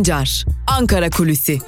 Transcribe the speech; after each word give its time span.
Sancar, 0.00 0.44
Ankara 0.66 1.10
Kulüsi. 1.10 1.58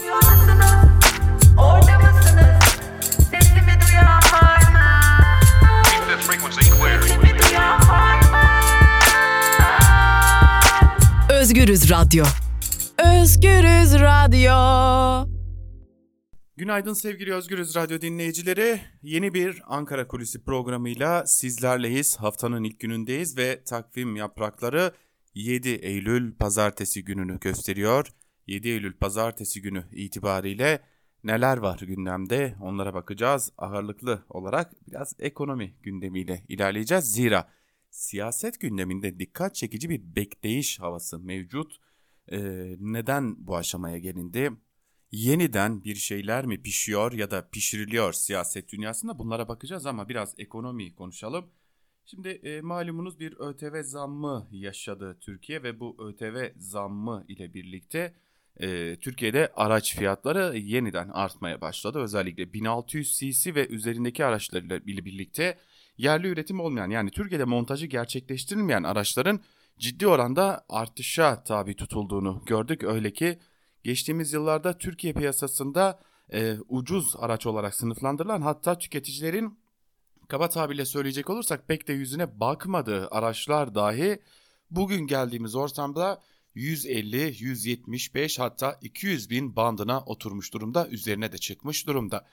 Özgürüz 11.30 11.90
Radyo. 11.90 12.24
Özgürüz 12.98 13.94
Radyo. 13.94 14.52
Günaydın 16.56 16.94
sevgili 16.94 17.34
Özgürüz 17.34 17.76
Radyo 17.76 18.00
dinleyicileri. 18.00 18.80
Yeni 19.02 19.34
bir 19.34 19.62
Ankara 19.66 20.08
Kulisi 20.08 20.44
programıyla 20.44 21.26
sizlerleyiz. 21.26 22.16
Haftanın 22.16 22.64
ilk 22.64 22.80
günündeyiz 22.80 23.36
ve 23.36 23.64
takvim 23.64 24.16
yaprakları 24.16 24.92
7 25.34 25.68
Eylül 25.68 26.34
pazartesi 26.34 27.04
gününü 27.04 27.40
gösteriyor. 27.40 28.06
7 28.46 28.68
Eylül 28.68 28.92
pazartesi 28.92 29.62
günü 29.62 29.84
itibariyle 29.92 30.82
neler 31.24 31.56
var 31.56 31.78
gündemde 31.78 32.56
onlara 32.60 32.94
bakacağız. 32.94 33.52
Ağırlıklı 33.58 34.24
olarak 34.28 34.72
biraz 34.88 35.16
ekonomi 35.18 35.74
gündemiyle 35.82 36.44
ilerleyeceğiz. 36.48 37.04
Zira 37.04 37.48
siyaset 37.90 38.60
gündeminde 38.60 39.18
dikkat 39.18 39.54
çekici 39.54 39.90
bir 39.90 40.16
bekleyiş 40.16 40.80
havası 40.80 41.18
mevcut. 41.18 41.76
Ee, 42.32 42.76
neden 42.80 43.46
bu 43.46 43.56
aşamaya 43.56 43.98
gelindi? 43.98 44.50
Yeniden 45.12 45.84
bir 45.84 45.94
şeyler 45.94 46.46
mi 46.46 46.62
pişiyor 46.62 47.12
ya 47.12 47.30
da 47.30 47.48
pişiriliyor 47.50 48.12
siyaset 48.12 48.72
dünyasında 48.72 49.18
bunlara 49.18 49.48
bakacağız 49.48 49.86
ama 49.86 50.08
biraz 50.08 50.34
ekonomi 50.38 50.94
konuşalım. 50.94 51.50
Şimdi 52.04 52.28
e, 52.28 52.60
malumunuz 52.60 53.20
bir 53.20 53.36
ÖTV 53.38 53.82
zammı 53.82 54.48
yaşadı 54.50 55.18
Türkiye 55.20 55.62
ve 55.62 55.80
bu 55.80 55.96
ÖTV 56.08 56.52
zammı 56.56 57.24
ile 57.28 57.54
birlikte 57.54 58.14
e, 58.60 58.96
Türkiye'de 59.00 59.52
araç 59.56 59.96
fiyatları 59.96 60.58
yeniden 60.58 61.08
artmaya 61.08 61.60
başladı. 61.60 61.98
Özellikle 61.98 62.52
1600 62.52 63.18
cc 63.18 63.54
ve 63.54 63.68
üzerindeki 63.68 64.24
araçlarla 64.24 64.86
birlikte 64.86 65.58
yerli 65.96 66.28
üretim 66.28 66.60
olmayan 66.60 66.90
yani 66.90 67.10
Türkiye'de 67.10 67.44
montajı 67.44 67.86
gerçekleştirilmeyen 67.86 68.82
araçların 68.82 69.40
ciddi 69.78 70.06
oranda 70.06 70.64
artışa 70.68 71.42
tabi 71.42 71.76
tutulduğunu 71.76 72.42
gördük. 72.46 72.84
Öyle 72.84 73.12
ki 73.12 73.38
geçtiğimiz 73.84 74.32
yıllarda 74.32 74.78
Türkiye 74.78 75.12
piyasasında 75.12 76.00
e, 76.32 76.56
ucuz 76.68 77.14
araç 77.18 77.46
olarak 77.46 77.74
sınıflandırılan 77.74 78.42
hatta 78.42 78.78
tüketicilerin 78.78 79.58
kaba 80.28 80.48
tabirle 80.48 80.84
söyleyecek 80.84 81.30
olursak 81.30 81.68
pek 81.68 81.88
de 81.88 81.92
yüzüne 81.92 82.40
bakmadığı 82.40 83.08
araçlar 83.10 83.74
dahi 83.74 84.22
bugün 84.70 85.06
geldiğimiz 85.06 85.54
ortamda 85.54 86.20
150, 86.54 87.34
175 87.38 88.38
hatta 88.38 88.78
200 88.82 89.30
bin 89.30 89.56
bandına 89.56 90.00
oturmuş 90.00 90.52
durumda 90.52 90.88
üzerine 90.88 91.32
de 91.32 91.38
çıkmış 91.38 91.86
durumda. 91.86 92.26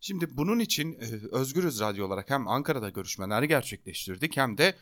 Şimdi 0.00 0.36
bunun 0.36 0.58
için 0.58 0.92
e, 0.92 1.06
Özgürüz 1.32 1.80
Radyo 1.80 2.06
olarak 2.06 2.30
hem 2.30 2.48
Ankara'da 2.48 2.88
görüşmeler 2.88 3.42
gerçekleştirdik 3.42 4.36
hem 4.36 4.58
de 4.58 4.76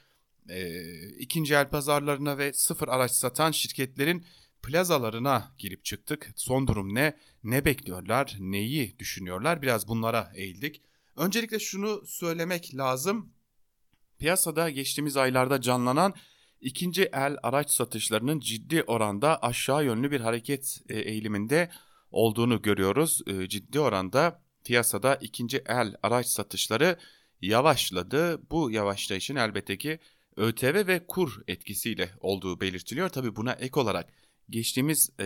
e, 0.48 0.82
ikinci 1.18 1.54
el 1.54 1.68
pazarlarına 1.70 2.38
ve 2.38 2.52
sıfır 2.52 2.88
araç 2.88 3.10
satan 3.10 3.50
şirketlerin 3.50 4.26
plazalarına 4.62 5.54
girip 5.58 5.84
çıktık. 5.84 6.32
Son 6.36 6.66
durum 6.66 6.94
ne? 6.94 7.16
Ne 7.44 7.64
bekliyorlar? 7.64 8.36
Neyi 8.40 8.98
düşünüyorlar? 8.98 9.62
Biraz 9.62 9.88
bunlara 9.88 10.32
eğildik. 10.34 10.82
Öncelikle 11.16 11.58
şunu 11.58 12.06
söylemek 12.06 12.74
lazım. 12.74 13.32
Piyasada 14.18 14.70
geçtiğimiz 14.70 15.16
aylarda 15.16 15.60
canlanan 15.60 16.14
ikinci 16.62 17.02
el 17.02 17.36
araç 17.42 17.70
satışlarının 17.70 18.40
ciddi 18.40 18.82
oranda 18.82 19.42
aşağı 19.42 19.84
yönlü 19.84 20.10
bir 20.10 20.20
hareket 20.20 20.80
e, 20.88 21.00
eğiliminde 21.00 21.70
olduğunu 22.10 22.62
görüyoruz. 22.62 23.22
E, 23.26 23.48
ciddi 23.48 23.80
oranda 23.80 24.42
piyasada 24.64 25.16
ikinci 25.16 25.62
el 25.66 25.94
araç 26.02 26.26
satışları 26.26 26.98
yavaşladı. 27.40 28.50
Bu 28.50 28.70
yavaşlayışın 28.70 29.36
elbette 29.36 29.78
ki 29.78 29.98
ÖTV 30.36 30.86
ve 30.86 31.06
kur 31.06 31.42
etkisiyle 31.48 32.10
olduğu 32.20 32.60
belirtiliyor. 32.60 33.08
Tabi 33.08 33.36
buna 33.36 33.52
ek 33.52 33.80
olarak 33.80 34.12
geçtiğimiz 34.50 35.10
e, 35.20 35.24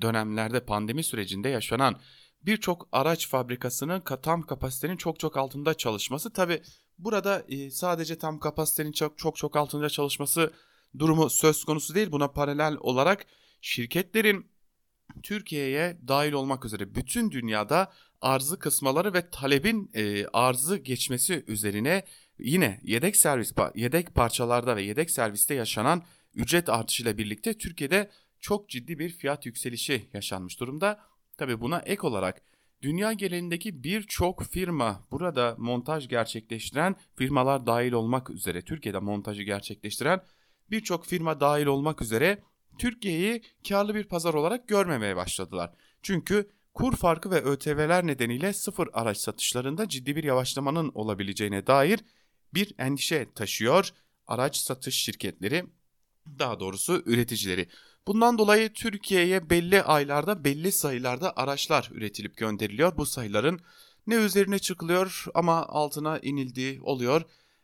dönemlerde 0.00 0.60
pandemi 0.60 1.04
sürecinde 1.04 1.48
yaşanan 1.48 2.00
birçok 2.42 2.88
araç 2.92 3.28
fabrikasının 3.28 4.02
tam 4.22 4.42
kapasitenin 4.42 4.96
çok 4.96 5.20
çok 5.20 5.36
altında 5.36 5.74
çalışması. 5.74 6.32
Tabi 6.32 6.62
burada 6.98 7.44
e, 7.48 7.70
sadece 7.70 8.18
tam 8.18 8.38
kapasitenin 8.38 8.92
çok 8.92 9.18
çok 9.18 9.36
çok 9.36 9.56
altında 9.56 9.88
çalışması 9.88 10.52
durumu 10.98 11.30
söz 11.30 11.64
konusu 11.64 11.94
değil. 11.94 12.12
Buna 12.12 12.28
paralel 12.28 12.76
olarak 12.80 13.26
şirketlerin 13.60 14.46
Türkiye'ye 15.22 15.98
dahil 16.08 16.32
olmak 16.32 16.64
üzere 16.64 16.94
bütün 16.94 17.30
dünyada 17.30 17.92
arzı 18.20 18.58
kısmaları 18.58 19.14
ve 19.14 19.30
talebin 19.30 19.90
e, 19.94 20.26
arzı 20.26 20.76
geçmesi 20.76 21.44
üzerine 21.46 22.04
yine 22.38 22.80
yedek 22.82 23.16
servis 23.16 23.52
yedek 23.74 24.14
parçalarda 24.14 24.76
ve 24.76 24.82
yedek 24.82 25.10
serviste 25.10 25.54
yaşanan 25.54 26.02
ücret 26.34 26.68
artışıyla 26.68 27.18
birlikte 27.18 27.58
Türkiye'de 27.58 28.10
çok 28.40 28.68
ciddi 28.68 28.98
bir 28.98 29.10
fiyat 29.10 29.46
yükselişi 29.46 30.08
yaşanmış 30.12 30.60
durumda. 30.60 31.00
Tabi 31.36 31.60
buna 31.60 31.78
ek 31.78 32.06
olarak 32.06 32.42
dünya 32.84 33.12
genelindeki 33.12 33.84
birçok 33.84 34.42
firma 34.42 35.06
burada 35.10 35.54
montaj 35.58 36.08
gerçekleştiren 36.08 36.96
firmalar 37.16 37.66
dahil 37.66 37.92
olmak 37.92 38.30
üzere 38.30 38.62
Türkiye'de 38.62 38.98
montajı 38.98 39.42
gerçekleştiren 39.42 40.20
birçok 40.70 41.06
firma 41.06 41.40
dahil 41.40 41.66
olmak 41.66 42.02
üzere 42.02 42.42
Türkiye'yi 42.78 43.42
karlı 43.68 43.94
bir 43.94 44.04
pazar 44.04 44.34
olarak 44.34 44.68
görmemeye 44.68 45.16
başladılar. 45.16 45.70
Çünkü 46.02 46.50
kur 46.74 46.96
farkı 46.96 47.30
ve 47.30 47.42
ÖTV'ler 47.42 48.06
nedeniyle 48.06 48.52
sıfır 48.52 48.88
araç 48.92 49.18
satışlarında 49.18 49.88
ciddi 49.88 50.16
bir 50.16 50.24
yavaşlamanın 50.24 50.92
olabileceğine 50.94 51.66
dair 51.66 52.00
bir 52.54 52.74
endişe 52.78 53.32
taşıyor 53.34 53.90
araç 54.26 54.56
satış 54.56 54.94
şirketleri 54.94 55.64
daha 56.38 56.60
doğrusu 56.60 57.02
üreticileri. 57.06 57.68
Bundan 58.06 58.38
dolayı 58.38 58.72
Türkiye'ye 58.72 59.50
belli 59.50 59.82
aylarda 59.82 60.44
belli 60.44 60.72
sayılarda 60.72 61.36
araçlar 61.36 61.90
üretilip 61.92 62.36
gönderiliyor. 62.36 62.96
Bu 62.96 63.06
sayıların 63.06 63.60
ne 64.06 64.14
üzerine 64.14 64.58
çıkılıyor 64.58 65.24
ama 65.34 65.66
altına 65.66 66.18
inildiği 66.18 66.80
oluyor. 66.82 67.22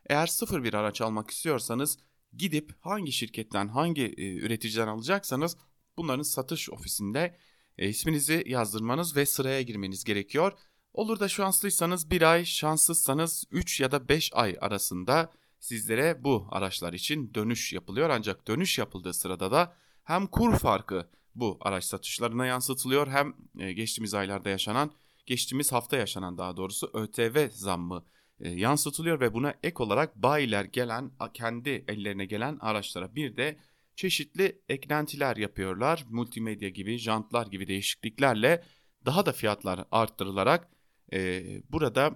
Eğer 0.09 0.27
sıfır 0.27 0.63
bir 0.63 0.73
araç 0.73 1.01
almak 1.01 1.31
istiyorsanız 1.31 1.97
gidip 2.37 2.73
hangi 2.79 3.11
şirketten 3.11 3.67
hangi 3.67 4.05
e, 4.05 4.35
üreticiden 4.35 4.87
alacaksanız 4.87 5.57
bunların 5.97 6.23
satış 6.23 6.69
ofisinde 6.69 7.37
e, 7.77 7.89
isminizi 7.89 8.43
yazdırmanız 8.45 9.15
ve 9.15 9.25
sıraya 9.25 9.61
girmeniz 9.61 10.03
gerekiyor. 10.03 10.53
Olur 10.93 11.19
da 11.19 11.27
şanslıysanız 11.27 12.11
bir 12.11 12.21
ay, 12.21 12.45
şanssızsanız 12.45 13.43
3 13.51 13.79
ya 13.79 13.91
da 13.91 14.09
5 14.09 14.31
ay 14.33 14.57
arasında 14.61 15.31
sizlere 15.59 16.23
bu 16.23 16.47
araçlar 16.51 16.93
için 16.93 17.33
dönüş 17.33 17.73
yapılıyor. 17.73 18.09
Ancak 18.09 18.47
dönüş 18.47 18.77
yapıldığı 18.77 19.13
sırada 19.13 19.51
da 19.51 19.75
hem 20.11 20.27
kur 20.27 20.57
farkı 20.57 21.09
bu 21.35 21.57
araç 21.61 21.83
satışlarına 21.83 22.45
yansıtılıyor 22.45 23.07
hem 23.07 23.33
e, 23.59 23.73
geçtiğimiz 23.73 24.13
aylarda 24.13 24.49
yaşanan, 24.49 24.91
geçtiğimiz 25.25 25.71
hafta 25.71 25.97
yaşanan 25.97 26.37
daha 26.37 26.57
doğrusu 26.57 26.91
ÖTV 26.93 27.49
zammı 27.51 28.05
e, 28.39 28.49
yansıtılıyor 28.49 29.19
ve 29.19 29.33
buna 29.33 29.53
ek 29.63 29.83
olarak 29.83 30.15
bayiler 30.15 30.65
gelen 30.65 31.11
kendi 31.33 31.85
ellerine 31.87 32.25
gelen 32.25 32.57
araçlara 32.61 33.15
bir 33.15 33.37
de 33.37 33.57
çeşitli 33.95 34.61
eklentiler 34.69 35.37
yapıyorlar. 35.37 36.05
Multimedya 36.09 36.69
gibi, 36.69 36.97
jantlar 36.97 37.47
gibi 37.47 37.67
değişikliklerle 37.67 38.63
daha 39.05 39.25
da 39.25 39.31
fiyatlar 39.31 39.85
arttırılarak 39.91 40.69
e, 41.13 41.43
burada 41.69 42.15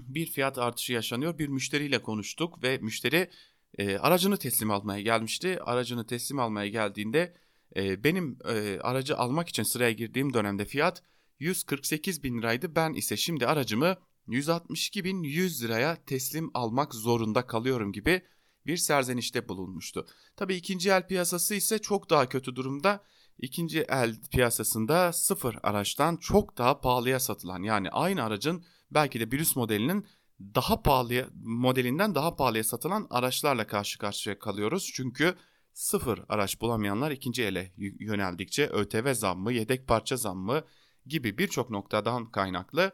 bir 0.00 0.26
fiyat 0.26 0.58
artışı 0.58 0.92
yaşanıyor. 0.92 1.38
Bir 1.38 1.48
müşteriyle 1.48 2.02
konuştuk 2.02 2.62
ve 2.62 2.78
müşteri 2.78 3.30
e, 3.78 3.98
aracını 3.98 4.36
teslim 4.36 4.70
almaya 4.70 5.00
gelmişti. 5.00 5.58
Aracını 5.62 6.06
teslim 6.06 6.38
almaya 6.38 6.68
geldiğinde 6.68 7.34
e, 7.76 8.04
benim 8.04 8.38
e, 8.48 8.78
aracı 8.80 9.16
almak 9.16 9.48
için 9.48 9.62
sıraya 9.62 9.92
girdiğim 9.92 10.34
dönemde 10.34 10.64
fiyat 10.64 11.02
148 11.38 12.22
bin 12.22 12.38
liraydı. 12.38 12.76
Ben 12.76 12.92
ise 12.92 13.16
şimdi 13.16 13.46
aracımı 13.46 13.96
162 14.26 15.04
bin 15.04 15.22
100 15.22 15.62
liraya 15.62 16.04
teslim 16.04 16.50
almak 16.54 16.94
zorunda 16.94 17.46
kalıyorum 17.46 17.92
gibi 17.92 18.22
bir 18.66 18.76
serzenişte 18.76 19.48
bulunmuştu. 19.48 20.06
Tabii 20.36 20.54
ikinci 20.54 20.90
el 20.90 21.06
piyasası 21.06 21.54
ise 21.54 21.78
çok 21.78 22.10
daha 22.10 22.28
kötü 22.28 22.56
durumda. 22.56 23.04
İkinci 23.38 23.80
el 23.80 24.16
piyasasında 24.30 25.12
sıfır 25.12 25.58
araçtan 25.62 26.16
çok 26.16 26.58
daha 26.58 26.80
pahalıya 26.80 27.20
satılan 27.20 27.62
yani 27.62 27.90
aynı 27.90 28.22
aracın 28.22 28.64
belki 28.90 29.20
de 29.20 29.30
bir 29.30 29.40
üst 29.40 29.56
modelinin 29.56 30.06
daha 30.40 30.82
pahalıya 30.82 31.28
modelinden 31.34 32.14
daha 32.14 32.36
pahalıya 32.36 32.64
satılan 32.64 33.06
araçlarla 33.10 33.66
karşı 33.66 33.98
karşıya 33.98 34.38
kalıyoruz. 34.38 34.90
Çünkü 34.94 35.34
sıfır 35.72 36.24
araç 36.28 36.60
bulamayanlar 36.60 37.10
ikinci 37.10 37.42
ele 37.42 37.72
yöneldikçe 37.76 38.66
ÖTV 38.66 39.14
zammı, 39.14 39.52
yedek 39.52 39.88
parça 39.88 40.16
zammı 40.16 40.64
gibi 41.06 41.38
birçok 41.38 41.70
noktadan 41.70 42.30
kaynaklı 42.30 42.92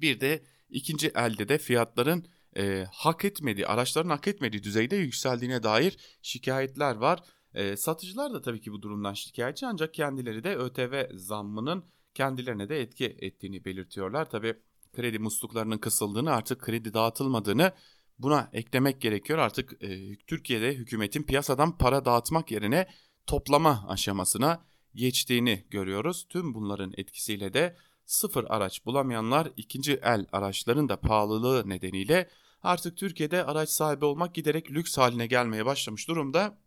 bir 0.00 0.20
de 0.20 0.44
ikinci 0.68 1.08
elde 1.08 1.48
de 1.48 1.58
fiyatların 1.58 2.26
e, 2.56 2.86
hak 2.92 3.24
etmediği, 3.24 3.66
araçların 3.66 4.08
hak 4.08 4.28
etmediği 4.28 4.62
düzeyde 4.62 4.96
yükseldiğine 4.96 5.62
dair 5.62 5.96
şikayetler 6.22 6.96
var. 6.96 7.22
E, 7.54 7.76
satıcılar 7.76 8.32
da 8.32 8.42
tabii 8.42 8.60
ki 8.60 8.72
bu 8.72 8.82
durumdan 8.82 9.14
şikayetçi 9.14 9.66
ancak 9.66 9.94
kendileri 9.94 10.44
de 10.44 10.56
ÖTV 10.56 11.06
zammının 11.14 11.84
kendilerine 12.14 12.68
de 12.68 12.80
etki 12.80 13.04
ettiğini 13.04 13.64
belirtiyorlar. 13.64 14.30
Tabii 14.30 14.54
kredi 14.96 15.18
musluklarının 15.18 15.78
kısıldığını 15.78 16.32
artık 16.32 16.60
kredi 16.60 16.94
dağıtılmadığını 16.94 17.72
buna 18.18 18.50
eklemek 18.52 19.00
gerekiyor. 19.00 19.38
Artık 19.38 19.82
e, 19.82 20.16
Türkiye'de 20.16 20.74
hükümetin 20.74 21.22
piyasadan 21.22 21.78
para 21.78 22.04
dağıtmak 22.04 22.50
yerine 22.50 22.88
toplama 23.26 23.84
aşamasına 23.88 24.64
geçtiğini 24.94 25.64
görüyoruz. 25.70 26.26
Tüm 26.28 26.54
bunların 26.54 26.92
etkisiyle 26.96 27.54
de 27.54 27.76
sıfır 28.06 28.44
araç 28.48 28.86
bulamayanlar 28.86 29.52
ikinci 29.56 30.00
el 30.02 30.26
araçların 30.32 30.88
da 30.88 31.00
pahalılığı 31.00 31.68
nedeniyle 31.68 32.30
artık 32.62 32.96
Türkiye'de 32.96 33.44
araç 33.44 33.70
sahibi 33.70 34.04
olmak 34.04 34.34
giderek 34.34 34.70
lüks 34.70 34.98
haline 34.98 35.26
gelmeye 35.26 35.66
başlamış 35.66 36.08
durumda 36.08 36.58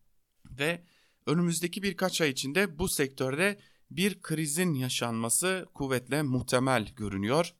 ve 0.45 0.83
önümüzdeki 1.25 1.83
birkaç 1.83 2.21
ay 2.21 2.29
içinde 2.29 2.79
bu 2.79 2.87
sektörde 2.87 3.59
bir 3.91 4.21
krizin 4.21 4.73
yaşanması 4.73 5.65
kuvvetle 5.73 6.21
muhtemel 6.23 6.87
görünüyor. 6.95 7.53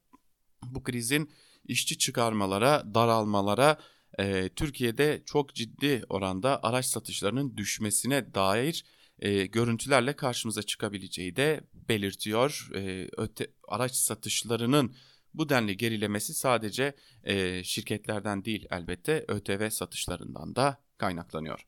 Bu 0.66 0.84
krizin 0.84 1.32
işçi 1.66 1.98
çıkarmalara, 1.98 2.94
daralmalara, 2.94 3.78
e, 4.20 4.50
Türkiye'de 4.50 5.22
çok 5.26 5.56
ciddi 5.56 6.04
oranda 6.10 6.64
araç 6.64 6.86
satışlarının 6.86 7.58
düşmesine 7.58 8.34
dair 8.34 8.86
e, 9.20 9.46
görüntülerle 9.46 10.16
karşımıza 10.16 10.64
çıkabileceği 10.64 11.36
de 11.36 11.62
belirtiyor. 11.74 12.70
E, 12.76 13.10
öte, 13.18 13.48
araç 13.68 13.96
satışlarının 13.96 14.96
bu 15.34 15.50
denli 15.50 15.78
gerilemesi 15.78 16.34
sadece 16.34 16.96
e, 17.24 17.64
şirketlerden 17.64 18.46
değil 18.46 18.66
elbette 18.72 19.26
ÖTV 19.28 19.70
satışlarından 19.70 20.56
da 20.56 20.78
kaynaklanıyor. 20.98 21.68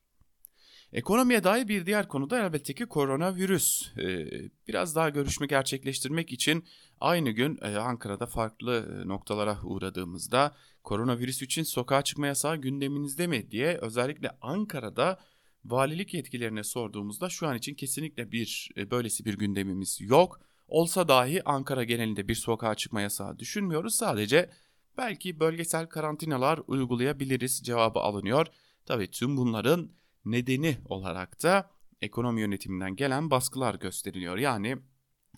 Ekonomiye 0.92 1.44
dair 1.44 1.68
bir 1.68 1.86
diğer 1.86 2.08
konu 2.08 2.30
da 2.30 2.46
elbette 2.46 2.74
ki 2.74 2.86
koronavirüs. 2.86 3.92
Ee, 3.98 4.26
biraz 4.68 4.96
daha 4.96 5.08
görüşme 5.08 5.46
gerçekleştirmek 5.46 6.32
için 6.32 6.64
aynı 7.00 7.30
gün 7.30 7.58
e, 7.62 7.76
Ankara'da 7.76 8.26
farklı 8.26 9.02
e, 9.04 9.08
noktalara 9.08 9.58
uğradığımızda 9.62 10.54
koronavirüs 10.84 11.42
için 11.42 11.62
sokağa 11.62 12.02
çıkma 12.02 12.26
yasağı 12.26 12.56
gündeminizde 12.56 13.26
mi 13.26 13.50
diye 13.50 13.78
özellikle 13.82 14.30
Ankara'da 14.40 15.20
valilik 15.64 16.14
yetkilerine 16.14 16.64
sorduğumuzda 16.64 17.28
şu 17.28 17.46
an 17.46 17.56
için 17.56 17.74
kesinlikle 17.74 18.32
bir 18.32 18.70
e, 18.76 18.90
böylesi 18.90 19.24
bir 19.24 19.38
gündemimiz 19.38 20.00
yok. 20.00 20.40
Olsa 20.68 21.08
dahi 21.08 21.44
Ankara 21.44 21.84
genelinde 21.84 22.28
bir 22.28 22.34
sokağa 22.34 22.74
çıkma 22.74 23.00
yasağı 23.00 23.38
düşünmüyoruz. 23.38 23.94
Sadece 23.94 24.50
belki 24.98 25.40
bölgesel 25.40 25.86
karantinalar 25.86 26.60
uygulayabiliriz 26.66 27.62
cevabı 27.64 27.98
alınıyor. 27.98 28.46
Tabii 28.86 29.10
tüm 29.10 29.36
bunların 29.36 29.90
nedeni 30.24 30.78
olarak 30.84 31.42
da 31.42 31.70
ekonomi 32.00 32.40
yönetiminden 32.40 32.96
gelen 32.96 33.30
baskılar 33.30 33.74
gösteriliyor. 33.74 34.38
Yani 34.38 34.76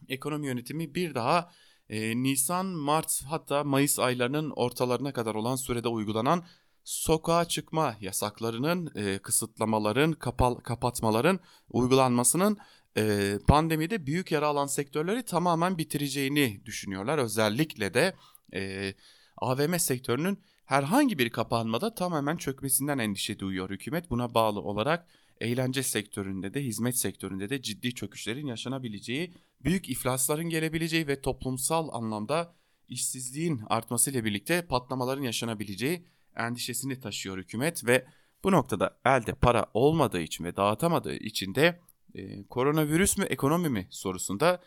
ekonomi 0.08 0.46
yönetimi 0.46 0.94
bir 0.94 1.14
daha 1.14 1.50
e, 1.88 2.22
Nisan, 2.22 2.66
Mart 2.66 3.22
hatta 3.26 3.64
Mayıs 3.64 3.98
aylarının 3.98 4.50
ortalarına 4.50 5.12
kadar 5.12 5.34
olan 5.34 5.56
sürede 5.56 5.88
uygulanan 5.88 6.44
sokağa 6.84 7.44
çıkma 7.44 7.96
yasaklarının, 8.00 8.92
e, 8.94 9.18
kısıtlamaların, 9.18 10.12
kapal, 10.12 10.54
kapatmaların 10.54 11.40
uygulanmasının 11.70 12.58
e, 12.96 13.34
pandemide 13.48 14.06
büyük 14.06 14.32
yara 14.32 14.46
alan 14.46 14.66
sektörleri 14.66 15.22
tamamen 15.22 15.78
bitireceğini 15.78 16.62
düşünüyorlar. 16.64 17.18
Özellikle 17.18 17.94
de 17.94 18.14
e, 18.54 18.94
AVM 19.36 19.78
sektörünün 19.78 20.38
herhangi 20.64 21.18
bir 21.18 21.30
kapanmada 21.30 21.94
tamamen 21.94 22.36
çökmesinden 22.36 22.98
endişe 22.98 23.38
duyuyor 23.38 23.70
hükümet. 23.70 24.10
Buna 24.10 24.34
bağlı 24.34 24.60
olarak 24.60 25.06
eğlence 25.40 25.82
sektöründe 25.82 26.54
de 26.54 26.64
hizmet 26.64 26.98
sektöründe 26.98 27.50
de 27.50 27.62
ciddi 27.62 27.94
çöküşlerin 27.94 28.46
yaşanabileceği, 28.46 29.32
büyük 29.64 29.88
iflasların 29.88 30.48
gelebileceği 30.48 31.06
ve 31.06 31.20
toplumsal 31.20 31.88
anlamda 31.92 32.54
işsizliğin 32.88 33.62
artmasıyla 33.66 34.24
birlikte 34.24 34.66
patlamaların 34.66 35.22
yaşanabileceği 35.22 36.06
endişesini 36.36 37.00
taşıyor 37.00 37.38
hükümet 37.38 37.86
ve 37.86 38.06
bu 38.44 38.52
noktada 38.52 38.98
elde 39.04 39.34
para 39.34 39.66
olmadığı 39.74 40.20
için 40.20 40.44
ve 40.44 40.56
dağıtamadığı 40.56 41.16
için 41.16 41.54
de 41.54 41.80
e, 42.14 42.44
koronavirüs 42.44 43.18
mü 43.18 43.24
ekonomi 43.24 43.68
mi 43.68 43.86
sorusunda 43.90 44.62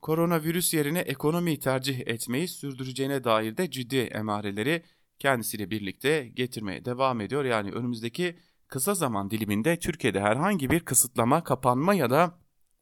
koronavirüs 0.00 0.74
yerine 0.74 0.98
ekonomiyi 0.98 1.58
tercih 1.58 2.00
etmeyi 2.06 2.48
sürdüreceğine 2.48 3.24
dair 3.24 3.56
de 3.56 3.70
ciddi 3.70 3.96
emareleri 3.96 4.82
kendisiyle 5.20 5.70
birlikte 5.70 6.28
getirmeye 6.34 6.84
devam 6.84 7.20
ediyor. 7.20 7.44
Yani 7.44 7.72
önümüzdeki 7.72 8.36
kısa 8.68 8.94
zaman 8.94 9.30
diliminde 9.30 9.78
Türkiye'de 9.78 10.20
herhangi 10.20 10.70
bir 10.70 10.80
kısıtlama, 10.80 11.44
kapanma 11.44 11.94
ya 11.94 12.10
da 12.10 12.38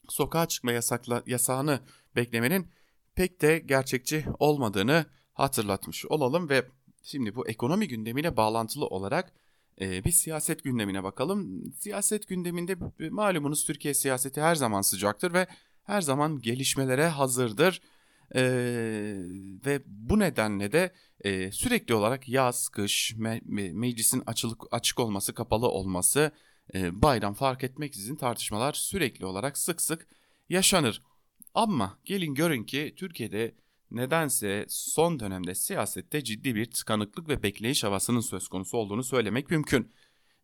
sokağa 0.09 0.47
çıkma 0.47 0.73
yasakla, 0.73 1.23
yasağını 1.27 1.81
beklemenin 2.17 2.67
pek 3.15 3.43
de 3.43 3.59
gerçekçi 3.59 4.25
olmadığını 4.39 5.07
hatırlatmış 5.33 6.07
olalım 6.07 6.49
ve 6.49 6.67
şimdi 7.03 7.35
bu 7.35 7.49
ekonomi 7.49 7.89
gündemiyle 7.89 8.37
bağlantılı 8.37 8.87
olarak 8.87 9.33
e, 9.81 10.05
bir 10.05 10.11
siyaset 10.11 10.65
gündemine 10.65 11.05
bakalım. 11.05 11.63
Siyaset 11.79 12.29
gündeminde 12.29 12.77
malumunuz 13.11 13.65
Türkiye 13.65 13.95
siyaseti 13.95 14.41
her 14.41 14.55
zaman 14.55 14.81
sıcaktır 14.81 15.33
ve 15.33 15.47
her 15.85 16.01
zaman 16.01 16.41
gelişmelere 16.41 17.09
hazırdır. 17.09 17.81
E, 18.35 18.43
ve 19.67 19.83
bu 19.87 20.19
nedenle 20.19 20.73
de 20.73 20.93
e, 21.21 21.53
sürekli 21.53 21.95
olarak 21.95 22.29
yaz, 22.29 22.69
kış, 22.69 23.15
me, 23.17 23.41
me, 23.45 23.73
meclisin 23.73 24.23
açılık, 24.27 24.63
açık 24.71 25.01
olması, 25.01 25.35
kapalı 25.35 25.69
olması, 25.69 26.33
e, 26.75 27.03
bayram 27.03 27.35
fark 27.35 27.65
etmeksizin 27.65 28.17
tartışmalar 28.17 28.73
sürekli 28.73 29.27
olarak 29.27 29.59
sık 29.59 29.83
sık 29.83 30.09
yaşanır. 30.49 31.03
Ama 31.55 31.99
gelin 32.05 32.35
görün 32.35 32.65
ki 32.65 32.95
Türkiye'de 32.97 33.55
nedense 33.91 34.67
son 34.69 35.21
dönemde 35.21 35.55
siyasette 35.55 36.25
ciddi 36.25 36.55
bir 36.55 36.71
tıkanıklık 36.71 37.29
ve 37.29 37.43
bekleyiş 37.43 37.85
havasının 37.85 38.21
söz 38.21 38.49
konusu 38.49 38.77
olduğunu 38.77 39.05
söylemek 39.05 39.51
mümkün. 39.51 39.93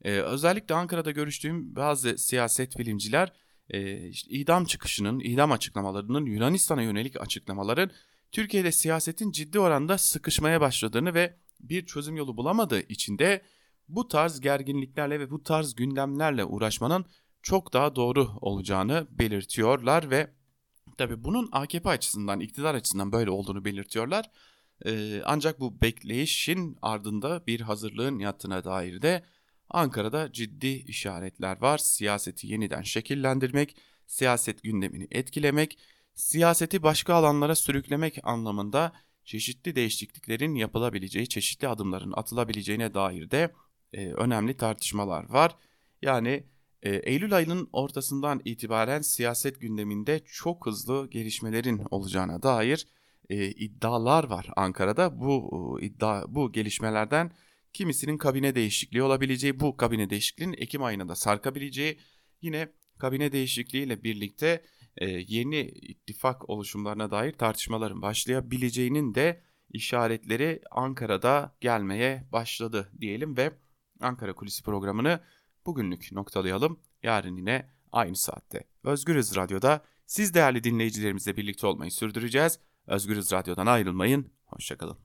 Ee, 0.02 0.10
özellikle 0.10 0.74
Ankara'da 0.74 1.10
görüştüğüm 1.10 1.76
bazı 1.76 2.18
siyaset 2.18 2.78
bilimciler 2.78 3.32
e, 3.70 4.08
işte 4.08 4.30
idam 4.30 4.64
çıkışının, 4.64 5.20
idam 5.20 5.52
açıklamalarının, 5.52 6.26
Yunanistan'a 6.26 6.82
yönelik 6.82 7.20
açıklamaların 7.20 7.90
Türkiye'de 8.32 8.72
siyasetin 8.72 9.30
ciddi 9.30 9.58
oranda 9.58 9.98
sıkışmaya 9.98 10.60
başladığını 10.60 11.14
ve 11.14 11.36
bir 11.60 11.86
çözüm 11.86 12.16
yolu 12.16 12.36
bulamadığı 12.36 12.80
için 12.80 13.18
de 13.18 13.42
bu 13.88 14.08
tarz 14.08 14.40
gerginliklerle 14.40 15.20
ve 15.20 15.30
bu 15.30 15.42
tarz 15.42 15.74
gündemlerle 15.74 16.44
uğraşmanın 16.44 17.06
çok 17.42 17.72
daha 17.72 17.96
doğru 17.96 18.28
olacağını 18.40 19.06
belirtiyorlar 19.10 20.10
ve 20.10 20.30
tabi 20.98 21.24
bunun 21.24 21.48
AKP 21.52 21.88
açısından, 21.88 22.40
iktidar 22.40 22.74
açısından 22.74 23.12
böyle 23.12 23.30
olduğunu 23.30 23.64
belirtiyorlar. 23.64 24.30
Ee, 24.86 25.22
ancak 25.24 25.60
bu 25.60 25.80
bekleyişin 25.80 26.78
ardında 26.82 27.46
bir 27.46 27.60
hazırlığın 27.60 28.18
yattığına 28.18 28.64
dair 28.64 29.02
de 29.02 29.24
Ankara'da 29.74 30.32
ciddi 30.32 30.66
işaretler 30.66 31.60
var. 31.60 31.78
Siyaseti 31.78 32.46
yeniden 32.46 32.82
şekillendirmek, 32.82 33.76
siyaset 34.06 34.62
gündemini 34.62 35.08
etkilemek, 35.10 35.78
siyaseti 36.14 36.82
başka 36.82 37.14
alanlara 37.14 37.54
sürüklemek 37.54 38.18
anlamında 38.22 38.92
çeşitli 39.24 39.76
değişikliklerin 39.76 40.54
yapılabileceği, 40.54 41.28
çeşitli 41.28 41.68
adımların 41.68 42.12
atılabileceğine 42.16 42.94
dair 42.94 43.30
de 43.30 43.52
e, 43.92 44.06
önemli 44.12 44.56
tartışmalar 44.56 45.30
var. 45.30 45.56
Yani 46.02 46.44
e, 46.82 46.90
Eylül 46.96 47.36
ayının 47.36 47.68
ortasından 47.72 48.40
itibaren 48.44 49.00
siyaset 49.00 49.60
gündeminde 49.60 50.20
çok 50.26 50.66
hızlı 50.66 51.10
gelişmelerin 51.10 51.82
olacağına 51.90 52.42
dair 52.42 52.86
e, 53.30 53.46
iddialar 53.50 54.24
var 54.24 54.50
Ankara'da. 54.56 55.20
Bu 55.20 55.78
e, 55.80 55.86
iddia 55.86 56.24
bu 56.28 56.52
gelişmelerden 56.52 57.30
kimisinin 57.74 58.18
kabine 58.18 58.54
değişikliği 58.54 59.02
olabileceği, 59.02 59.60
bu 59.60 59.76
kabine 59.76 60.10
değişikliğinin 60.10 60.56
Ekim 60.58 60.82
ayına 60.82 61.08
da 61.08 61.14
sarkabileceği, 61.14 61.98
yine 62.42 62.68
kabine 62.98 63.32
değişikliğiyle 63.32 64.04
birlikte 64.04 64.64
e, 64.96 65.06
yeni 65.10 65.60
ittifak 65.60 66.50
oluşumlarına 66.50 67.10
dair 67.10 67.32
tartışmaların 67.32 68.02
başlayabileceğinin 68.02 69.14
de 69.14 69.42
işaretleri 69.70 70.60
Ankara'da 70.70 71.56
gelmeye 71.60 72.28
başladı 72.32 72.92
diyelim 73.00 73.36
ve 73.36 73.52
Ankara 74.00 74.32
Kulisi 74.34 74.62
programını 74.62 75.20
bugünlük 75.66 76.12
noktalayalım. 76.12 76.80
Yarın 77.02 77.36
yine 77.36 77.70
aynı 77.92 78.16
saatte 78.16 78.64
Özgürüz 78.84 79.36
Radyo'da 79.36 79.84
siz 80.06 80.34
değerli 80.34 80.64
dinleyicilerimizle 80.64 81.36
birlikte 81.36 81.66
olmayı 81.66 81.90
sürdüreceğiz. 81.90 82.58
Özgürüz 82.86 83.32
Radyo'dan 83.32 83.66
ayrılmayın. 83.66 84.32
Hoşçakalın. 84.44 85.03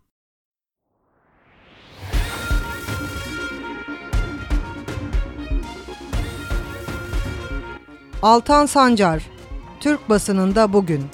Altan 8.22 8.66
Sancar, 8.66 9.30
Türk 9.80 10.10
basınında 10.10 10.74
bugün. 10.74 11.06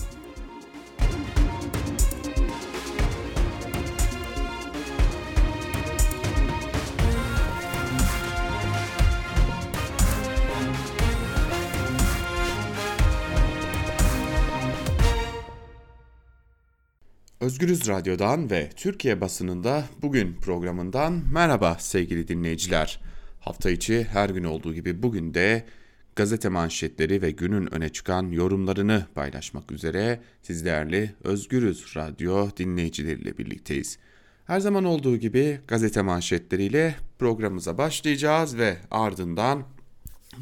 Özgürüz 17.39 17.87
Radyo'dan 17.87 18.49
ve 18.49 18.69
Türkiye 18.75 19.21
basınında 19.21 19.83
bugün 20.01 20.33
programından 20.33 21.21
merhaba 21.33 21.75
sevgili 21.79 22.27
dinleyiciler. 22.27 23.01
Hafta 23.39 23.69
içi 23.69 24.03
her 24.03 24.29
gün 24.29 24.43
olduğu 24.43 24.73
gibi 24.73 25.03
bugün 25.03 25.33
de 25.33 25.65
gazete 26.15 26.49
manşetleri 26.49 27.21
ve 27.21 27.31
günün 27.31 27.73
öne 27.73 27.89
çıkan 27.89 28.31
yorumlarını 28.31 29.05
paylaşmak 29.15 29.71
üzere 29.71 30.21
siz 30.41 30.65
değerli 30.65 31.15
Özgürüz 31.23 31.95
Radyo 31.97 32.49
dinleyicileriyle 32.57 33.37
birlikteyiz. 33.37 33.97
Her 34.45 34.59
zaman 34.59 34.83
olduğu 34.85 35.17
gibi 35.17 35.59
gazete 35.67 36.01
manşetleriyle 36.01 36.95
programımıza 37.19 37.77
başlayacağız 37.77 38.57
ve 38.57 38.77
ardından 38.91 39.63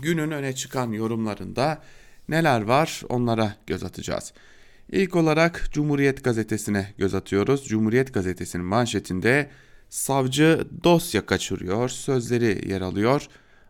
günün 0.01 0.31
öne 0.31 0.55
çıkan 0.55 0.91
yorumlarında 0.91 1.81
neler 2.29 2.61
var 2.61 3.01
onlara 3.09 3.55
göz 3.67 3.83
atacağız. 3.83 4.33
İlk 4.91 5.15
olarak 5.15 5.67
Cumhuriyet 5.71 6.23
Gazetesi'ne 6.23 6.93
göz 6.97 7.13
atıyoruz. 7.13 7.67
Cumhuriyet 7.67 8.13
Gazetesi'nin 8.13 8.65
manşetinde 8.65 9.49
savcı 9.89 10.67
dosya 10.83 11.25
kaçırıyor 11.25 11.89
sözleri 11.89 12.69
yer 12.69 12.81
alıyor. 12.81 13.27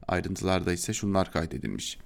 Ayrıntılarda 0.07 0.73
ise 0.73 0.93
şunlar 0.93 1.31
kaydedilmiş. 1.31 1.97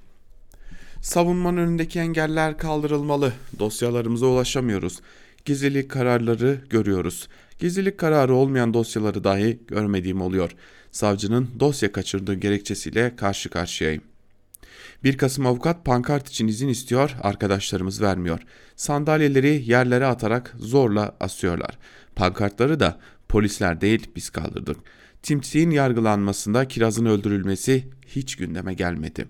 Savunmanın 1.02 1.58
önündeki 1.58 2.00
engeller 2.00 2.58
kaldırılmalı. 2.58 3.34
Dosyalarımıza 3.60 4.26
ulaşamıyoruz. 4.26 5.00
Gizlilik 5.46 5.92
kararları 5.92 6.62
görüyoruz. 6.70 7.28
Gizlilik 7.60 7.98
kararı 7.98 8.36
olmayan 8.36 8.74
dosyaları 8.74 9.24
dahi 9.24 9.60
görmediğim 9.68 10.22
oluyor. 10.22 10.52
Savcının 10.92 11.50
dosya 11.60 11.92
kaçırdığı 11.92 12.34
gerekçesiyle 12.34 13.16
karşı 13.16 13.50
karşıyayım. 13.50 14.02
1 15.04 15.18
Kasım 15.18 15.46
avukat 15.46 15.86
pankart 15.86 16.30
için 16.30 16.48
izin 16.48 16.68
istiyor, 16.68 17.16
arkadaşlarımız 17.22 18.02
vermiyor. 18.02 18.40
Sandalyeleri 18.76 19.64
yerlere 19.66 20.06
atarak 20.06 20.56
zorla 20.60 21.16
asıyorlar. 21.20 21.78
Pankartları 22.16 22.80
da 22.80 23.00
polisler 23.30 23.82
değil 23.82 24.08
biz 24.16 24.30
kaldırdık. 24.30 24.78
Timsih'in 25.28 25.72
yargılanmasında 25.72 26.68
kirazın 26.68 27.06
öldürülmesi 27.06 27.88
hiç 28.08 28.36
gündeme 28.36 28.74
gelmedi. 28.74 29.28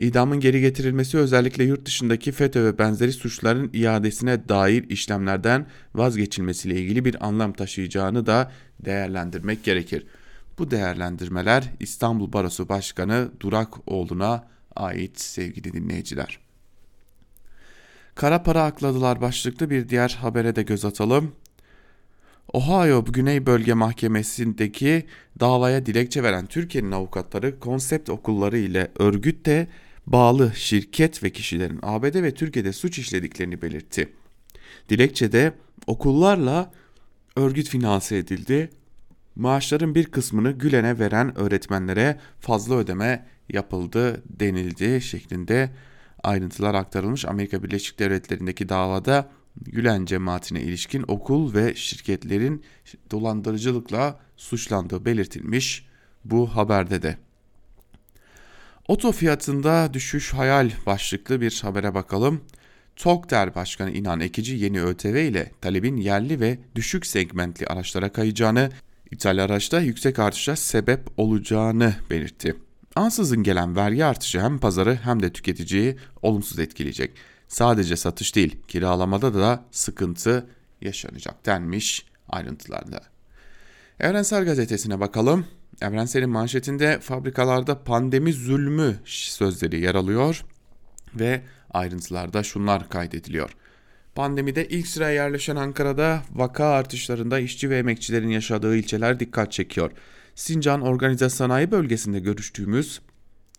İdamın 0.00 0.40
geri 0.40 0.60
getirilmesi 0.60 1.18
özellikle 1.18 1.64
yurt 1.64 1.86
dışındaki 1.86 2.32
FETÖ 2.32 2.64
ve 2.64 2.78
benzeri 2.78 3.12
suçların 3.12 3.70
iadesine 3.72 4.48
dair 4.48 4.90
işlemlerden 4.90 5.66
vazgeçilmesiyle 5.94 6.80
ilgili 6.80 7.04
bir 7.04 7.26
anlam 7.26 7.52
taşıyacağını 7.52 8.26
da 8.26 8.52
değerlendirmek 8.80 9.64
gerekir. 9.64 10.06
Bu 10.58 10.70
değerlendirmeler 10.70 11.72
İstanbul 11.80 12.32
Barosu 12.32 12.68
Başkanı 12.68 13.30
Durakoğlu'na 13.40 14.48
ait 14.76 15.20
sevgili 15.20 15.72
dinleyiciler. 15.72 16.38
Kara 18.14 18.42
para 18.42 18.64
akladılar 18.64 19.20
başlıklı 19.20 19.70
bir 19.70 19.88
diğer 19.88 20.18
habere 20.20 20.56
de 20.56 20.62
göz 20.62 20.84
atalım. 20.84 21.32
Ohio 22.52 23.04
Güney 23.04 23.46
Bölge 23.46 23.74
Mahkemesi'ndeki 23.74 25.06
davaya 25.40 25.86
dilekçe 25.86 26.22
veren 26.22 26.46
Türkiye'nin 26.46 26.92
avukatları 26.92 27.60
konsept 27.60 28.10
okulları 28.10 28.58
ile 28.58 28.90
örgütte 28.98 29.68
bağlı 30.06 30.52
şirket 30.54 31.22
ve 31.22 31.30
kişilerin 31.30 31.78
ABD 31.82 32.22
ve 32.22 32.34
Türkiye'de 32.34 32.72
suç 32.72 32.98
işlediklerini 32.98 33.62
belirtti. 33.62 34.08
Dilekçede 34.88 35.52
okullarla 35.86 36.72
örgüt 37.36 37.68
finanse 37.68 38.16
edildi. 38.16 38.70
Maaşların 39.36 39.94
bir 39.94 40.06
kısmını 40.06 40.52
Gülen'e 40.52 40.98
veren 40.98 41.38
öğretmenlere 41.38 42.18
fazla 42.40 42.74
ödeme 42.74 43.26
yapıldı 43.48 44.22
denildi 44.40 45.00
şeklinde 45.00 45.70
ayrıntılar 46.22 46.74
aktarılmış. 46.74 47.24
Amerika 47.24 47.62
Birleşik 47.62 47.98
Devletleri'ndeki 47.98 48.68
davada 48.68 49.30
Gülen 49.62 50.04
cemaatine 50.04 50.60
ilişkin 50.60 51.04
okul 51.08 51.54
ve 51.54 51.74
şirketlerin 51.74 52.64
dolandırıcılıkla 53.10 54.20
suçlandığı 54.36 55.04
belirtilmiş 55.04 55.86
bu 56.24 56.56
haberde 56.56 57.02
de. 57.02 57.18
Oto 58.88 59.12
fiyatında 59.12 59.94
düşüş 59.94 60.34
hayal 60.34 60.70
başlıklı 60.86 61.40
bir 61.40 61.60
habere 61.62 61.94
bakalım. 61.94 62.40
TOKDER 62.96 63.54
Başkanı 63.54 63.90
İnan 63.90 64.20
Ekici 64.20 64.56
yeni 64.56 64.82
ÖTV 64.82 65.28
ile 65.28 65.52
talebin 65.60 65.96
yerli 65.96 66.40
ve 66.40 66.58
düşük 66.74 67.06
segmentli 67.06 67.66
araçlara 67.66 68.12
kayacağını, 68.12 68.70
ithal 69.10 69.38
araçta 69.38 69.80
yüksek 69.80 70.18
artışa 70.18 70.56
sebep 70.56 71.00
olacağını 71.16 71.94
belirtti. 72.10 72.56
Ansızın 72.96 73.42
gelen 73.42 73.76
vergi 73.76 74.04
artışı 74.04 74.40
hem 74.40 74.58
pazarı 74.58 74.98
hem 75.02 75.22
de 75.22 75.32
tüketiciyi 75.32 75.96
olumsuz 76.22 76.58
etkileyecek. 76.58 77.10
Sadece 77.48 77.96
satış 77.96 78.34
değil, 78.34 78.56
kiralamada 78.68 79.34
da 79.34 79.64
sıkıntı 79.70 80.46
yaşanacak 80.80 81.46
denmiş 81.46 82.06
ayrıntılarda. 82.28 83.00
Evrensel 84.00 84.44
Gazetesi'ne 84.44 85.00
bakalım. 85.00 85.46
Evrensel'in 85.80 86.30
manşetinde 86.30 87.00
fabrikalarda 87.00 87.84
pandemi 87.84 88.32
zulmü 88.32 88.96
sözleri 89.04 89.80
yer 89.80 89.94
alıyor 89.94 90.44
ve 91.14 91.42
ayrıntılarda 91.70 92.42
şunlar 92.42 92.88
kaydediliyor. 92.88 93.56
Pandemide 94.14 94.68
ilk 94.68 94.86
sıraya 94.86 95.24
yerleşen 95.24 95.56
Ankara'da 95.56 96.22
vaka 96.32 96.64
artışlarında 96.64 97.38
işçi 97.38 97.70
ve 97.70 97.78
emekçilerin 97.78 98.28
yaşadığı 98.28 98.76
ilçeler 98.76 99.20
dikkat 99.20 99.52
çekiyor. 99.52 99.90
Sincan 100.34 100.80
Organize 100.80 101.28
Sanayi 101.28 101.70
Bölgesi'nde 101.70 102.18
görüştüğümüz 102.18 103.00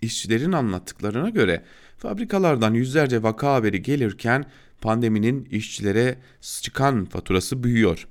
işçilerin 0.01 0.51
anlattıklarına 0.51 1.29
göre 1.29 1.63
fabrikalardan 1.98 2.74
yüzlerce 2.74 3.24
vaka 3.24 3.54
haberi 3.54 3.82
gelirken 3.82 4.46
pandeminin 4.82 5.46
işçilere 5.46 6.18
çıkan 6.62 7.06
faturası 7.06 7.63
büyüyor. 7.63 8.08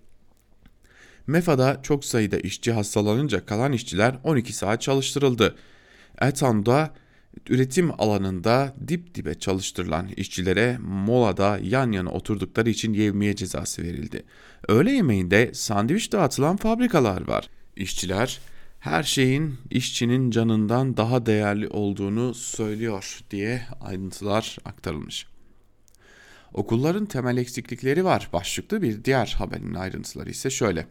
MEFA'da 1.26 1.80
çok 1.82 2.04
sayıda 2.04 2.38
işçi 2.38 2.72
hastalanınca 2.72 3.46
kalan 3.46 3.72
işçiler 3.72 4.14
12 4.24 4.52
saat 4.52 4.82
çalıştırıldı. 4.82 5.56
Etan'da 6.20 6.94
üretim 7.48 8.00
alanında 8.00 8.74
dip 8.88 9.14
dibe 9.14 9.34
çalıştırılan 9.34 10.08
işçilere 10.16 10.78
molada 10.80 11.58
yan 11.62 11.92
yana 11.92 12.10
oturdukları 12.10 12.70
için 12.70 12.92
yevmiye 12.92 13.36
cezası 13.36 13.82
verildi. 13.82 14.22
Öğle 14.68 14.90
yemeğinde 14.90 15.50
sandviç 15.54 16.12
dağıtılan 16.12 16.56
fabrikalar 16.56 17.28
var. 17.28 17.50
İşçiler 17.76 18.40
her 18.80 19.02
şeyin 19.02 19.58
işçinin 19.70 20.30
canından 20.30 20.96
daha 20.96 21.26
değerli 21.26 21.68
olduğunu 21.68 22.34
söylüyor 22.34 23.20
diye 23.30 23.62
ayrıntılar 23.80 24.58
aktarılmış. 24.64 25.26
Okulların 26.54 27.06
temel 27.06 27.36
eksiklikleri 27.36 28.04
var. 28.04 28.28
Başlıklı 28.32 28.82
bir 28.82 29.04
diğer 29.04 29.34
haberin 29.38 29.74
ayrıntıları 29.74 30.30
ise 30.30 30.50
şöyle. 30.50 30.86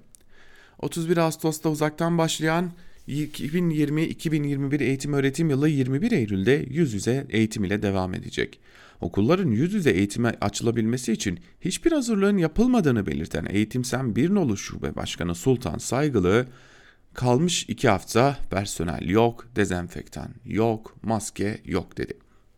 31 0.80 1.18
Ağustos'ta 1.18 1.70
uzaktan 1.70 2.18
başlayan 2.18 2.72
2020-2021 3.08 4.84
eğitim 4.84 5.14
öğretim 5.14 5.50
yılı 5.50 5.70
21 5.70 6.12
Eylül'de 6.12 6.66
yüz 6.70 6.94
yüze 6.94 7.28
eğitim 7.30 7.64
ile 7.64 7.82
devam 7.82 8.14
edecek. 8.14 8.60
Okulların 9.02 9.52
yüz 9.52 9.74
yüze 9.74 9.92
eğitime 9.92 10.36
açılabilmesi 10.42 11.14
için 11.14 11.40
hiçbir 11.62 11.92
hazırlığın 11.92 12.38
yapılmadığını 12.38 13.06
belirten 13.06 13.48
Eğitimsen 13.50 14.16
Birnolu 14.16 14.58
Şube 14.58 14.96
Başkanı 14.96 15.36
Sultan 15.36 15.78
Saygılı, 15.78 16.48
kalmış 17.16 17.66
iki 17.68 17.90
hafta 17.90 18.38
personel 18.50 19.10
yok, 19.10 19.48
dezenfektan 19.56 20.30
yok, 20.46 20.96
maske 21.04 21.62
yok 21.66 21.98
dedi. 21.98 22.14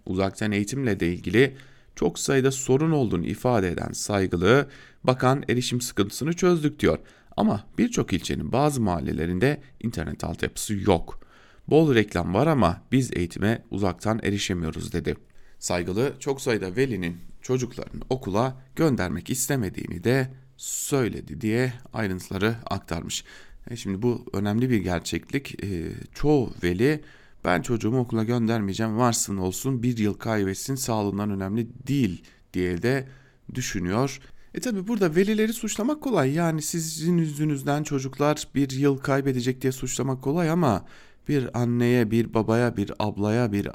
Uzaktan 0.05 0.51
eğitimle 0.51 0.99
de 0.99 1.13
ilgili 1.13 1.57
çok 1.95 2.19
sayıda 2.19 2.51
sorun 2.51 2.91
olduğunu 2.91 3.25
ifade 3.25 3.69
eden 3.69 3.91
Saygılı, 3.91 4.67
bakan 5.03 5.43
erişim 5.49 5.81
sıkıntısını 5.81 6.33
çözdük 6.33 6.79
diyor. 6.79 6.99
Ama 7.37 7.63
birçok 7.77 8.13
ilçenin 8.13 8.51
bazı 8.51 8.81
mahallelerinde 8.81 9.61
internet 9.79 10.23
altyapısı 10.23 10.73
yok. 10.73 11.19
Bol 11.67 11.95
reklam 11.95 12.33
var 12.33 12.47
ama 12.47 12.81
biz 12.91 13.11
eğitime 13.13 13.63
uzaktan 13.71 14.19
erişemiyoruz 14.23 14.93
dedi. 14.93 15.15
Saygılı 15.59 16.13
çok 16.19 16.41
sayıda 16.41 16.75
velinin 16.75 17.17
çocuklarını 17.41 18.01
okula 18.09 18.57
göndermek 18.75 19.29
istemediğini 19.29 20.03
de 20.03 20.31
söyledi 20.57 21.41
diye 21.41 21.73
ayrıntıları 21.93 22.55
aktarmış. 22.65 23.23
E 23.69 23.75
şimdi 23.75 24.01
bu 24.01 24.25
önemli 24.33 24.69
bir 24.69 24.77
gerçeklik. 24.77 25.63
E, 25.63 25.91
çoğu 26.13 26.53
veli 26.63 27.01
ben 27.45 27.61
çocuğumu 27.61 27.99
okula 27.99 28.23
göndermeyeceğim 28.23 28.97
varsın 28.97 29.37
olsun 29.37 29.83
bir 29.83 29.97
yıl 29.97 30.13
kaybetsin 30.13 30.75
sağlığından 30.75 31.31
önemli 31.31 31.67
değil 31.87 32.23
diye 32.53 32.81
de 32.81 33.07
düşünüyor. 33.53 34.19
E 34.53 34.59
tabi 34.59 34.87
burada 34.87 35.15
velileri 35.15 35.53
suçlamak 35.53 36.01
kolay. 36.01 36.33
Yani 36.33 36.61
sizin 36.61 37.17
yüzünüzden 37.17 37.83
çocuklar 37.83 38.47
bir 38.55 38.69
yıl 38.69 38.97
kaybedecek 38.97 39.61
diye 39.61 39.71
suçlamak 39.71 40.21
kolay 40.23 40.49
ama 40.49 40.85
bir 41.27 41.61
anneye, 41.61 42.11
bir 42.11 42.33
babaya, 42.33 42.77
bir 42.77 42.91
ablaya, 42.99 43.51
bir 43.51 43.69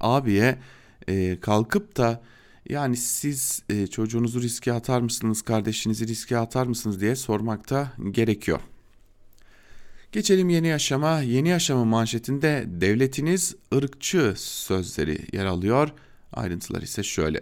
abiye 0.00 0.58
e, 1.08 1.40
kalkıp 1.40 1.96
da 1.96 2.22
yani 2.68 2.96
siz 2.96 3.62
e, 3.68 3.86
çocuğunuzu 3.86 4.42
riske 4.42 4.72
atar 4.72 5.00
mısınız, 5.00 5.42
kardeşinizi 5.42 6.08
riske 6.08 6.38
atar 6.38 6.66
mısınız 6.66 7.00
diye 7.00 7.16
sormak 7.16 7.70
da 7.70 7.92
gerekiyor. 8.10 8.60
Geçelim 10.12 10.48
yeni 10.48 10.68
yaşama. 10.68 11.20
Yeni 11.20 11.48
yaşama 11.48 11.84
manşetinde 11.84 12.64
devletiniz 12.66 13.54
ırkçı 13.74 14.34
sözleri 14.36 15.18
yer 15.32 15.44
alıyor. 15.44 15.88
Ayrıntılar 16.32 16.82
ise 16.82 17.02
şöyle. 17.02 17.40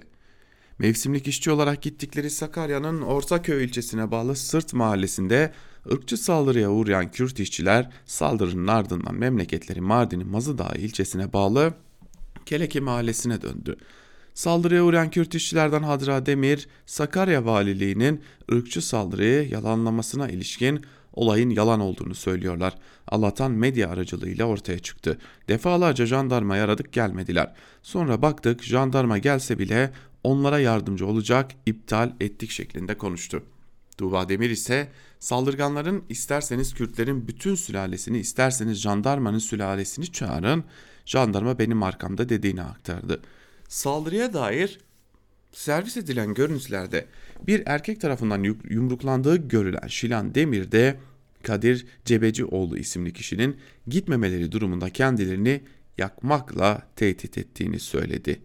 Mevsimlik 0.78 1.28
işçi 1.28 1.50
olarak 1.50 1.82
gittikleri 1.82 2.30
Sakarya'nın 2.30 3.02
Ortaköy 3.02 3.64
ilçesine 3.64 4.11
bağlı 4.11 4.37
Sırt 4.37 4.75
mahallesinde 4.75 5.52
ırkçı 5.92 6.16
saldırıya 6.16 6.70
uğrayan 6.70 7.11
Kürt 7.11 7.40
işçiler 7.40 7.90
saldırının 8.06 8.66
ardından 8.66 9.14
memleketleri 9.14 9.80
Mardin'in 9.80 10.28
Mazıdağ 10.28 10.73
ilçesine 10.75 11.32
bağlı 11.32 11.75
Keleki 12.46 12.80
mahallesine 12.80 13.42
döndü. 13.42 13.76
Saldırıya 14.35 14.85
uğrayan 14.85 15.11
Kürt 15.11 15.35
işçilerden 15.35 15.82
Hadra 15.82 16.26
Demir, 16.26 16.68
Sakarya 16.87 17.44
Valiliği'nin 17.44 18.23
ırkçı 18.52 18.87
saldırıyı 18.87 19.49
yalanlamasına 19.49 20.28
ilişkin 20.28 20.85
olayın 21.16 21.50
yalan 21.50 21.80
olduğunu 21.80 22.14
söylüyorlar. 22.14 22.75
Allah'tan 23.08 23.50
medya 23.50 23.90
aracılığıyla 23.90 24.44
ortaya 24.44 24.78
çıktı. 24.78 25.18
Defalarca 25.49 26.06
jandarmayı 26.06 26.62
aradık 26.62 26.92
gelmediler. 26.92 27.52
Sonra 27.82 28.23
baktık 28.23 28.62
jandarma 28.62 29.18
gelse 29.18 29.58
bile 29.58 29.92
onlara 30.25 30.58
yardımcı 30.58 31.06
olacak 31.06 31.50
iptal 31.66 32.12
ettik 32.20 32.50
şeklinde 32.50 32.99
konuştu. 32.99 33.42
Tuğba 33.99 34.28
Demir 34.28 34.50
ise 34.50 34.88
saldırganların 35.18 36.04
isterseniz 36.08 36.75
Kürtlerin 36.75 37.28
bütün 37.28 37.54
sülalesini 37.54 38.18
isterseniz 38.18 38.78
jandarmanın 38.78 39.38
sülalesini 39.38 40.12
çağırın 40.12 40.64
jandarma 41.06 41.58
benim 41.58 41.82
arkamda 41.82 42.28
dediğini 42.28 42.62
aktardı. 42.62 43.23
Saldırıya 43.68 44.32
dair 44.35 44.78
servis 45.52 45.96
edilen 45.96 46.35
görüntülerde 46.35 47.06
bir 47.47 47.62
erkek 47.66 48.00
tarafından 48.00 48.43
yumruklandığı 48.71 49.37
görülen 49.37 49.88
Şilan 49.88 50.35
Demir 50.35 50.73
de 50.73 50.97
Kadir 51.43 51.87
Cebecioğlu 52.05 52.78
isimli 52.78 53.12
kişinin 53.12 53.57
gitmemeleri 53.87 54.52
durumunda 54.52 54.90
kendilerini 54.90 55.61
yakmakla 55.99 56.83
tehdit 56.97 57.38
ettiğini 57.38 57.81
söyledi. 57.81 58.40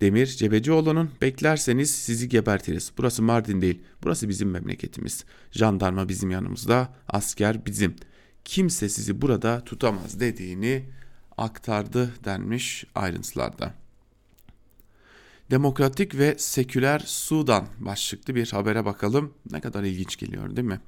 Demir 0.00 0.26
Cebecioğlu'nun 0.26 1.10
beklerseniz 1.22 1.90
sizi 1.94 2.28
gebertiriz. 2.28 2.92
Burası 2.98 3.22
Mardin 3.22 3.62
değil, 3.62 3.82
burası 4.02 4.28
bizim 4.28 4.50
memleketimiz. 4.50 5.24
Jandarma 5.50 6.08
bizim 6.08 6.30
yanımızda, 6.30 6.94
asker 7.08 7.66
bizim. 7.66 7.96
Kimse 8.44 8.88
sizi 8.88 9.22
burada 9.22 9.64
tutamaz 9.64 10.20
dediğini 10.20 10.84
aktardı 11.36 12.10
denmiş 12.24 12.84
ayrıntılarda. 12.94 13.74
Demokratik 15.50 16.18
ve 16.18 16.34
seküler 16.38 17.02
Sudan 17.06 17.66
başlıklı 17.78 18.34
bir 18.34 18.50
habere 18.50 18.84
bakalım. 18.84 19.34
Ne 19.50 19.60
kadar 19.60 19.82
ilginç 19.82 20.16
geliyor 20.16 20.56
değil 20.56 20.68
mi? 20.68 20.80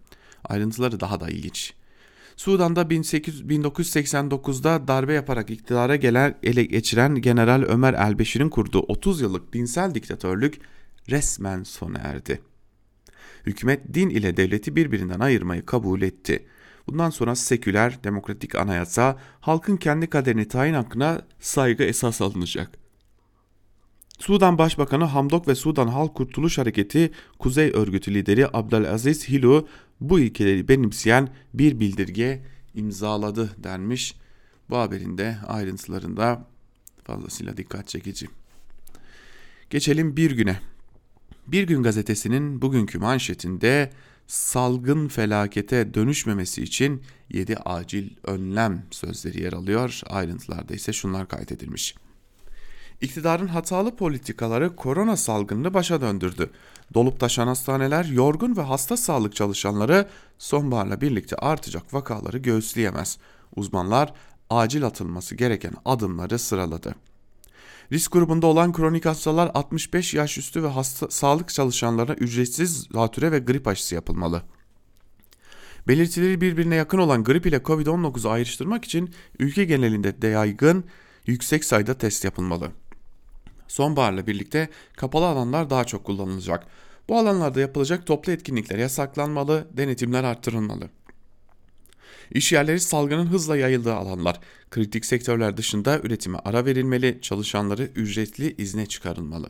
Ayrıntıları 0.44 1.00
daha 1.00 1.20
da 1.20 1.30
ilginç. 1.30 1.74
Sudan'da 2.36 2.82
1989'da 2.82 4.88
darbe 4.88 5.12
yaparak 5.12 5.50
iktidara 5.50 5.96
gelen 5.96 6.38
ele 6.42 6.64
geçiren 6.64 7.14
General 7.14 7.62
Ömer 7.62 7.94
Elbeşir'in 7.94 8.48
kurduğu 8.48 8.80
30 8.80 9.20
yıllık 9.20 9.52
dinsel 9.52 9.94
diktatörlük 9.94 10.60
resmen 11.10 11.62
sona 11.62 11.98
erdi. 11.98 12.40
Hükümet 13.46 13.94
din 13.94 14.10
ile 14.10 14.36
devleti 14.36 14.76
birbirinden 14.76 15.20
ayırmayı 15.20 15.66
kabul 15.66 16.02
etti. 16.02 16.46
Bundan 16.86 17.10
sonra 17.10 17.36
seküler, 17.36 17.98
demokratik 18.04 18.54
anayasa, 18.54 19.18
halkın 19.40 19.76
kendi 19.76 20.06
kaderini 20.06 20.48
tayin 20.48 20.74
hakkına 20.74 21.22
saygı 21.40 21.84
esas 21.84 22.22
alınacak. 22.22 22.87
Sudan 24.18 24.58
Başbakanı 24.58 25.04
Hamdok 25.04 25.48
ve 25.48 25.54
Sudan 25.54 25.88
Halk 25.88 26.14
Kurtuluş 26.14 26.58
Hareketi 26.58 27.10
Kuzey 27.38 27.70
Örgütü 27.74 28.14
lideri 28.14 28.56
Abdelaziz 28.56 29.28
Hilo 29.28 29.66
bu 30.00 30.20
ilkeleri 30.20 30.68
benimseyen 30.68 31.28
bir 31.54 31.80
bildirge 31.80 32.42
imzaladı 32.74 33.50
denmiş. 33.64 34.14
Bu 34.70 34.76
haberin 34.76 35.18
de 35.18 35.36
ayrıntılarında 35.46 36.46
fazlasıyla 37.04 37.56
dikkat 37.56 37.88
çekici. 37.88 38.26
Geçelim 39.70 40.16
bir 40.16 40.30
güne. 40.30 40.60
Bir 41.46 41.66
gün 41.66 41.82
gazetesinin 41.82 42.62
bugünkü 42.62 42.98
manşetinde 42.98 43.90
salgın 44.26 45.08
felakete 45.08 45.94
dönüşmemesi 45.94 46.62
için 46.62 47.02
7 47.30 47.56
acil 47.56 48.10
önlem 48.24 48.86
sözleri 48.90 49.42
yer 49.42 49.52
alıyor. 49.52 50.00
Ayrıntılarda 50.06 50.74
ise 50.74 50.92
şunlar 50.92 51.28
kaydedilmiş. 51.28 51.94
İktidarın 53.00 53.46
hatalı 53.46 53.96
politikaları 53.96 54.76
korona 54.76 55.16
salgınını 55.16 55.74
başa 55.74 56.00
döndürdü. 56.00 56.50
Dolup 56.94 57.20
taşan 57.20 57.46
hastaneler 57.46 58.04
yorgun 58.04 58.56
ve 58.56 58.60
hasta 58.60 58.96
sağlık 58.96 59.34
çalışanları 59.34 60.08
sonbaharla 60.38 61.00
birlikte 61.00 61.36
artacak 61.36 61.94
vakaları 61.94 62.38
göğüsleyemez. 62.38 63.18
Uzmanlar 63.56 64.12
acil 64.50 64.86
atılması 64.86 65.34
gereken 65.34 65.72
adımları 65.84 66.38
sıraladı. 66.38 66.94
Risk 67.92 68.12
grubunda 68.12 68.46
olan 68.46 68.72
kronik 68.72 69.06
hastalar 69.06 69.50
65 69.54 70.14
yaş 70.14 70.38
üstü 70.38 70.62
ve 70.62 70.68
hasta, 70.68 71.10
sağlık 71.10 71.48
çalışanlarına 71.48 72.14
ücretsiz 72.14 72.86
zatüre 72.92 73.32
ve 73.32 73.38
grip 73.38 73.68
aşısı 73.68 73.94
yapılmalı. 73.94 74.42
Belirtileri 75.88 76.40
birbirine 76.40 76.74
yakın 76.74 76.98
olan 76.98 77.24
grip 77.24 77.46
ile 77.46 77.56
Covid-19'u 77.56 78.30
ayrıştırmak 78.30 78.84
için 78.84 79.14
ülke 79.38 79.64
genelinde 79.64 80.22
de 80.22 80.28
yaygın 80.28 80.84
yüksek 81.26 81.64
sayıda 81.64 81.94
test 81.94 82.24
yapılmalı. 82.24 82.70
Sonbaharla 83.68 84.26
birlikte 84.26 84.68
kapalı 84.96 85.26
alanlar 85.26 85.70
daha 85.70 85.84
çok 85.84 86.04
kullanılacak. 86.04 86.66
Bu 87.08 87.18
alanlarda 87.18 87.60
yapılacak 87.60 88.06
toplu 88.06 88.32
etkinlikler 88.32 88.78
yasaklanmalı, 88.78 89.68
denetimler 89.72 90.24
arttırılmalı. 90.24 90.90
İş 92.30 92.52
yerleri 92.52 92.80
salgının 92.80 93.26
hızla 93.26 93.56
yayıldığı 93.56 93.94
alanlar. 93.94 94.40
Kritik 94.70 95.04
sektörler 95.04 95.56
dışında 95.56 95.98
üretime 95.98 96.38
ara 96.44 96.64
verilmeli, 96.64 97.18
çalışanları 97.22 97.82
ücretli 97.82 98.54
izne 98.58 98.86
çıkarılmalı. 98.86 99.48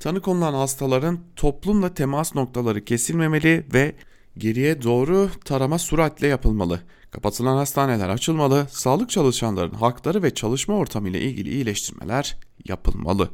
Tanı 0.00 0.20
konulan 0.20 0.54
hastaların 0.54 1.20
toplumla 1.36 1.94
temas 1.94 2.34
noktaları 2.34 2.84
kesilmemeli 2.84 3.66
ve 3.74 3.94
geriye 4.38 4.82
doğru 4.82 5.30
tarama 5.44 5.78
süratle 5.78 6.26
yapılmalı. 6.26 6.82
Kapatılan 7.10 7.56
hastaneler 7.56 8.08
açılmalı, 8.08 8.66
sağlık 8.70 9.10
çalışanlarının 9.10 9.74
hakları 9.74 10.22
ve 10.22 10.34
çalışma 10.34 10.74
ortamı 10.74 11.08
ile 11.08 11.20
ilgili 11.20 11.50
iyileştirmeler 11.50 12.36
yapılmalı. 12.64 13.30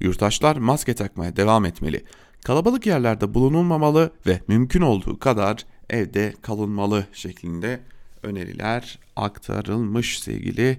Yurttaşlar 0.00 0.56
maske 0.56 0.94
takmaya 0.94 1.36
devam 1.36 1.64
etmeli. 1.64 2.04
Kalabalık 2.44 2.86
yerlerde 2.86 3.34
bulunulmamalı 3.34 4.12
ve 4.26 4.40
mümkün 4.48 4.80
olduğu 4.80 5.18
kadar 5.18 5.66
evde 5.90 6.34
kalınmalı 6.42 7.06
şeklinde 7.12 7.80
öneriler 8.22 8.98
aktarılmış 9.16 10.20
sevgili 10.20 10.78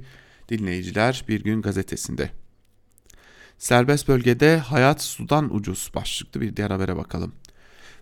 dinleyiciler 0.49 1.25
Bir 1.27 1.43
Gün 1.43 1.61
Gazetesi'nde. 1.61 2.29
Serbest 3.57 4.07
bölgede 4.07 4.57
hayat 4.57 5.01
sudan 5.01 5.55
ucuz 5.55 5.91
başlıklı 5.95 6.41
bir 6.41 6.55
diğer 6.55 6.71
habere 6.71 6.95
bakalım. 6.95 7.33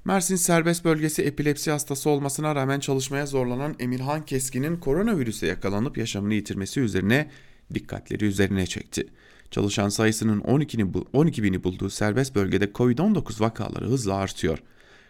Mersin 0.07 0.35
serbest 0.35 0.85
bölgesi 0.85 1.21
epilepsi 1.21 1.71
hastası 1.71 2.09
olmasına 2.09 2.55
rağmen 2.55 2.79
çalışmaya 2.79 3.25
zorlanan 3.25 3.75
Emirhan 3.79 4.25
Keskin'in 4.25 4.75
koronavirüse 4.75 5.47
yakalanıp 5.47 5.97
yaşamını 5.97 6.33
yitirmesi 6.33 6.79
üzerine 6.79 7.29
dikkatleri 7.73 8.25
üzerine 8.25 8.67
çekti. 8.67 9.07
Çalışan 9.51 9.89
sayısının 9.89 10.41
12'ni 10.41 11.03
12 11.13 11.43
bini 11.43 11.63
bulduğu 11.63 11.89
serbest 11.89 12.35
bölgede 12.35 12.65
Covid-19 12.65 13.41
vakaları 13.41 13.85
hızla 13.85 14.15
artıyor. 14.15 14.59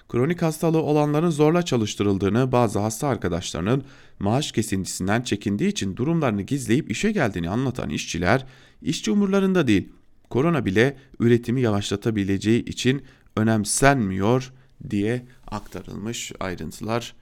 Kronik 0.10 0.42
hastalığı 0.42 0.82
olanların 0.82 1.30
zorla 1.30 1.62
çalıştırıldığını, 1.62 2.52
bazı 2.52 2.80
hasta 2.80 3.08
arkadaşlarının 3.08 3.84
maaş 4.20 4.52
kesintisinden 4.52 5.22
çekindiği 5.22 5.70
için 5.70 5.96
durumlarını 5.96 6.42
gizleyip 6.42 6.92
işe 6.92 7.12
geldiğini 7.12 7.50
anlatan 7.50 7.90
işçiler, 7.90 8.46
işçi 8.82 9.12
umurlarında 9.12 9.68
değil, 9.68 9.90
korona 10.30 10.66
bile 10.66 10.98
üretimi 11.20 11.62
yavaşlatabileceği 11.62 12.66
için 12.66 13.02
önemsenmiyor 13.36 14.52
diye 14.90 15.26
aktarılmış 15.48 16.32
ayrıntılar. 16.40 17.16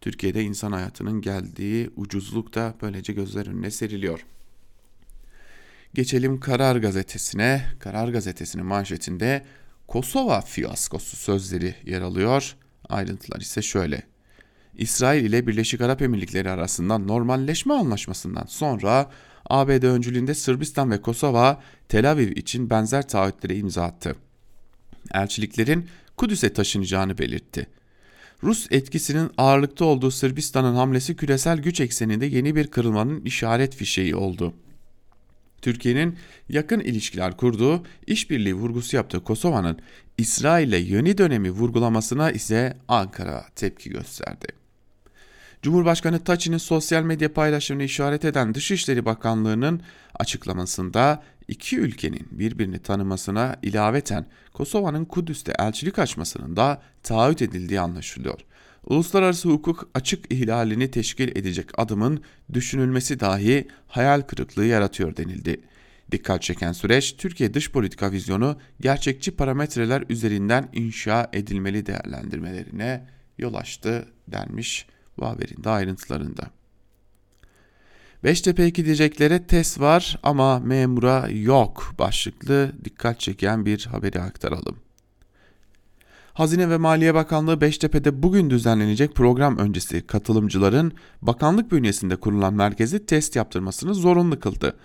Türkiye'de 0.00 0.42
insan 0.42 0.72
hayatının 0.72 1.20
geldiği 1.20 1.90
ucuzluk 1.96 2.54
da 2.54 2.74
böylece 2.82 3.12
gözler 3.12 3.46
önüne 3.46 3.70
seriliyor. 3.70 4.26
Geçelim 5.94 6.40
Karar 6.40 6.76
Gazetesi'ne. 6.76 7.64
Karar 7.78 8.08
Gazetesi'nin 8.08 8.66
manşetinde 8.66 9.44
Kosova 9.88 10.40
fiyaskosu 10.40 11.16
sözleri 11.16 11.74
yer 11.84 12.00
alıyor. 12.00 12.56
Ayrıntılar 12.88 13.40
ise 13.40 13.62
şöyle. 13.62 14.02
İsrail 14.74 15.24
ile 15.24 15.46
Birleşik 15.46 15.80
Arap 15.80 16.02
Emirlikleri 16.02 16.50
arasında 16.50 16.98
normalleşme 16.98 17.74
anlaşmasından 17.74 18.46
sonra 18.46 19.10
ABD 19.50 19.82
öncülüğünde 19.82 20.34
Sırbistan 20.34 20.90
ve 20.90 21.02
Kosova 21.02 21.62
Tel 21.88 22.10
Aviv 22.10 22.30
için 22.36 22.70
benzer 22.70 23.08
taahhütlere 23.08 23.56
imza 23.56 23.84
attı. 23.84 24.16
Elçiliklerin 25.14 25.88
Kudüs'e 26.16 26.52
taşınacağını 26.52 27.18
belirtti. 27.18 27.66
Rus 28.42 28.66
etkisinin 28.70 29.30
ağırlıkta 29.38 29.84
olduğu 29.84 30.10
Sırbistan'ın 30.10 30.74
hamlesi 30.74 31.16
küresel 31.16 31.58
güç 31.58 31.80
ekseninde 31.80 32.26
yeni 32.26 32.56
bir 32.56 32.66
kırılmanın 32.66 33.20
işaret 33.20 33.74
fişeği 33.74 34.16
oldu. 34.16 34.54
Türkiye'nin 35.62 36.16
yakın 36.48 36.80
ilişkiler 36.80 37.36
kurduğu, 37.36 37.82
işbirliği 38.06 38.54
vurgusu 38.54 38.96
yaptığı 38.96 39.24
Kosova'nın 39.24 39.78
İsrail'e 40.18 40.76
yeni 40.76 41.18
dönemi 41.18 41.50
vurgulamasına 41.50 42.30
ise 42.30 42.76
Ankara 42.88 43.44
tepki 43.56 43.90
gösterdi. 43.90 44.61
Cumhurbaşkanı 45.62 46.24
Taçi'nin 46.24 46.58
sosyal 46.58 47.02
medya 47.02 47.32
paylaşımını 47.32 47.84
işaret 47.84 48.24
eden 48.24 48.54
Dışişleri 48.54 49.04
Bakanlığı'nın 49.04 49.80
açıklamasında 50.14 51.22
iki 51.48 51.78
ülkenin 51.78 52.28
birbirini 52.30 52.78
tanımasına 52.78 53.56
ilaveten 53.62 54.26
Kosova'nın 54.52 55.04
Kudüs'te 55.04 55.52
elçilik 55.58 55.98
açmasının 55.98 56.56
da 56.56 56.82
taahhüt 57.02 57.42
edildiği 57.42 57.80
anlaşılıyor. 57.80 58.40
Uluslararası 58.86 59.48
hukuk 59.48 59.88
açık 59.94 60.32
ihlalini 60.32 60.90
teşkil 60.90 61.28
edecek 61.28 61.78
adımın 61.78 62.22
düşünülmesi 62.52 63.20
dahi 63.20 63.68
hayal 63.86 64.20
kırıklığı 64.20 64.66
yaratıyor 64.66 65.16
denildi. 65.16 65.60
Dikkat 66.12 66.42
çeken 66.42 66.72
süreç 66.72 67.16
Türkiye 67.16 67.54
dış 67.54 67.70
politika 67.70 68.12
vizyonu 68.12 68.56
gerçekçi 68.80 69.36
parametreler 69.36 70.04
üzerinden 70.08 70.68
inşa 70.72 71.30
edilmeli 71.32 71.86
değerlendirmelerine 71.86 73.06
yol 73.38 73.54
açtı 73.54 74.08
denmiş 74.28 74.86
bu 75.18 75.26
haberin 75.26 75.64
de 75.64 75.70
ayrıntılarında. 75.70 76.42
Beştepe'ye 78.24 78.68
gideceklere 78.68 79.46
test 79.46 79.80
var 79.80 80.18
ama 80.22 80.58
memura 80.58 81.28
yok 81.28 81.94
başlıklı 81.98 82.72
dikkat 82.84 83.20
çeken 83.20 83.66
bir 83.66 83.86
haberi 83.86 84.20
aktaralım. 84.20 84.76
Hazine 86.34 86.70
ve 86.70 86.76
Maliye 86.76 87.14
Bakanlığı 87.14 87.60
Beştepe'de 87.60 88.22
bugün 88.22 88.50
düzenlenecek 88.50 89.14
program 89.14 89.58
öncesi 89.58 90.06
katılımcıların 90.06 90.92
bakanlık 91.22 91.72
bünyesinde 91.72 92.16
kurulan 92.16 92.54
merkezi 92.54 93.06
test 93.06 93.36
yaptırmasını 93.36 93.94
zorunlu 93.94 94.40
kıldı. 94.40 94.76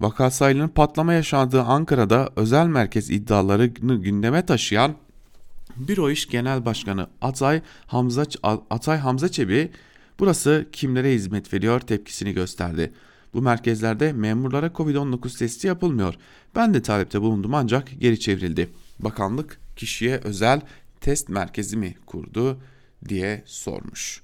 Vaka 0.00 0.30
sayılarının 0.30 0.68
patlama 0.68 1.12
yaşandığı 1.12 1.62
Ankara'da 1.62 2.28
özel 2.36 2.66
merkez 2.66 3.10
iddialarını 3.10 3.96
gündeme 3.96 4.46
taşıyan 4.46 4.94
Büro 5.78 6.10
İş 6.10 6.28
Genel 6.28 6.64
Başkanı 6.64 7.06
Atay 7.20 7.62
Hamza, 7.86 8.24
Atay 8.70 8.98
Hamza 8.98 9.28
Çebi 9.28 9.70
burası 10.18 10.66
kimlere 10.72 11.14
hizmet 11.14 11.54
veriyor 11.54 11.80
tepkisini 11.80 12.32
gösterdi. 12.32 12.92
Bu 13.34 13.42
merkezlerde 13.42 14.12
memurlara 14.12 14.66
Covid-19 14.66 15.38
testi 15.38 15.66
yapılmıyor. 15.66 16.14
Ben 16.54 16.74
de 16.74 16.82
talepte 16.82 17.20
bulundum 17.20 17.54
ancak 17.54 18.00
geri 18.00 18.20
çevrildi. 18.20 18.70
Bakanlık 18.98 19.60
kişiye 19.76 20.20
özel 20.24 20.60
test 21.00 21.28
merkezi 21.28 21.76
mi 21.76 21.94
kurdu 22.06 22.60
diye 23.08 23.42
sormuş. 23.46 24.22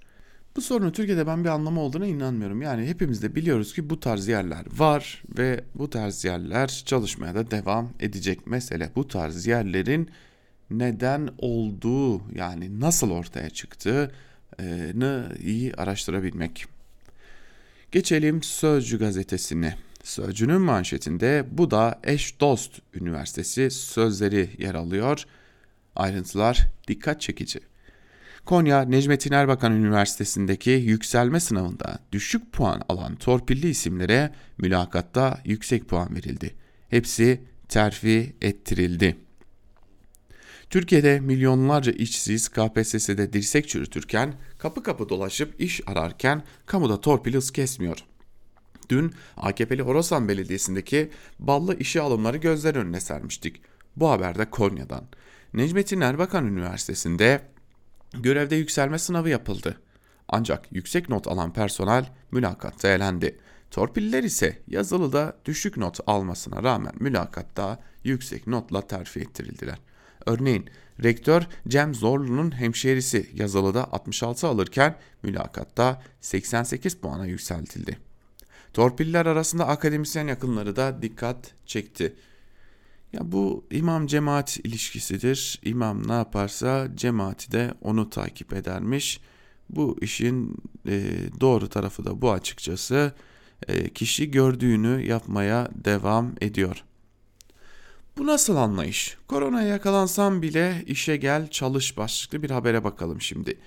Bu 0.56 0.60
sorunun 0.60 0.90
Türkiye'de 0.90 1.26
ben 1.26 1.44
bir 1.44 1.48
anlamı 1.48 1.80
olduğuna 1.80 2.06
inanmıyorum. 2.06 2.62
Yani 2.62 2.86
hepimiz 2.86 3.22
de 3.22 3.34
biliyoruz 3.34 3.74
ki 3.74 3.90
bu 3.90 4.00
tarz 4.00 4.28
yerler 4.28 4.64
var 4.76 5.22
ve 5.38 5.64
bu 5.74 5.90
tarz 5.90 6.24
yerler 6.24 6.82
çalışmaya 6.86 7.34
da 7.34 7.50
devam 7.50 7.88
edecek. 8.00 8.46
Mesele 8.46 8.90
bu 8.96 9.08
tarz 9.08 9.46
yerlerin 9.46 10.10
neden 10.70 11.28
olduğu 11.38 12.32
yani 12.34 12.80
nasıl 12.80 13.10
ortaya 13.10 13.50
çıktığını 13.50 15.28
iyi 15.42 15.74
araştırabilmek. 15.74 16.66
Geçelim 17.92 18.42
Sözcü 18.42 18.98
gazetesine. 18.98 19.76
Sözcünün 20.02 20.60
manşetinde 20.60 21.44
bu 21.50 21.70
da 21.70 22.00
eş 22.04 22.40
dost 22.40 22.80
üniversitesi 22.94 23.70
sözleri 23.70 24.50
yer 24.58 24.74
alıyor. 24.74 25.24
Ayrıntılar 25.96 26.66
dikkat 26.88 27.20
çekici. 27.20 27.60
Konya 28.44 28.82
Necmettin 28.82 29.32
Erbakan 29.32 29.72
Üniversitesi'ndeki 29.72 30.70
yükselme 30.70 31.40
sınavında 31.40 31.98
düşük 32.12 32.52
puan 32.52 32.82
alan 32.88 33.16
torpilli 33.16 33.68
isimlere 33.68 34.30
mülakatta 34.58 35.40
yüksek 35.44 35.88
puan 35.88 36.16
verildi. 36.16 36.54
Hepsi 36.88 37.40
terfi 37.68 38.36
ettirildi. 38.42 39.16
Türkiye'de 40.74 41.20
milyonlarca 41.20 41.92
işsiz 41.92 42.48
KPSS'de 42.48 43.32
dirsek 43.32 43.68
çürütürken, 43.68 44.34
kapı 44.58 44.82
kapı 44.82 45.08
dolaşıp 45.08 45.60
iş 45.60 45.80
ararken 45.86 46.42
kamuda 46.66 47.00
torpil 47.00 47.34
hız 47.34 47.50
kesmiyor. 47.50 47.98
Dün 48.88 49.14
AKP'li 49.36 49.82
Horasan 49.82 50.28
Belediyesi'ndeki 50.28 51.10
ballı 51.38 51.78
işe 51.78 52.00
alımları 52.00 52.36
gözler 52.36 52.74
önüne 52.74 53.00
sermiştik. 53.00 53.62
Bu 53.96 54.10
haber 54.10 54.38
de 54.38 54.50
Konya'dan. 54.50 55.04
Necmettin 55.52 56.00
Erbakan 56.00 56.46
Üniversitesi'nde 56.46 57.42
görevde 58.12 58.56
yükselme 58.56 58.98
sınavı 58.98 59.28
yapıldı. 59.28 59.80
Ancak 60.28 60.72
yüksek 60.72 61.08
not 61.08 61.28
alan 61.28 61.52
personel 61.52 62.12
mülakatta 62.30 62.88
elendi. 62.88 63.38
Torpiller 63.70 64.22
ise 64.22 64.62
yazılıda 64.68 65.36
düşük 65.44 65.76
not 65.76 66.00
almasına 66.06 66.62
rağmen 66.62 66.92
mülakatta 67.00 67.80
yüksek 68.04 68.46
notla 68.46 68.86
terfi 68.86 69.20
ettirildiler. 69.20 69.78
Örneğin 70.26 70.70
rektör 71.02 71.42
Cem 71.68 71.94
Zorlu'nun 71.94 72.58
hemşehrisi 72.58 73.30
yazılıda 73.34 73.92
66 73.92 74.46
alırken 74.46 74.96
mülakatta 75.22 76.02
88 76.20 76.96
puana 76.96 77.26
yükseltildi. 77.26 77.98
Torpiller 78.72 79.26
arasında 79.26 79.68
akademisyen 79.68 80.26
yakınları 80.26 80.76
da 80.76 81.02
dikkat 81.02 81.54
çekti. 81.66 82.16
Ya 83.12 83.32
bu 83.32 83.64
imam 83.70 84.06
cemaat 84.06 84.56
ilişkisidir. 84.64 85.60
İmam 85.64 86.08
ne 86.08 86.12
yaparsa 86.12 86.88
cemaati 86.94 87.52
de 87.52 87.74
onu 87.80 88.10
takip 88.10 88.52
edermiş. 88.52 89.20
Bu 89.70 89.98
işin 90.00 90.56
e, 90.88 91.02
doğru 91.40 91.68
tarafı 91.68 92.04
da 92.04 92.22
bu 92.22 92.32
açıkçası. 92.32 93.12
E, 93.68 93.88
kişi 93.88 94.30
gördüğünü 94.30 95.06
yapmaya 95.06 95.68
devam 95.84 96.32
ediyor. 96.40 96.84
Bu 98.18 98.26
nasıl 98.26 98.56
anlayış? 98.56 99.16
Koronaya 99.28 99.68
yakalansam 99.68 100.42
bile 100.42 100.82
işe 100.86 101.16
gel 101.16 101.50
çalış 101.50 101.96
başlıklı 101.96 102.42
bir 102.42 102.50
habere 102.50 102.84
bakalım 102.84 103.20
şimdi. 103.20 103.58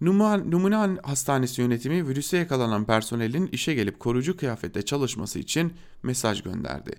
Numune 0.00 1.00
Hastanesi 1.02 1.60
yönetimi 1.60 2.08
virüse 2.08 2.36
yakalanan 2.36 2.84
personelin 2.84 3.46
işe 3.46 3.74
gelip 3.74 4.00
koruyucu 4.00 4.36
kıyafette 4.36 4.82
çalışması 4.82 5.38
için 5.38 5.72
mesaj 6.02 6.42
gönderdi. 6.42 6.92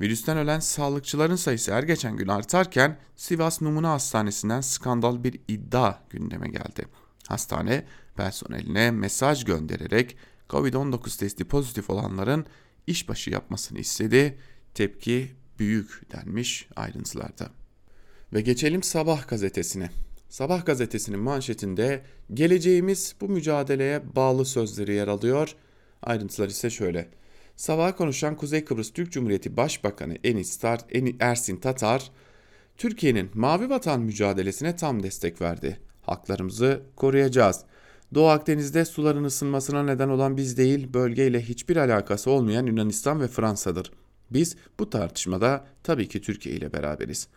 Virüsten 0.00 0.36
ölen 0.38 0.60
sağlıkçıların 0.60 1.36
sayısı 1.36 1.74
her 1.74 1.82
geçen 1.82 2.16
gün 2.16 2.28
artarken 2.28 2.98
Sivas 3.16 3.62
Numune 3.62 3.86
Hastanesi'nden 3.86 4.60
skandal 4.60 5.24
bir 5.24 5.40
iddia 5.48 5.98
gündeme 6.10 6.48
geldi. 6.48 6.86
Hastane 7.28 7.84
personeline 8.16 8.90
mesaj 8.90 9.44
göndererek 9.44 10.16
Covid-19 10.50 11.18
testi 11.18 11.44
pozitif 11.44 11.90
olanların 11.90 12.46
işbaşı 12.86 13.30
yapmasını 13.30 13.78
istedi. 13.78 14.38
Tepki 14.74 15.43
büyük 15.58 16.12
denmiş 16.12 16.68
ayrıntılarda. 16.76 17.50
Ve 18.32 18.40
geçelim 18.40 18.82
Sabah 18.82 19.28
gazetesine. 19.28 19.90
Sabah 20.28 20.66
gazetesinin 20.66 21.20
manşetinde 21.20 22.02
geleceğimiz 22.34 23.14
bu 23.20 23.28
mücadeleye 23.28 24.16
bağlı 24.16 24.44
sözleri 24.44 24.94
yer 24.94 25.08
alıyor. 25.08 25.54
Ayrıntılar 26.02 26.48
ise 26.48 26.70
şöyle. 26.70 27.08
Sabah 27.56 27.96
konuşan 27.96 28.36
Kuzey 28.36 28.64
Kıbrıs 28.64 28.92
Türk 28.92 29.12
Cumhuriyeti 29.12 29.56
Başbakanı 29.56 30.16
Enis 30.24 30.56
Tar, 30.56 30.80
Ersin 31.20 31.56
Tatar, 31.56 32.10
Türkiye'nin 32.76 33.30
Mavi 33.34 33.70
Vatan 33.70 34.00
mücadelesine 34.00 34.76
tam 34.76 35.02
destek 35.02 35.40
verdi. 35.40 35.80
Haklarımızı 36.02 36.82
koruyacağız. 36.96 37.60
Doğu 38.14 38.28
Akdeniz'de 38.28 38.84
suların 38.84 39.24
ısınmasına 39.24 39.82
neden 39.82 40.08
olan 40.08 40.36
biz 40.36 40.56
değil, 40.56 40.94
bölgeyle 40.94 41.40
hiçbir 41.40 41.76
alakası 41.76 42.30
olmayan 42.30 42.66
Yunanistan 42.66 43.20
ve 43.20 43.28
Fransa'dır. 43.28 43.92
Biz 44.34 44.56
bu 44.78 44.90
tartışmada 44.90 45.64
tabii 45.82 46.08
ki 46.08 46.20
Türkiye 46.20 46.54
ile 46.54 46.72
beraberiz. 46.72 47.28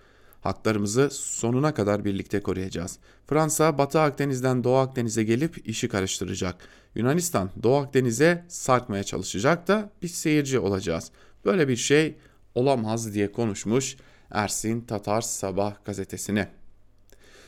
Haklarımızı 0.42 1.10
sonuna 1.12 1.74
kadar 1.74 2.06
birlikte 2.06 2.40
koruyacağız. 2.40 3.00
Fransa 3.28 3.78
Batı 3.78 4.00
Akdeniz'den 4.00 4.64
Doğu 4.64 4.76
Akdeniz'e 4.78 5.24
gelip 5.24 5.68
işi 5.68 5.90
karıştıracak. 5.90 6.56
Yunanistan 6.96 7.50
Doğu 7.64 7.76
Akdeniz'e 7.76 8.46
sarkmaya 8.48 9.04
çalışacak 9.04 9.68
da 9.68 9.92
biz 10.02 10.12
seyirci 10.12 10.60
olacağız. 10.60 11.12
Böyle 11.46 11.68
bir 11.68 11.76
şey 11.76 12.16
olamaz 12.56 13.14
diye 13.14 13.32
konuşmuş 13.32 13.98
Ersin 14.32 14.82
Tatar 14.82 15.22
Sabah 15.22 15.86
gazetesine. 15.86 16.50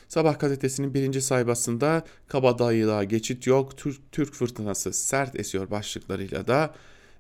Sabah 0.08 0.40
gazetesinin 0.40 0.94
birinci 0.94 1.22
sayfasında 1.22 2.04
kabadayılığa 2.28 3.04
geçit 3.04 3.48
yok, 3.48 3.78
Türk, 3.78 4.12
Türk 4.12 4.34
fırtınası 4.34 4.94
sert 4.94 5.40
esiyor 5.40 5.72
başlıklarıyla 5.72 6.48
da 6.48 6.76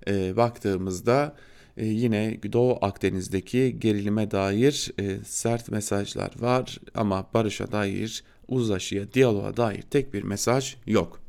e, 0.07 0.37
baktığımızda 0.37 1.35
e, 1.79 1.85
yine 1.85 2.39
Doğu 2.53 2.77
Akdeniz'deki 2.81 3.79
gerilime 3.79 4.31
dair 4.31 4.91
e, 4.99 5.17
sert 5.25 5.71
mesajlar 5.71 6.31
var 6.39 6.77
ama 6.95 7.27
barışa 7.33 7.71
dair, 7.71 8.23
uzlaşıya, 8.47 9.13
diyaloğa 9.13 9.57
dair 9.57 9.81
tek 9.81 10.13
bir 10.13 10.23
mesaj 10.23 10.75
yok. 10.85 11.19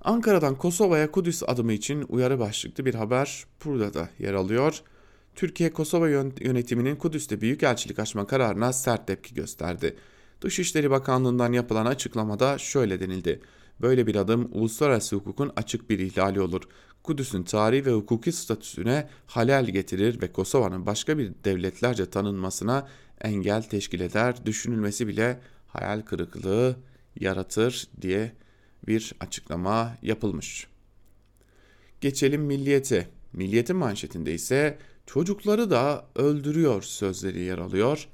Ankara'dan 0.00 0.54
Kosova'ya 0.54 1.10
Kudüs 1.10 1.42
adımı 1.46 1.72
için 1.72 2.04
uyarı 2.08 2.38
başlıklı 2.38 2.84
bir 2.84 2.94
haber 2.94 3.44
burada 3.64 3.94
da 3.94 4.08
yer 4.18 4.34
alıyor. 4.34 4.82
Türkiye 5.34 5.72
Kosova 5.72 6.08
yönetiminin 6.08 6.96
Kudüs'te 6.96 7.40
büyükelçilik 7.40 7.98
açma 7.98 8.26
kararına 8.26 8.72
sert 8.72 9.06
tepki 9.06 9.34
gösterdi. 9.34 9.96
Dışişleri 10.40 10.90
Bakanlığı'ndan 10.90 11.52
yapılan 11.52 11.86
açıklamada 11.86 12.58
şöyle 12.58 13.00
denildi. 13.00 13.40
Böyle 13.80 14.06
bir 14.06 14.16
adım 14.16 14.48
uluslararası 14.52 15.16
hukukun 15.16 15.52
açık 15.56 15.90
bir 15.90 15.98
ihlali 15.98 16.40
olur. 16.40 16.62
Kudüs'ün 17.04 17.42
tarihi 17.42 17.86
ve 17.86 17.92
hukuki 17.92 18.32
statüsüne 18.32 19.08
halel 19.26 19.66
getirir 19.66 20.22
ve 20.22 20.32
Kosova'nın 20.32 20.86
başka 20.86 21.18
bir 21.18 21.32
devletlerce 21.44 22.10
tanınmasına 22.10 22.88
engel 23.20 23.62
teşkil 23.62 24.00
eder. 24.00 24.46
Düşünülmesi 24.46 25.08
bile 25.08 25.40
hayal 25.66 26.00
kırıklığı 26.00 26.76
yaratır 27.20 27.88
diye 28.00 28.32
bir 28.86 29.12
açıklama 29.20 29.96
yapılmış. 30.02 30.66
Geçelim 32.00 32.42
milliyete. 32.42 33.08
Milliyetin 33.32 33.76
manşetinde 33.76 34.34
ise 34.34 34.78
çocukları 35.06 35.70
da 35.70 36.06
öldürüyor 36.14 36.82
sözleri 36.82 37.40
yer 37.40 37.58
alıyor. 37.58 38.08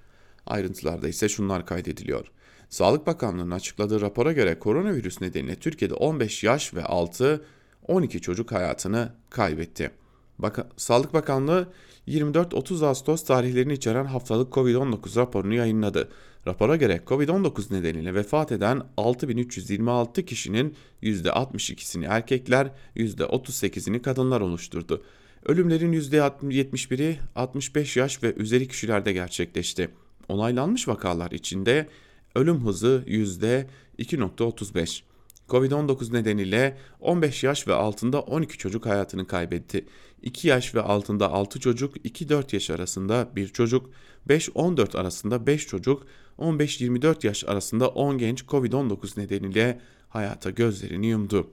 Ayrıntılarda 0.47 1.09
ise 1.09 1.29
şunlar 1.29 1.67
kaydediliyor. 1.67 2.27
Sağlık 2.69 3.07
Bakanlığı'nın 3.07 3.51
açıkladığı 3.51 4.01
rapora 4.01 4.33
göre 4.33 4.59
koronavirüs 4.59 5.21
nedeniyle 5.21 5.57
Türkiye'de 5.57 5.95
15 5.95 6.45
yaş 6.45 6.75
ve 6.75 6.85
altı 6.85 7.45
12 7.87 8.21
çocuk 8.21 8.53
hayatını 8.53 9.13
kaybetti. 9.31 9.91
Bak 10.39 10.67
Sağlık 10.77 11.15
Bakanlığı 11.15 11.73
24-30 12.09 12.87
Ağustos 12.87 13.25
tarihlerini 13.25 13.73
içeren 13.73 14.05
haftalık 14.05 14.53
COVID-19 14.53 15.17
raporunu 15.17 15.55
yayınladı. 15.55 16.09
Rapora 16.47 16.77
göre 16.77 17.01
COVID-19 17.07 17.75
nedeniyle 17.75 18.15
vefat 18.15 18.53
eden 18.53 18.83
6326 18.97 20.25
kişinin 20.25 20.77
%62'sini 21.03 22.07
erkekler, 22.07 22.71
%38'ini 22.97 24.03
kadınlar 24.03 24.41
oluşturdu. 24.41 25.05
Ölümlerin 25.45 25.93
%71'i 25.93 27.19
65 27.35 27.97
yaş 27.97 28.23
ve 28.23 28.35
üzeri 28.35 28.69
kişilerde 28.69 29.13
gerçekleşti. 29.13 29.91
Onaylanmış 30.29 30.89
vakalar 30.89 31.31
içinde 31.31 31.89
ölüm 32.35 32.67
hızı 32.67 33.05
%2.35. 33.07 35.03
Covid-19 35.51 36.13
nedeniyle 36.13 36.79
15 37.01 37.45
yaş 37.45 37.69
ve 37.69 37.75
altında 37.75 38.21
12 38.21 38.59
çocuk 38.59 38.87
hayatını 38.87 39.27
kaybetti. 39.27 39.87
2 40.23 40.49
yaş 40.49 40.75
ve 40.75 40.81
altında 40.81 41.33
6 41.33 41.61
çocuk, 41.61 41.97
2-4 41.97 42.55
yaş 42.55 42.71
arasında 42.71 43.29
1 43.37 43.49
çocuk, 43.49 43.91
5-14 44.29 44.99
arasında 44.99 45.47
5 45.47 45.67
çocuk, 45.67 46.07
15-24 46.39 47.27
yaş 47.27 47.45
arasında 47.45 47.89
10 47.89 48.19
genç 48.19 48.43
Covid-19 48.43 49.21
nedeniyle 49.21 49.81
hayata 50.09 50.51
gözlerini 50.51 51.07
yumdu. 51.07 51.51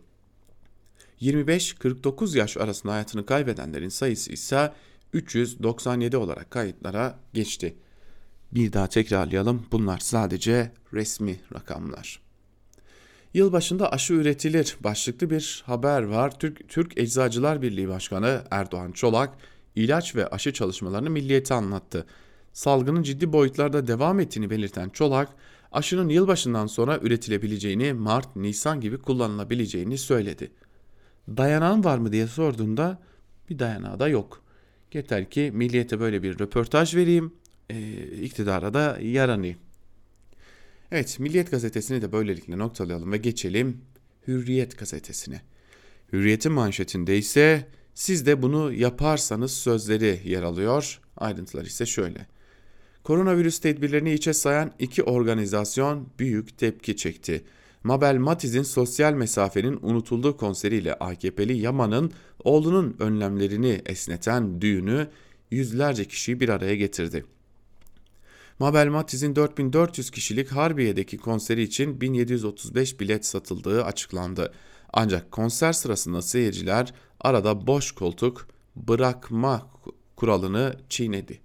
25-49 1.21 2.38
yaş 2.38 2.57
arasında 2.57 2.93
hayatını 2.93 3.25
kaybedenlerin 3.25 3.89
sayısı 3.89 4.31
ise 4.31 4.73
397 5.13 6.17
olarak 6.17 6.51
kayıtlara 6.51 7.19
geçti. 7.33 7.75
Bir 8.51 8.73
daha 8.73 8.88
tekrarlayalım 8.88 9.65
bunlar 9.71 9.99
sadece 9.99 10.71
resmi 10.93 11.39
rakamlar. 11.53 12.26
Yılbaşında 13.33 13.91
aşı 13.91 14.13
üretilir 14.13 14.77
başlıklı 14.79 15.29
bir 15.29 15.63
haber 15.65 16.03
var. 16.03 16.39
Türk, 16.39 16.69
Türk 16.69 16.97
Eczacılar 16.97 17.61
Birliği 17.61 17.87
Başkanı 17.87 18.43
Erdoğan 18.51 18.91
Çolak 18.91 19.29
ilaç 19.75 20.15
ve 20.15 20.27
aşı 20.27 20.53
çalışmalarını 20.53 21.09
milliyete 21.09 21.53
anlattı. 21.53 22.05
Salgının 22.53 23.03
ciddi 23.03 23.33
boyutlarda 23.33 23.87
devam 23.87 24.19
ettiğini 24.19 24.49
belirten 24.49 24.89
Çolak, 24.89 25.29
aşının 25.71 26.09
yılbaşından 26.09 26.67
sonra 26.67 26.99
üretilebileceğini, 27.01 27.93
Mart, 27.93 28.35
Nisan 28.35 28.81
gibi 28.81 28.97
kullanılabileceğini 28.97 29.97
söyledi. 29.97 30.51
Dayanan 31.27 31.83
var 31.83 31.97
mı 31.97 32.11
diye 32.11 32.27
sorduğunda 32.27 32.99
bir 33.49 33.59
dayanağı 33.59 33.99
da 33.99 34.07
yok. 34.07 34.41
Yeter 34.93 35.29
ki 35.29 35.51
milliyete 35.53 35.99
böyle 35.99 36.23
bir 36.23 36.39
röportaj 36.39 36.95
vereyim, 36.95 37.33
e, 37.69 38.01
iktidara 38.21 38.73
da 38.73 38.97
yaranayım. 39.01 39.57
Evet, 40.91 41.19
Milliyet 41.19 41.52
gazetesini 41.52 42.02
de 42.02 42.12
böylelikle 42.12 42.58
noktalayalım 42.58 43.12
ve 43.12 43.17
geçelim 43.17 43.82
Hürriyet 44.28 44.78
gazetesine. 44.78 45.41
Hürriyet'in 46.13 46.52
manşetinde 46.52 47.17
ise 47.17 47.67
siz 47.93 48.26
de 48.26 48.41
bunu 48.41 48.73
yaparsanız 48.73 49.52
sözleri 49.52 50.21
yer 50.26 50.43
alıyor. 50.43 51.00
Ayrıntılar 51.17 51.65
ise 51.65 51.86
şöyle. 51.86 52.28
Koronavirüs 53.04 53.60
tedbirlerini 53.60 54.13
içe 54.13 54.34
sayan 54.34 54.71
iki 54.80 55.04
organizasyon 55.04 56.10
büyük 56.19 56.58
tepki 56.58 56.97
çekti. 56.97 57.43
Mabel 57.84 58.15
Matiz'in 58.15 58.63
sosyal 58.63 59.13
mesafenin 59.13 59.80
unutulduğu 59.82 60.38
konseriyle 60.38 60.93
AKP'li 60.93 61.58
Yaman'ın 61.58 62.12
oğlunun 62.43 62.95
önlemlerini 63.00 63.82
esneten 63.86 64.62
düğünü 64.62 65.08
yüzlerce 65.52 66.06
kişiyi 66.06 66.39
bir 66.39 66.50
araya 66.50 66.76
getirdi. 66.76 67.26
Mabel 68.60 68.88
Matiz'in 68.88 69.36
4400 69.36 70.12
kişilik 70.12 70.52
Harbiye'deki 70.52 71.17
konseri 71.17 71.62
için 71.62 72.02
1735 72.02 73.00
bilet 73.00 73.26
satıldığı 73.26 73.84
açıklandı. 73.84 74.54
Ancak 74.93 75.32
konser 75.32 75.74
sırasında 75.74 76.22
seyirciler 76.22 76.93
arada 77.20 77.67
boş 77.67 77.91
koltuk 77.91 78.48
bırakma 78.76 79.70
kuralını 80.15 80.76
çiğnedi. 80.89 81.39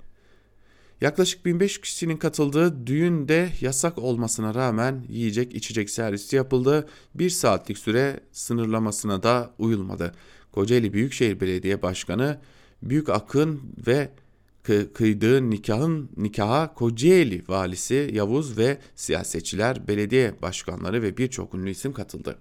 Yaklaşık 1.01 1.44
1500 1.44 1.81
kişinin 1.81 2.16
katıldığı 2.16 2.87
düğünde 2.87 3.51
yasak 3.61 3.98
olmasına 3.98 4.55
rağmen 4.55 5.05
yiyecek 5.09 5.55
içecek 5.55 5.90
servisi 5.90 6.37
yapıldı. 6.37 6.88
Bir 7.14 7.31
saatlik 7.31 7.79
süre 7.79 8.20
sınırlamasına 8.33 9.22
da 9.22 9.55
uyulmadı. 9.59 10.14
Kocaeli 10.53 10.92
Büyükşehir 10.92 11.40
Belediye 11.40 11.83
Başkanı 11.83 12.40
Büyük 12.83 13.09
Akın 13.09 13.61
ve 13.87 14.12
kıydığı 14.94 15.51
nikahın 15.51 16.11
nikaha 16.16 16.75
Kocaeli 16.75 17.42
valisi 17.48 18.11
Yavuz 18.12 18.59
ve 18.59 18.79
siyasetçiler, 18.96 19.88
belediye 19.88 20.42
başkanları 20.42 21.03
ve 21.03 21.16
birçok 21.16 21.55
ünlü 21.55 21.70
isim 21.70 21.92
katıldı. 21.92 22.38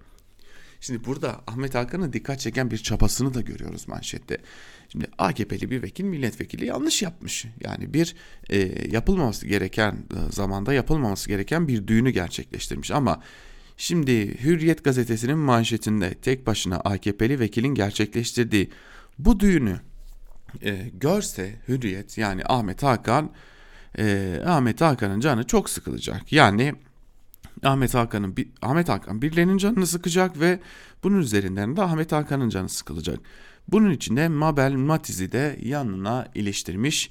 Şimdi 0.82 1.04
burada 1.04 1.40
Ahmet 1.46 1.74
Hakan'ın 1.74 2.12
dikkat 2.12 2.40
çeken 2.40 2.70
bir 2.70 2.78
çabasını 2.78 3.34
da 3.34 3.40
görüyoruz 3.40 3.88
manşette. 3.88 4.38
Şimdi 4.88 5.06
AKP'li 5.18 5.70
bir 5.70 5.82
vekil 5.82 6.04
milletvekili 6.04 6.66
yanlış 6.66 7.02
yapmış. 7.02 7.46
Yani 7.60 7.94
bir 7.94 8.14
e, 8.50 8.58
yapılmaması 8.90 9.46
gereken 9.46 9.92
e, 9.92 10.32
zamanda 10.32 10.72
yapılmaması 10.72 11.28
gereken 11.28 11.68
bir 11.68 11.86
düğünü 11.86 12.10
gerçekleştirmiş 12.10 12.90
ama 12.90 13.22
şimdi 13.76 14.42
Hürriyet 14.44 14.84
gazetesinin 14.84 15.38
manşetinde 15.38 16.14
tek 16.14 16.46
başına 16.46 16.76
AKP'li 16.76 17.40
vekilin 17.40 17.74
gerçekleştirdiği 17.74 18.70
bu 19.18 19.40
düğünü 19.40 19.80
e, 20.62 20.90
görse 21.00 21.54
Hürriyet 21.68 22.18
yani 22.18 22.42
Ahmet 22.46 22.82
Hakan 22.82 23.30
e, 23.98 24.38
Ahmet 24.46 24.80
Hakan'ın 24.80 25.20
canı 25.20 25.44
çok 25.44 25.70
sıkılacak. 25.70 26.32
Yani 26.32 26.74
Ahmet 27.62 27.94
Hakan'ın 27.94 28.36
Ahmet 28.62 28.88
Hakan 28.88 29.22
birilerinin 29.22 29.58
canını 29.58 29.86
sıkacak 29.86 30.40
ve 30.40 30.60
bunun 31.02 31.18
üzerinden 31.18 31.76
de 31.76 31.82
Ahmet 31.82 32.12
Hakan'ın 32.12 32.48
canı 32.48 32.68
sıkılacak. 32.68 33.18
Bunun 33.68 33.90
için 33.90 34.16
de 34.16 34.28
Mabel 34.28 34.72
Matiz'i 34.72 35.32
de 35.32 35.58
yanına 35.62 36.28
iliştirmiş. 36.34 37.10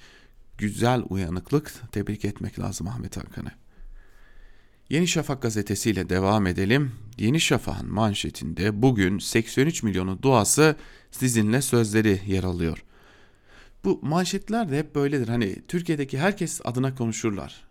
Güzel 0.58 1.04
uyanıklık 1.10 1.74
tebrik 1.92 2.26
etmek 2.26 2.60
lazım 2.60 2.88
Ahmet 2.88 3.18
Hakan'ı. 3.18 3.52
Yeni 4.90 5.08
Şafak 5.08 5.42
gazetesiyle 5.42 6.10
devam 6.10 6.48
edelim. 6.48 6.92
Yeni 7.18 7.42
Şafak'ın 7.42 7.94
manşetinde 7.94 8.82
bugün 8.82 9.20
83 9.20 9.84
milyonu 9.84 10.22
duası 10.22 10.76
sizinle 11.12 11.62
sözleri 11.62 12.22
yer 12.28 12.44
alıyor. 12.44 12.84
Bu 13.84 14.00
manşetler 14.02 14.72
de 14.72 14.78
hep 14.78 14.96
böyledir. 14.96 15.28
Hani 15.28 15.56
Türkiye'deki 15.68 16.20
herkes 16.20 16.62
adına 16.64 16.96
konuşurlar. 16.96 17.62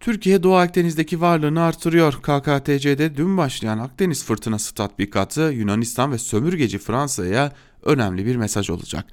Türkiye 0.00 0.42
Doğu 0.42 0.54
Akdeniz'deki 0.54 1.20
varlığını 1.20 1.62
artırıyor. 1.62 2.12
KKTC'de 2.12 3.16
dün 3.16 3.36
başlayan 3.36 3.78
Akdeniz 3.78 4.24
fırtınası 4.24 4.74
tatbikatı 4.74 5.40
Yunanistan 5.40 6.12
ve 6.12 6.18
sömürgeci 6.18 6.78
Fransa'ya 6.78 7.52
önemli 7.82 8.26
bir 8.26 8.36
mesaj 8.36 8.70
olacak. 8.70 9.04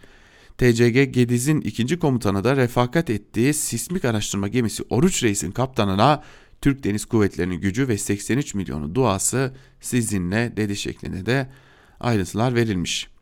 TCG 0.57 1.13
Gediz'in 1.13 1.62
ikinci 1.62 1.99
komutanı 1.99 2.43
da 2.43 2.55
refakat 2.55 3.10
ettiği 3.10 3.53
sismik 3.53 4.05
araştırma 4.05 4.47
gemisi 4.47 4.83
Oruç 4.89 5.23
Reis'in 5.23 5.51
kaptanına 5.51 6.23
Türk 6.62 6.83
Deniz 6.83 7.05
Kuvvetleri'nin 7.05 7.62
gücü 7.62 7.88
ve 7.88 7.97
83 7.97 8.53
milyonu 8.53 8.95
duası 8.95 9.53
sizinle 9.81 10.57
dedi 10.57 10.75
şeklinde 10.75 11.25
de 11.25 11.49
ayrıntılar 11.99 12.55
verilmiş. 12.55 13.16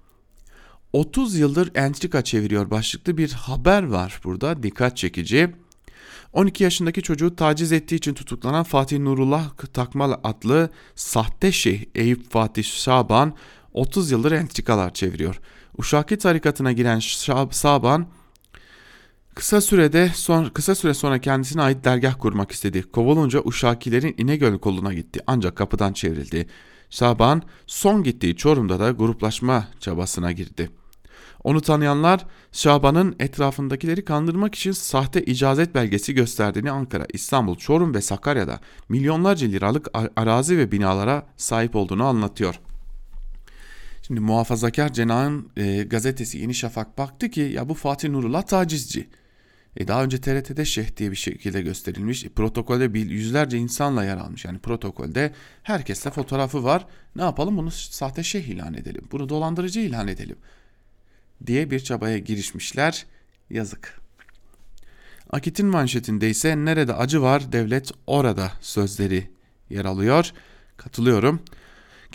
30 0.93 1.36
yıldır 1.36 1.71
entrika 1.76 2.21
çeviriyor 2.21 2.71
başlıklı 2.71 3.17
bir 3.17 3.32
haber 3.32 3.84
var 3.84 4.21
burada 4.24 4.63
dikkat 4.63 4.98
çekici. 4.98 5.50
12 6.34 6.63
yaşındaki 6.63 7.02
çocuğu 7.02 7.36
taciz 7.36 7.71
ettiği 7.71 7.95
için 7.95 8.13
tutuklanan 8.13 8.63
Fatih 8.63 9.00
Nurullah 9.00 9.50
Takmal 9.74 10.13
adlı 10.24 10.69
sahte 10.95 11.52
şeyh 11.52 11.86
Eyüp 11.95 12.32
Fatih 12.32 12.63
Şaban 12.63 13.36
30 13.74 14.12
yıldır 14.12 14.32
entrikalar 14.32 14.93
çeviriyor. 14.93 15.39
Uşaki 15.78 16.17
tarikatına 16.17 16.71
giren 16.71 17.00
Şaban 17.00 18.08
kısa 19.36 19.62
sürede 19.62 20.12
son, 20.15 20.45
kısa 20.45 20.76
süre 20.76 20.93
sonra 20.93 21.19
kendisine 21.19 21.62
ait 21.62 21.84
dergah 21.84 22.19
kurmak 22.19 22.52
istedi. 22.52 22.82
Kovulunca 22.82 23.41
Uşakilerin 23.43 24.15
İnegöl 24.17 24.58
koluna 24.58 24.93
gitti 24.93 25.19
ancak 25.28 25.56
kapıdan 25.56 25.93
çevrildi. 25.93 26.48
Şaban 26.89 27.41
son 27.67 28.04
gittiği 28.04 28.36
Çorum'da 28.36 28.80
da 28.80 28.91
gruplaşma 28.91 29.67
çabasına 29.80 30.32
girdi. 30.32 30.69
Onu 31.43 31.62
tanıyanlar 31.62 32.26
Şaban'ın 32.52 33.15
etrafındakileri 33.19 34.06
kandırmak 34.06 34.56
için 34.56 34.71
sahte 34.71 35.24
icazet 35.24 35.76
belgesi 35.76 36.13
gösterdiğini 36.13 36.71
Ankara, 36.71 37.06
İstanbul, 37.13 37.56
Çorum 37.56 37.93
ve 37.93 38.02
Sakarya'da 38.02 38.60
milyonlarca 38.89 39.48
liralık 39.48 39.88
arazi 40.15 40.58
ve 40.58 40.71
binalara 40.71 41.28
sahip 41.38 41.76
olduğunu 41.76 42.04
anlatıyor. 42.06 42.60
Şimdi 44.02 44.19
muhafazakar 44.19 44.93
cenahın 44.93 45.50
e, 45.58 45.84
gazetesi 45.84 46.38
Yeni 46.38 46.54
Şafak 46.54 46.98
baktı 46.98 47.30
ki 47.30 47.41
ya 47.41 47.69
bu 47.69 47.74
Fatih 47.74 48.10
Nurullah 48.10 48.41
tacizci. 48.41 49.10
E 49.77 49.88
daha 49.88 50.03
önce 50.03 50.21
TRT'de 50.21 50.65
şeyh 50.65 50.97
diye 50.97 51.11
bir 51.11 51.15
şekilde 51.15 51.61
gösterilmiş. 51.61 52.25
E 52.25 52.29
protokolde 52.29 52.93
bir 52.93 53.09
yüzlerce 53.09 53.57
insanla 53.57 54.03
yer 54.03 54.17
almış. 54.17 54.45
Yani 54.45 54.59
protokolde 54.59 55.33
herkesle 55.63 56.11
fotoğrafı 56.11 56.63
var. 56.63 56.85
Ne 57.15 57.21
yapalım 57.21 57.57
bunu 57.57 57.71
sahte 57.71 58.23
şeyh 58.23 58.43
ilan 58.43 58.73
edelim. 58.73 59.07
Bunu 59.11 59.29
dolandırıcı 59.29 59.79
ilan 59.79 60.07
edelim. 60.07 60.38
Diye 61.45 61.71
bir 61.71 61.79
çabaya 61.79 62.17
girişmişler. 62.17 63.05
Yazık. 63.49 64.01
Akit'in 65.29 65.67
manşetinde 65.67 66.29
ise 66.29 66.65
nerede 66.65 66.93
acı 66.93 67.21
var 67.21 67.51
devlet 67.51 67.91
orada 68.07 68.51
sözleri 68.61 69.29
yer 69.69 69.85
alıyor. 69.85 70.31
Katılıyorum. 70.77 71.41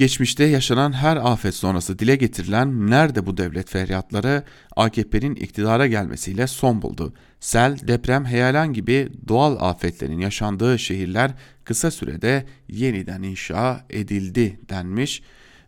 Geçmişte 0.01 0.45
yaşanan 0.45 0.93
her 0.93 1.17
afet 1.17 1.55
sonrası 1.55 1.99
dile 1.99 2.17
getirilen 2.17 2.91
nerede 2.91 3.27
bu 3.27 3.37
devlet 3.37 3.71
feryatları 3.71 4.43
AKP'nin 4.77 5.35
iktidara 5.35 5.87
gelmesiyle 5.87 6.47
son 6.47 6.83
buldu. 6.83 7.13
Sel, 7.41 7.79
deprem, 7.89 8.25
heyelan 8.25 8.73
gibi 8.73 9.09
doğal 9.29 9.71
afetlerin 9.71 10.19
yaşandığı 10.21 10.79
şehirler 10.79 11.31
kısa 11.65 11.91
sürede 11.91 12.47
yeniden 12.69 13.23
inşa 13.23 13.85
edildi 13.91 14.61
denmiş 14.69 15.23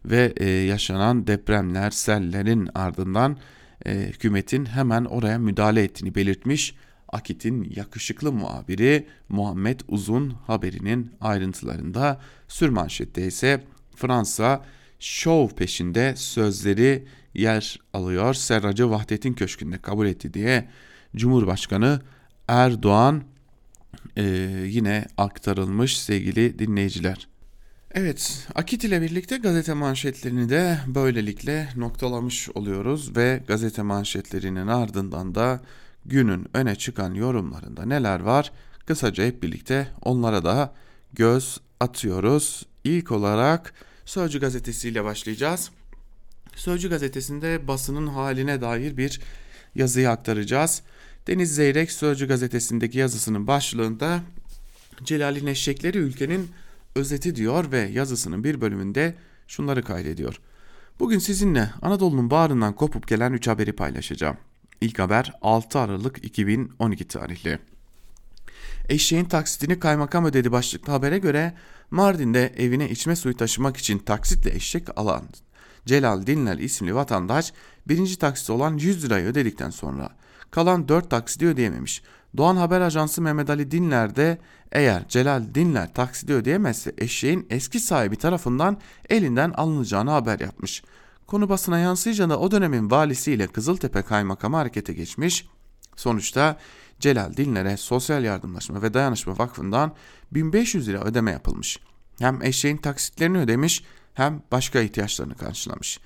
ve 0.04 0.32
e, 0.36 0.48
yaşanan 0.48 1.26
depremler, 1.26 1.90
sellerin 1.90 2.68
ardından 2.74 3.36
e, 3.86 3.94
hükümetin 3.94 4.64
hemen 4.64 5.04
oraya 5.04 5.38
müdahale 5.38 5.82
ettiğini 5.82 6.14
belirtmiş. 6.14 6.74
Akit'in 7.08 7.72
yakışıklı 7.76 8.32
muhabiri 8.32 9.06
Muhammed 9.28 9.80
Uzun 9.88 10.30
haberinin 10.46 11.10
ayrıntılarında 11.20 12.20
sürmanşette 12.48 13.26
ise 13.26 13.64
Fransa 13.96 14.64
şov 15.00 15.48
peşinde 15.48 16.14
sözleri 16.16 17.04
yer 17.34 17.80
alıyor. 17.92 18.34
Serracı 18.34 18.90
Vahdet'in 18.90 19.32
köşkünde 19.32 19.78
kabul 19.78 20.06
etti 20.06 20.34
diye 20.34 20.68
Cumhurbaşkanı 21.16 22.00
Erdoğan 22.48 23.22
e, 24.16 24.22
yine 24.66 25.04
aktarılmış 25.16 26.00
sevgili 26.00 26.58
dinleyiciler. 26.58 27.28
Evet, 27.94 28.48
Akit 28.54 28.84
ile 28.84 29.02
birlikte 29.02 29.36
gazete 29.36 29.74
manşetlerini 29.74 30.48
de 30.48 30.78
böylelikle 30.86 31.68
noktalamış 31.76 32.48
oluyoruz 32.48 33.16
ve 33.16 33.42
gazete 33.48 33.82
manşetlerinin 33.82 34.66
ardından 34.66 35.34
da 35.34 35.60
günün 36.04 36.46
öne 36.54 36.74
çıkan 36.74 37.14
yorumlarında 37.14 37.84
neler 37.84 38.20
var? 38.20 38.52
Kısaca 38.86 39.24
hep 39.24 39.42
birlikte 39.42 39.88
onlara 40.02 40.44
da 40.44 40.74
göz 41.12 41.60
atıyoruz. 41.80 42.66
İlk 42.84 43.12
olarak 43.12 43.74
Sözcü 44.04 44.40
gazetesiyle 44.40 45.04
başlayacağız. 45.04 45.70
Sözcü 46.56 46.90
gazetesinde 46.90 47.68
basının 47.68 48.06
haline 48.06 48.60
dair 48.60 48.96
bir 48.96 49.20
yazıyı 49.74 50.10
aktaracağız. 50.10 50.82
Deniz 51.26 51.54
Zeyrek 51.54 51.92
Sözcü 51.92 52.28
gazetesindeki 52.28 52.98
yazısının 52.98 53.46
başlığında 53.46 54.20
Celal'in 55.02 55.46
eşekleri 55.46 55.98
ülkenin 55.98 56.50
özeti 56.94 57.36
diyor 57.36 57.72
ve 57.72 57.78
yazısının 57.78 58.44
bir 58.44 58.60
bölümünde 58.60 59.14
şunları 59.46 59.82
kaydediyor. 59.82 60.40
Bugün 61.00 61.18
sizinle 61.18 61.70
Anadolu'nun 61.82 62.30
bağrından 62.30 62.72
kopup 62.72 63.08
gelen 63.08 63.32
3 63.32 63.48
haberi 63.48 63.72
paylaşacağım. 63.72 64.36
İlk 64.80 64.98
haber 64.98 65.32
6 65.42 65.78
Aralık 65.78 66.24
2012 66.24 67.08
tarihli. 67.08 67.58
Eşeğin 68.88 69.24
taksitini 69.24 69.80
kaymakam 69.80 70.24
ödedi 70.24 70.52
başlıklı 70.52 70.92
habere 70.92 71.18
göre 71.18 71.54
Mardin'de 71.90 72.52
evine 72.56 72.90
içme 72.90 73.16
suyu 73.16 73.36
taşımak 73.36 73.76
için 73.76 73.98
taksitle 73.98 74.54
eşek 74.54 74.98
alan 74.98 75.22
Celal 75.86 76.26
Dinler 76.26 76.58
isimli 76.58 76.94
vatandaş 76.94 77.52
birinci 77.88 78.18
taksit 78.18 78.50
olan 78.50 78.76
100 78.76 79.04
lirayı 79.04 79.26
ödedikten 79.26 79.70
sonra 79.70 80.10
kalan 80.50 80.88
4 80.88 81.10
taksidi 81.10 81.46
ödeyememiş. 81.46 82.02
Doğan 82.36 82.56
Haber 82.56 82.80
Ajansı 82.80 83.22
Mehmet 83.22 83.50
Ali 83.50 83.70
Dinler 83.70 84.16
de 84.16 84.38
eğer 84.72 85.08
Celal 85.08 85.54
Dinler 85.54 85.94
taksidi 85.94 86.32
ödeyemezse 86.32 86.92
eşeğin 86.98 87.46
eski 87.50 87.80
sahibi 87.80 88.16
tarafından 88.16 88.80
elinden 89.10 89.50
alınacağını 89.50 90.10
haber 90.10 90.40
yapmış. 90.40 90.82
Konu 91.26 91.48
basına 91.48 91.78
yansıyınca 91.78 92.36
o 92.36 92.50
dönemin 92.50 92.90
valisiyle 92.90 93.46
Kızıltepe 93.46 94.02
Kaymakamı 94.02 94.56
harekete 94.56 94.92
geçmiş. 94.92 95.46
Sonuçta 95.96 96.56
Celal 97.02 97.36
Dinler'e 97.36 97.76
Sosyal 97.76 98.24
Yardımlaşma 98.24 98.82
ve 98.82 98.94
Dayanışma 98.94 99.38
Vakfı'ndan 99.38 99.94
1500 100.32 100.88
lira 100.88 101.00
ödeme 101.04 101.30
yapılmış. 101.30 101.78
Hem 102.18 102.42
eşeğin 102.42 102.76
taksitlerini 102.76 103.38
ödemiş 103.38 103.84
hem 104.14 104.42
başka 104.52 104.80
ihtiyaçlarını 104.80 105.34
karşılamış. 105.34 106.00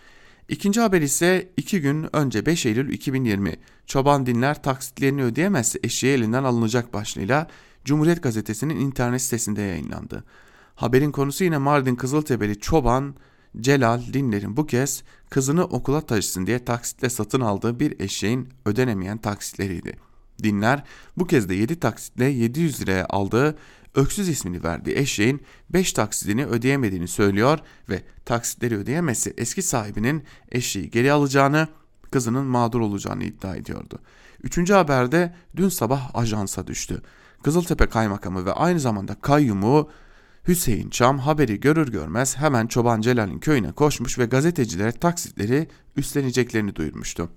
İkinci 0.49 0.81
haber 0.81 1.03
ise 1.03 1.53
2 1.57 1.81
gün 1.81 2.17
önce 2.17 2.47
5 2.47 2.67
Eylül 2.67 2.93
2020 2.93 3.57
çoban 3.87 4.27
dinler 4.27 4.63
taksitlerini 4.63 5.23
ödeyemezse 5.23 5.79
eşeği 5.83 6.15
elinden 6.15 6.45
alınacak 6.45 6.95
başlığıyla 6.95 7.47
Cumhuriyet 7.85 8.23
Gazetesi'nin 8.23 8.81
internet 8.81 9.23
sitesinde 9.23 9.63
yayınlandı. 9.63 10.25
Haberin 10.75 11.13
konusu 11.13 11.45
yine 11.45 11.59
Mardin 11.59 11.95
Kızıltepe'li 11.95 12.61
çoban 12.61 13.15
Celal 13.61 14.03
Dinler'in 14.13 14.57
bu 14.57 14.67
kez 14.67 15.03
kızını 15.31 15.65
okula 15.65 16.01
taşısın 16.01 16.47
diye 16.47 16.65
taksitle 16.65 17.11
satın 17.11 17.41
aldığı 17.41 17.81
bir 17.81 18.01
eşeğin 18.01 18.49
ödenemeyen 18.65 19.19
taksitleriydi. 19.19 20.07
Dinler 20.43 20.85
bu 21.17 21.27
kez 21.27 21.49
de 21.49 21.55
7 21.55 21.81
taksitle 21.81 22.25
700 22.25 22.81
liraya 22.81 23.07
aldığı 23.09 23.57
Öksüz 23.97 24.29
ismini 24.29 24.65
verdiği 24.65 24.97
eşeğin 24.97 25.43
5 25.71 25.93
taksidini 25.93 26.47
ödeyemediğini 26.47 27.09
söylüyor 27.09 27.59
ve 27.89 28.03
taksitleri 28.25 28.77
ödeyemezse 28.77 29.35
eski 29.37 29.63
sahibinin 29.63 30.25
eşeği 30.53 30.91
geri 30.91 31.13
alacağını, 31.13 31.69
kızının 32.11 32.45
mağdur 32.45 32.81
olacağını 32.81 33.25
iddia 33.25 33.57
ediyordu. 33.57 33.99
Üçüncü 34.43 34.73
haberde 34.73 35.35
dün 35.57 35.69
sabah 35.69 36.15
ajansa 36.15 36.67
düştü. 36.67 37.03
Kızıltepe 37.43 37.87
Kaymakamı 37.87 38.47
ve 38.47 38.53
aynı 38.53 38.81
zamanda 38.81 39.15
kayyumu 39.15 39.91
Hüseyin 40.49 40.91
Çam 40.91 41.19
haberi 41.19 41.61
görür 41.61 41.93
görmez 41.93 42.37
hemen 42.37 42.67
Çoban 42.67 43.01
Celal'in 43.01 43.39
köyüne 43.39 43.73
koşmuş 43.73 44.19
ve 44.19 44.25
gazetecilere 44.27 44.93
taksitleri 44.93 45.69
üstleneceklerini 45.97 46.77
duyurmuştu. 46.77 47.31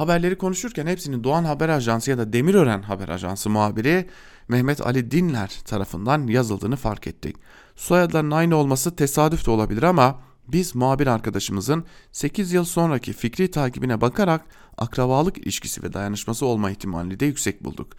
Haberleri 0.00 0.38
konuşurken 0.38 0.86
hepsinin 0.86 1.24
Doğan 1.24 1.44
Haber 1.44 1.68
Ajansı 1.68 2.10
ya 2.10 2.18
da 2.18 2.32
Demirören 2.32 2.82
Haber 2.82 3.08
Ajansı 3.08 3.50
muhabiri 3.50 4.08
Mehmet 4.48 4.86
Ali 4.86 5.10
Dinler 5.10 5.48
tarafından 5.64 6.26
yazıldığını 6.26 6.76
fark 6.76 7.06
ettik. 7.06 7.36
Soyadlarının 7.76 8.30
aynı 8.30 8.56
olması 8.56 8.96
tesadüf 8.96 9.46
de 9.46 9.50
olabilir 9.50 9.82
ama 9.82 10.22
biz 10.48 10.74
muhabir 10.74 11.06
arkadaşımızın 11.06 11.84
8 12.12 12.52
yıl 12.52 12.64
sonraki 12.64 13.12
fikri 13.12 13.50
takibine 13.50 14.00
bakarak 14.00 14.44
akrabalık 14.78 15.38
ilişkisi 15.38 15.82
ve 15.82 15.92
dayanışması 15.92 16.46
olma 16.46 16.70
ihtimalini 16.70 17.20
de 17.20 17.26
yüksek 17.26 17.64
bulduk. 17.64 17.92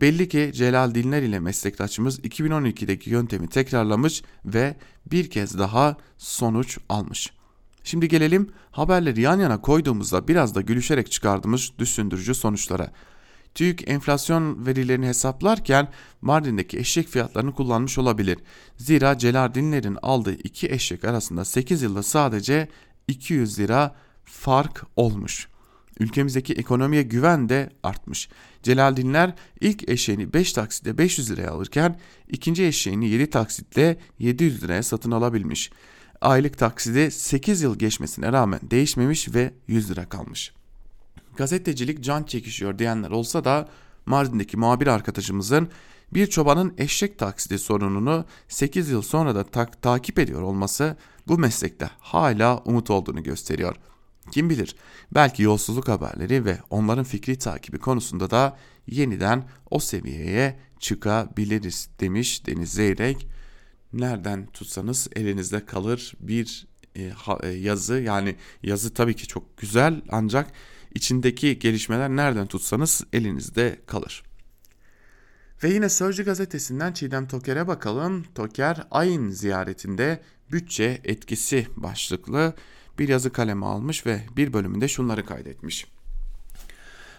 Belli 0.00 0.28
ki 0.28 0.50
Celal 0.54 0.94
Dinler 0.94 1.22
ile 1.22 1.40
meslektaşımız 1.40 2.18
2012'deki 2.20 3.10
yöntemi 3.10 3.48
tekrarlamış 3.48 4.22
ve 4.44 4.76
bir 5.06 5.30
kez 5.30 5.58
daha 5.58 5.96
sonuç 6.18 6.78
almış.'' 6.88 7.41
Şimdi 7.84 8.08
gelelim 8.08 8.50
haberleri 8.70 9.20
yan 9.20 9.40
yana 9.40 9.60
koyduğumuzda 9.60 10.28
biraz 10.28 10.54
da 10.54 10.60
gülüşerek 10.60 11.12
çıkardığımız 11.12 11.72
düşündürücü 11.78 12.34
sonuçlara. 12.34 12.92
TÜİK 13.54 13.90
enflasyon 13.90 14.66
verilerini 14.66 15.06
hesaplarken 15.06 15.88
Mardin'deki 16.20 16.78
eşek 16.78 17.08
fiyatlarını 17.08 17.54
kullanmış 17.54 17.98
olabilir. 17.98 18.38
Zira 18.76 19.18
Celardinlerin 19.18 19.98
aldığı 20.02 20.34
iki 20.34 20.68
eşek 20.68 21.04
arasında 21.04 21.44
8 21.44 21.82
yılda 21.82 22.02
sadece 22.02 22.68
200 23.08 23.58
lira 23.58 23.94
fark 24.24 24.86
olmuş. 24.96 25.48
Ülkemizdeki 26.00 26.52
ekonomiye 26.52 27.02
güven 27.02 27.48
de 27.48 27.70
artmış. 27.82 28.28
Celaldinler 28.62 29.34
ilk 29.60 29.88
eşeğini 29.88 30.32
5 30.32 30.52
taksitle 30.52 30.98
500 30.98 31.30
liraya 31.30 31.50
alırken 31.50 32.00
ikinci 32.28 32.66
eşeğini 32.66 33.08
7 33.08 33.30
taksitle 33.30 33.98
700 34.18 34.62
liraya 34.62 34.82
satın 34.82 35.10
alabilmiş 35.10 35.70
aylık 36.22 36.58
taksidi 36.58 37.10
8 37.10 37.62
yıl 37.62 37.78
geçmesine 37.78 38.32
rağmen 38.32 38.60
değişmemiş 38.62 39.34
ve 39.34 39.54
100 39.66 39.90
lira 39.90 40.08
kalmış. 40.08 40.52
Gazetecilik 41.36 42.04
can 42.04 42.22
çekişiyor 42.22 42.78
diyenler 42.78 43.10
olsa 43.10 43.44
da 43.44 43.68
Mardin'deki 44.06 44.56
muhabir 44.56 44.86
arkadaşımızın 44.86 45.68
bir 46.14 46.26
çobanın 46.26 46.74
eşek 46.78 47.18
taksidi 47.18 47.58
sorununu 47.58 48.24
8 48.48 48.90
yıl 48.90 49.02
sonra 49.02 49.34
da 49.34 49.44
ta- 49.44 49.70
takip 49.70 50.18
ediyor 50.18 50.42
olması 50.42 50.96
bu 51.28 51.38
meslekte 51.38 51.90
hala 52.00 52.58
umut 52.58 52.90
olduğunu 52.90 53.22
gösteriyor. 53.22 53.76
Kim 54.30 54.50
bilir 54.50 54.76
belki 55.14 55.42
yolsuzluk 55.42 55.88
haberleri 55.88 56.44
ve 56.44 56.58
onların 56.70 57.04
fikri 57.04 57.38
takibi 57.38 57.78
konusunda 57.78 58.30
da 58.30 58.56
yeniden 58.86 59.48
o 59.70 59.78
seviyeye 59.78 60.58
çıkabiliriz 60.78 61.88
demiş 62.00 62.46
Deniz 62.46 62.72
Zeyrek 62.72 63.28
nereden 63.92 64.46
tutsanız 64.46 65.08
elinizde 65.16 65.66
kalır 65.66 66.14
bir 66.20 66.66
e, 66.96 67.12
e, 67.42 67.48
yazı 67.48 67.94
yani 67.94 68.36
yazı 68.62 68.94
tabii 68.94 69.16
ki 69.16 69.26
çok 69.26 69.56
güzel 69.56 70.02
ancak 70.10 70.50
içindeki 70.94 71.58
gelişmeler 71.58 72.10
nereden 72.10 72.46
tutsanız 72.46 73.04
elinizde 73.12 73.80
kalır. 73.86 74.22
Ve 75.62 75.70
yine 75.70 75.88
Sözcü 75.88 76.24
gazetesinden 76.24 76.92
Çiğdem 76.92 77.28
Toker'e 77.28 77.68
bakalım. 77.68 78.24
Toker 78.34 78.86
ayın 78.90 79.30
ziyaretinde 79.30 80.22
bütçe 80.52 81.00
etkisi 81.04 81.66
başlıklı 81.76 82.54
bir 82.98 83.08
yazı 83.08 83.32
kaleme 83.32 83.66
almış 83.66 84.06
ve 84.06 84.20
bir 84.36 84.52
bölümünde 84.52 84.88
şunları 84.88 85.26
kaydetmiş. 85.26 85.86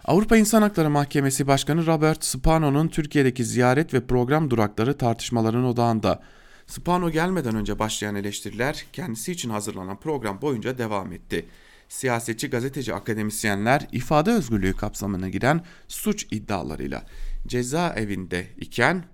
Avrupa 0.05 0.37
İnsan 0.37 0.61
Hakları 0.61 0.89
Mahkemesi 0.89 1.47
Başkanı 1.47 1.85
Robert 1.85 2.23
Spano'nun 2.23 2.87
Türkiye'deki 2.87 3.45
ziyaret 3.45 3.93
ve 3.93 4.07
program 4.07 4.49
durakları 4.49 4.97
tartışmaların 4.97 5.63
odağında. 5.63 6.23
Spano 6.67 7.11
gelmeden 7.11 7.55
önce 7.55 7.79
başlayan 7.79 8.15
eleştiriler 8.15 8.85
kendisi 8.93 9.31
için 9.31 9.49
hazırlanan 9.49 9.99
program 9.99 10.41
boyunca 10.41 10.77
devam 10.77 11.13
etti. 11.13 11.45
Siyasetçi, 11.89 12.49
gazeteci, 12.49 12.93
akademisyenler 12.93 13.87
ifade 13.91 14.31
özgürlüğü 14.31 14.73
kapsamına 14.75 15.29
giren 15.29 15.65
suç 15.87 16.27
iddialarıyla 16.31 17.05
cezaevinde 17.47 18.47
iken 18.57 19.05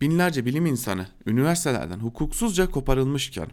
binlerce 0.00 0.44
bilim 0.44 0.66
insanı 0.66 1.06
üniversitelerden 1.26 1.98
hukuksuzca 1.98 2.70
koparılmışken 2.70 3.48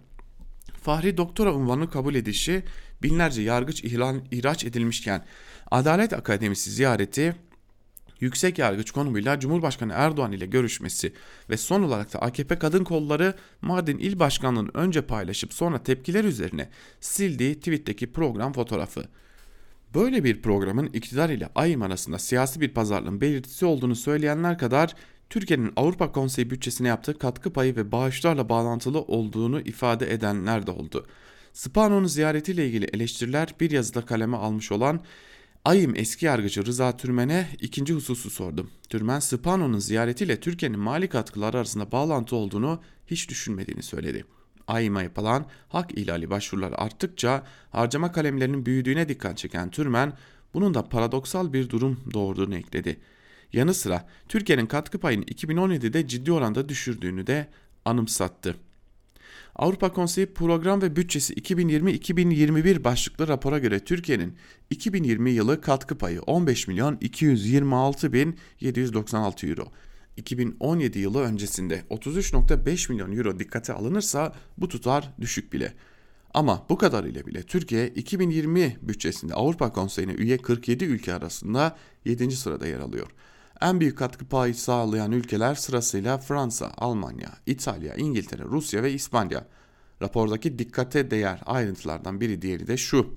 Fahri 0.82 1.18
doktora 1.18 1.54
unvanı 1.54 1.89
kabul 1.89 2.16
edişi 2.16 2.64
binlerce 3.04 3.41
yargıç 3.41 3.84
ihlal, 3.84 4.20
ihraç 4.32 4.66
edilmişken 4.66 5.26
Adalet 5.72 6.14
Akademisi 6.14 6.72
ziyareti 6.72 7.36
yüksek 8.24 8.57
yargıç 8.57 8.91
konumuyla 8.91 9.39
Cumhurbaşkanı 9.39 9.93
Erdoğan 9.95 10.32
ile 10.32 10.45
görüşmesi 10.45 11.13
ve 11.49 11.57
son 11.57 11.84
olarak 11.84 12.13
da 12.13 12.19
AKP 12.19 12.59
kadın 12.59 12.84
kolları 12.84 13.34
Mardin 13.61 13.97
İl 13.97 14.19
Başkanlığı'nın 14.19 14.71
önce 14.74 15.01
paylaşıp 15.01 15.53
sonra 15.53 15.84
tepkiler 15.84 16.24
üzerine 16.24 16.69
sildiği 16.99 17.55
tweetteki 17.55 18.11
program 18.11 18.53
fotoğrafı. 18.53 19.05
Böyle 19.93 20.24
bir 20.24 20.41
programın 20.41 20.88
iktidar 20.88 21.30
ile 21.30 21.49
AYİM 21.55 21.82
arasında 21.82 22.19
siyasi 22.19 22.61
bir 22.61 22.69
pazarlığın 22.69 23.21
belirtisi 23.21 23.65
olduğunu 23.65 23.95
söyleyenler 23.95 24.57
kadar 24.57 24.95
Türkiye'nin 25.30 25.74
Avrupa 25.76 26.11
Konseyi 26.11 26.49
bütçesine 26.49 26.88
yaptığı 26.88 27.17
katkı 27.17 27.53
payı 27.53 27.76
ve 27.76 27.91
bağışlarla 27.91 28.49
bağlantılı 28.49 29.01
olduğunu 29.01 29.61
ifade 29.61 30.13
edenler 30.13 30.67
de 30.67 30.71
oldu. 30.71 31.05
Spano'nun 31.53 32.07
ziyaretiyle 32.07 32.67
ilgili 32.67 32.86
eleştiriler 32.86 33.55
bir 33.59 33.71
yazıda 33.71 34.01
kaleme 34.01 34.38
almış 34.38 34.71
olan 34.71 35.01
AYİM 35.66 35.95
eski 35.95 36.26
yargıcı 36.26 36.66
Rıza 36.66 36.97
Türmen'e 36.97 37.47
ikinci 37.61 37.93
hususu 37.93 38.30
sordum. 38.30 38.72
Türmen 38.89 39.20
Spano'nun 39.20 39.80
ziyaretiyle 39.80 40.39
Türkiye'nin 40.39 40.80
mali 40.80 41.09
katkıları 41.09 41.57
arasında 41.57 41.91
bağlantı 41.91 42.36
olduğunu 42.36 42.82
hiç 43.07 43.30
düşünmediğini 43.30 43.84
söyledi. 43.84 44.26
AYİM'e 44.68 45.03
yapılan 45.03 45.45
hak 45.70 45.97
ihlali 45.97 46.30
başvuruları 46.30 46.78
arttıkça 46.78 47.43
harcama 47.70 48.11
kalemlerinin 48.11 48.66
büyüdüğüne 48.66 49.09
dikkat 49.09 49.38
çeken 49.38 49.72
Türmen 49.72 50.14
bunun 50.53 50.74
da 50.74 50.89
paradoksal 50.89 51.53
bir 51.53 51.70
durum 51.70 51.99
doğurduğunu 52.14 52.55
ekledi. 52.55 52.99
Yanı 53.53 53.74
sıra 53.74 54.09
Türkiye'nin 54.30 54.66
katkı 54.66 54.99
payını 54.99 55.24
2017'de 55.24 56.07
ciddi 56.07 56.32
oranda 56.32 56.70
düşürdüğünü 56.70 57.28
de 57.28 57.47
anımsattı. 57.86 58.55
Avrupa 59.56 59.93
Konseyi 59.93 60.28
Program 60.28 60.82
ve 60.82 60.95
Bütçesi 60.95 61.34
2020-2021 61.34 62.84
başlıklı 62.84 63.28
rapora 63.28 63.60
göre 63.60 63.80
Türkiye'nin 63.80 64.38
2020 64.70 65.32
yılı 65.32 65.62
katkı 65.62 65.97
payı 65.97 66.22
15 66.22 66.68
milyon 66.68 66.97
226 67.01 68.14
bin 68.14 68.38
796 68.60 69.47
euro. 69.47 69.72
2017 70.18 70.99
yılı 70.99 71.22
öncesinde 71.22 71.84
33.5 71.89 72.91
milyon 72.91 73.18
euro 73.18 73.39
dikkate 73.39 73.74
alınırsa 73.74 74.34
bu 74.58 74.68
tutar 74.68 75.14
düşük 75.22 75.54
bile. 75.54 75.74
Ama 76.34 76.66
bu 76.70 76.78
kadar 76.78 77.04
ile 77.04 77.26
bile 77.26 77.43
Türkiye 77.43 77.88
2020 77.88 78.78
bütçesinde 78.82 79.34
Avrupa 79.34 79.74
Konseyi'ne 79.74 80.12
üye 80.12 80.38
47 80.38 80.86
ülke 80.86 81.14
arasında 81.14 81.78
7. 82.06 82.32
sırada 82.32 82.68
yer 82.68 82.80
alıyor. 82.80 83.08
En 83.64 83.80
büyük 83.80 83.97
katkı 83.97 84.26
payı 84.26 84.55
sağlayan 84.55 85.11
ülkeler 85.11 85.55
sırasıyla 85.55 86.18
Fransa, 86.18 86.72
Almanya, 86.78 87.30
İtalya, 87.45 87.95
İngiltere, 87.95 88.43
Rusya 88.43 88.84
ve 88.84 88.93
İspanya. 88.93 89.47
Rapordaki 90.01 90.59
dikkate 90.59 91.11
değer 91.11 91.41
ayrıntılardan 91.45 92.22
biri 92.22 92.41
diğeri 92.41 92.68
de 92.68 92.78
şu. 92.78 93.16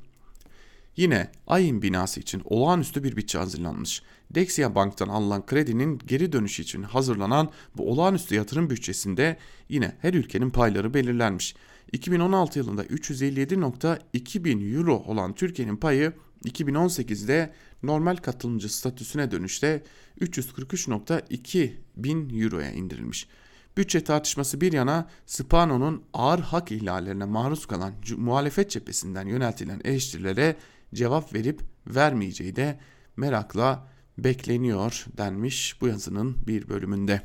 Yine 0.97 1.31
ayın 1.47 1.83
binası 1.83 2.21
için 2.21 2.43
olağanüstü 2.45 3.05
bir 3.05 3.17
bütçe 3.17 3.39
hazırlanmış. 3.39 4.03
Dexia 4.31 4.75
Bank'tan 4.75 5.09
alınan 5.09 5.47
kredinin 5.47 5.99
geri 6.07 6.33
dönüşü 6.33 6.63
için 6.63 6.83
hazırlanan 6.83 7.51
bu 7.77 7.91
olağanüstü 7.93 8.35
yatırım 8.35 8.71
bütçesinde 8.71 9.37
yine 9.69 9.97
her 10.01 10.15
ülkenin 10.15 10.51
payları 10.51 10.95
belirlenmiş. 10.95 11.55
2016 11.93 12.59
yılında 12.59 12.85
357.2 12.85 14.45
bin 14.45 14.75
euro 14.75 14.97
olan 14.97 15.35
Türkiye'nin 15.35 15.77
payı 15.77 16.13
2018'de 16.45 17.53
normal 17.83 18.17
katılımcı 18.17 18.77
statüsüne 18.77 19.31
dönüşte 19.31 19.83
343.2 20.21 21.73
bin 21.97 22.43
euroya 22.43 22.71
indirilmiş. 22.71 23.29
Bütçe 23.77 24.05
tartışması 24.05 24.61
bir 24.61 24.73
yana 24.73 25.09
Spano'nun 25.27 26.03
ağır 26.13 26.39
hak 26.39 26.73
ihlallerine 26.73 27.25
maruz 27.25 27.67
kalan 27.67 27.95
muhalefet 28.17 28.71
cephesinden 28.71 29.27
yöneltilen 29.27 29.81
eleştirilere 29.85 30.57
cevap 30.95 31.35
verip 31.35 31.61
vermeyeceği 31.87 32.57
de 32.57 32.79
merakla 33.17 33.89
bekleniyor 34.19 35.05
denmiş 35.17 35.81
bu 35.81 35.89
yazının 35.89 36.37
bir 36.47 36.69
bölümünde. 36.69 37.23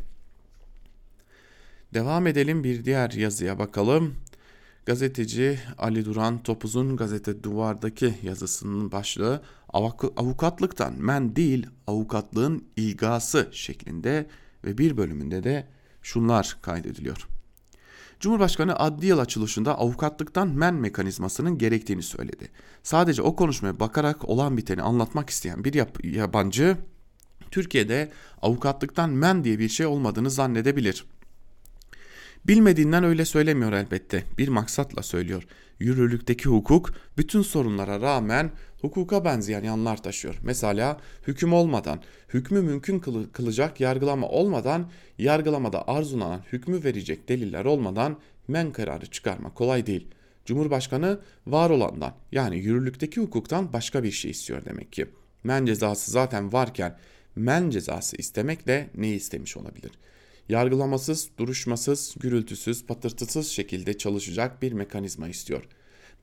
Devam 1.93 2.27
edelim 2.27 2.63
bir 2.63 2.85
diğer 2.85 3.11
yazıya 3.11 3.59
bakalım. 3.59 4.15
Gazeteci 4.85 5.59
Ali 5.77 6.05
Duran 6.05 6.43
Topuz'un 6.43 6.97
gazete 6.97 7.43
Duvar'daki 7.43 8.13
yazısının 8.23 8.91
başlığı 8.91 9.41
avukatlıktan 9.73 10.93
men 10.97 11.35
değil 11.35 11.67
avukatlığın 11.87 12.65
ilgası 12.75 13.49
şeklinde 13.51 14.27
ve 14.63 14.77
bir 14.77 14.97
bölümünde 14.97 15.43
de 15.43 15.67
şunlar 16.01 16.57
kaydediliyor. 16.61 17.27
Cumhurbaşkanı 18.19 18.75
adli 18.75 19.05
yıl 19.05 19.19
açılışında 19.19 19.77
avukatlıktan 19.77 20.47
men 20.47 20.73
mekanizmasının 20.73 21.57
gerektiğini 21.57 22.03
söyledi. 22.03 22.49
Sadece 22.83 23.21
o 23.21 23.35
konuşmaya 23.35 23.79
bakarak 23.79 24.29
olan 24.29 24.57
biteni 24.57 24.81
anlatmak 24.81 25.29
isteyen 25.29 25.63
bir 25.63 26.03
yabancı 26.03 26.77
Türkiye'de 27.51 28.11
avukatlıktan 28.41 29.09
men 29.09 29.43
diye 29.43 29.59
bir 29.59 29.69
şey 29.69 29.85
olmadığını 29.85 30.29
zannedebilir. 30.29 31.05
Bilmediğinden 32.47 33.03
öyle 33.03 33.25
söylemiyor 33.25 33.71
elbette. 33.71 34.23
Bir 34.37 34.47
maksatla 34.47 35.03
söylüyor. 35.03 35.43
Yürürlükteki 35.79 36.49
hukuk 36.49 36.93
bütün 37.17 37.41
sorunlara 37.41 38.01
rağmen 38.01 38.51
hukuka 38.81 39.25
benzeyen 39.25 39.63
yanlar 39.63 40.03
taşıyor. 40.03 40.35
Mesela 40.43 40.97
hüküm 41.27 41.53
olmadan, 41.53 42.01
hükmü 42.33 42.61
mümkün 42.61 42.99
kılacak 43.33 43.79
yargılama 43.79 44.27
olmadan, 44.27 44.89
yargılamada 45.17 45.87
arzulanan 45.87 46.41
hükmü 46.53 46.83
verecek 46.83 47.29
deliller 47.29 47.65
olmadan 47.65 48.17
men 48.47 48.71
kararı 48.71 49.05
çıkarma 49.05 49.53
kolay 49.53 49.85
değil. 49.85 50.07
Cumhurbaşkanı 50.45 51.19
var 51.47 51.69
olandan 51.69 52.13
yani 52.31 52.57
yürürlükteki 52.59 53.21
hukuktan 53.21 53.73
başka 53.73 54.03
bir 54.03 54.11
şey 54.11 54.31
istiyor 54.31 54.65
demek 54.65 54.93
ki. 54.93 55.05
Men 55.43 55.65
cezası 55.65 56.11
zaten 56.11 56.53
varken 56.53 56.97
men 57.35 57.69
cezası 57.69 58.17
istemekle 58.17 58.89
ne 58.95 59.09
istemiş 59.09 59.57
olabilir?'' 59.57 60.10
Yargılamasız, 60.51 61.29
duruşmasız, 61.37 62.15
gürültüsüz, 62.19 62.85
patırtısız 62.85 63.47
şekilde 63.47 63.97
çalışacak 63.97 64.61
bir 64.61 64.71
mekanizma 64.71 65.27
istiyor. 65.27 65.63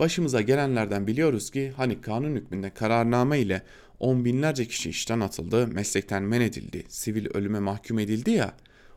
Başımıza 0.01 0.41
gelenlerden 0.41 1.07
biliyoruz 1.07 1.51
ki 1.51 1.73
hani 1.77 2.01
kanun 2.01 2.37
hükmünde 2.37 2.71
kararname 2.71 3.41
ile 3.41 3.63
on 4.01 4.25
binlerce 4.25 4.67
kişi 4.69 4.91
işten 4.91 5.21
atıldı, 5.21 5.67
meslekten 5.67 6.23
men 6.23 6.41
edildi, 6.41 6.85
sivil 6.89 7.27
ölüme 7.35 7.59
mahkum 7.59 7.99
edildi 7.99 8.31
ya, 8.31 8.53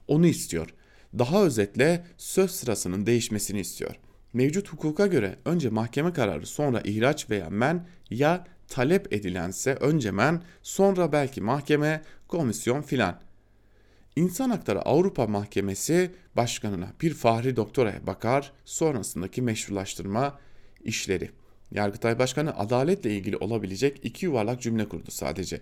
onu 0.07 0.27
istiyor. 0.27 0.67
Daha 1.19 1.43
özetle 1.43 2.05
söz 2.17 2.51
sırasının 2.51 3.05
değişmesini 3.05 3.59
istiyor. 3.59 3.95
Mevcut 4.33 4.69
hukuka 4.69 5.07
göre 5.07 5.35
önce 5.45 5.69
mahkeme 5.69 6.13
kararı 6.13 6.45
sonra 6.45 6.81
ihraç 6.81 7.29
veya 7.29 7.49
men 7.49 7.87
ya 8.09 8.47
talep 8.67 9.13
edilense 9.13 9.73
önce 9.75 10.11
men 10.11 10.41
sonra 10.63 11.11
belki 11.11 11.41
mahkeme, 11.41 12.01
komisyon 12.27 12.81
filan. 12.81 13.30
İnsan 14.15 14.49
Hakları 14.49 14.81
Avrupa 14.81 15.27
Mahkemesi 15.27 16.11
Başkanına 16.35 16.93
bir 17.01 17.13
fahri 17.13 17.55
doktoraya 17.55 18.07
bakar, 18.07 18.51
sonrasındaki 18.65 19.41
meşrulaştırma 19.41 20.39
işleri. 20.83 21.29
Yargıtay 21.71 22.19
Başkanı 22.19 22.57
adaletle 22.57 23.11
ilgili 23.11 23.37
olabilecek 23.37 23.99
iki 24.03 24.25
yuvarlak 24.25 24.61
cümle 24.61 24.89
kurdu 24.89 25.11
sadece. 25.11 25.61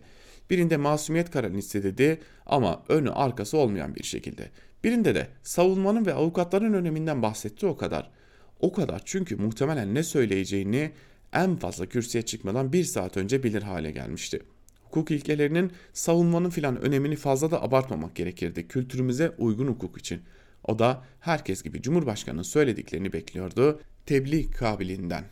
Birinde 0.50 0.78
masumiyet 0.78 1.32
kararını 1.32 1.58
istedi 1.58 2.20
ama 2.46 2.84
önü 2.90 3.12
arkası 3.12 3.58
olmayan 3.58 3.96
bir 3.96 4.04
şekilde. 4.04 4.50
Birinde 4.84 5.16
de 5.16 5.28
savunmanın 5.44 6.06
ve 6.06 6.14
avukatların 6.14 6.74
öneminden 6.74 7.22
bahsetti 7.22 7.66
o 7.66 7.78
kadar. 7.78 8.12
O 8.60 8.74
kadar 8.74 9.02
çünkü 9.06 9.36
muhtemelen 9.36 9.96
ne 9.96 10.04
söyleyeceğini 10.04 10.92
en 11.34 11.56
fazla 11.56 11.86
kürsüye 11.86 12.22
çıkmadan 12.22 12.74
bir 12.74 12.84
saat 12.84 13.18
önce 13.18 13.44
bilir 13.44 13.62
hale 13.62 13.92
gelmişti.'' 13.92 14.59
Hukuk 14.90 15.12
ilkelerinin 15.12 15.72
savunmanın 15.94 16.50
filan 16.50 16.82
önemini 16.82 17.16
fazla 17.16 17.52
da 17.52 17.64
abartmamak 17.64 18.16
gerekirdi 18.16 18.68
kültürümüze 18.68 19.32
uygun 19.38 19.68
hukuk 19.68 19.98
için. 19.98 20.22
O 20.64 20.80
da 20.80 21.04
herkes 21.20 21.64
gibi 21.64 21.82
Cumhurbaşkanı'nın 21.82 22.44
söylediklerini 22.44 23.14
bekliyordu 23.14 23.80
tebliğ 24.06 24.52
kabiliğinden. 24.52 25.24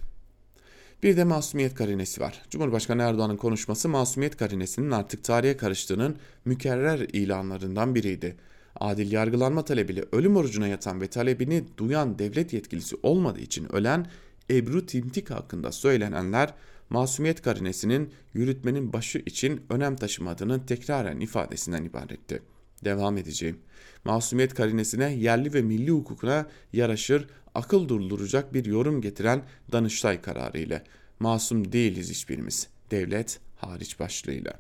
Bir 1.04 1.18
de 1.18 1.24
masumiyet 1.24 1.76
karinesi 1.76 2.22
var. 2.22 2.42
Cumhurbaşkanı 2.50 3.02
Erdoğan'ın 3.02 3.38
konuşması 3.38 3.90
masumiyet 3.90 4.38
karinesinin 4.38 4.92
artık 4.92 5.24
tarihe 5.24 5.58
karıştığının 5.58 6.18
mükerrer 6.46 7.00
ilanlarından 7.00 7.96
biriydi. 7.96 8.36
Adil 8.76 9.12
yargılanma 9.12 9.66
talebiyle 9.66 10.04
ölüm 10.12 10.36
orucuna 10.36 10.68
yatan 10.68 11.02
ve 11.02 11.08
talebini 11.08 11.64
duyan 11.78 12.20
devlet 12.20 12.54
yetkilisi 12.54 12.96
olmadığı 13.04 13.40
için 13.40 13.74
ölen 13.74 14.08
Ebru 14.50 14.86
Timtik 14.86 15.32
hakkında 15.32 15.72
söylenenler 15.72 16.54
masumiyet 16.90 17.42
karinesinin 17.42 18.14
yürütmenin 18.34 18.94
başı 18.94 19.18
için 19.18 19.62
önem 19.70 19.96
taşımadığının 19.96 20.60
tekraren 20.60 21.20
ifadesinden 21.20 21.84
ibaretti. 21.84 22.42
Devam 22.86 23.18
edeceğim. 23.18 23.60
Masumiyet 24.06 24.54
karinesine 24.54 25.14
yerli 25.14 25.54
ve 25.54 25.62
milli 25.62 25.92
hukukuna 25.92 26.48
yaraşır, 26.74 27.28
akıl 27.56 27.88
durduracak 27.90 28.54
bir 28.54 28.66
yorum 28.66 29.02
getiren 29.02 29.44
Danıştay 29.72 30.22
kararı 30.22 30.60
ile 30.60 30.84
masum 31.20 31.72
değiliz 31.72 32.10
hiçbirimiz. 32.10 32.68
Devlet 32.92 33.40
hariç 33.56 34.00
başlığıyla. 34.00 34.54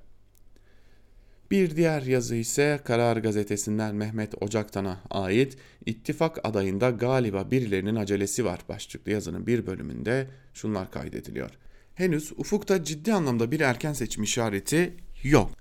Bir 1.52 1.76
diğer 1.76 2.02
yazı 2.02 2.36
ise 2.36 2.80
Karar 2.84 3.18
Gazetesi'nden 3.18 3.96
Mehmet 3.96 4.44
Ocaktan'a 4.44 5.00
ait 5.10 5.58
ittifak 5.86 6.46
adayında 6.46 6.90
galiba 6.90 7.52
birilerinin 7.52 7.96
acelesi 7.96 8.46
var 8.46 8.60
başlıklı 8.70 9.12
yazının 9.12 9.48
bir 9.48 9.68
bölümünde 9.68 10.28
şunlar 10.54 10.92
kaydediliyor. 10.92 11.50
Henüz 11.98 12.32
ufukta 12.38 12.84
ciddi 12.84 13.14
anlamda 13.14 13.52
bir 13.52 13.60
erken 13.60 13.94
seçim 13.94 14.24
işareti 14.24 14.94
yok. 15.24 15.52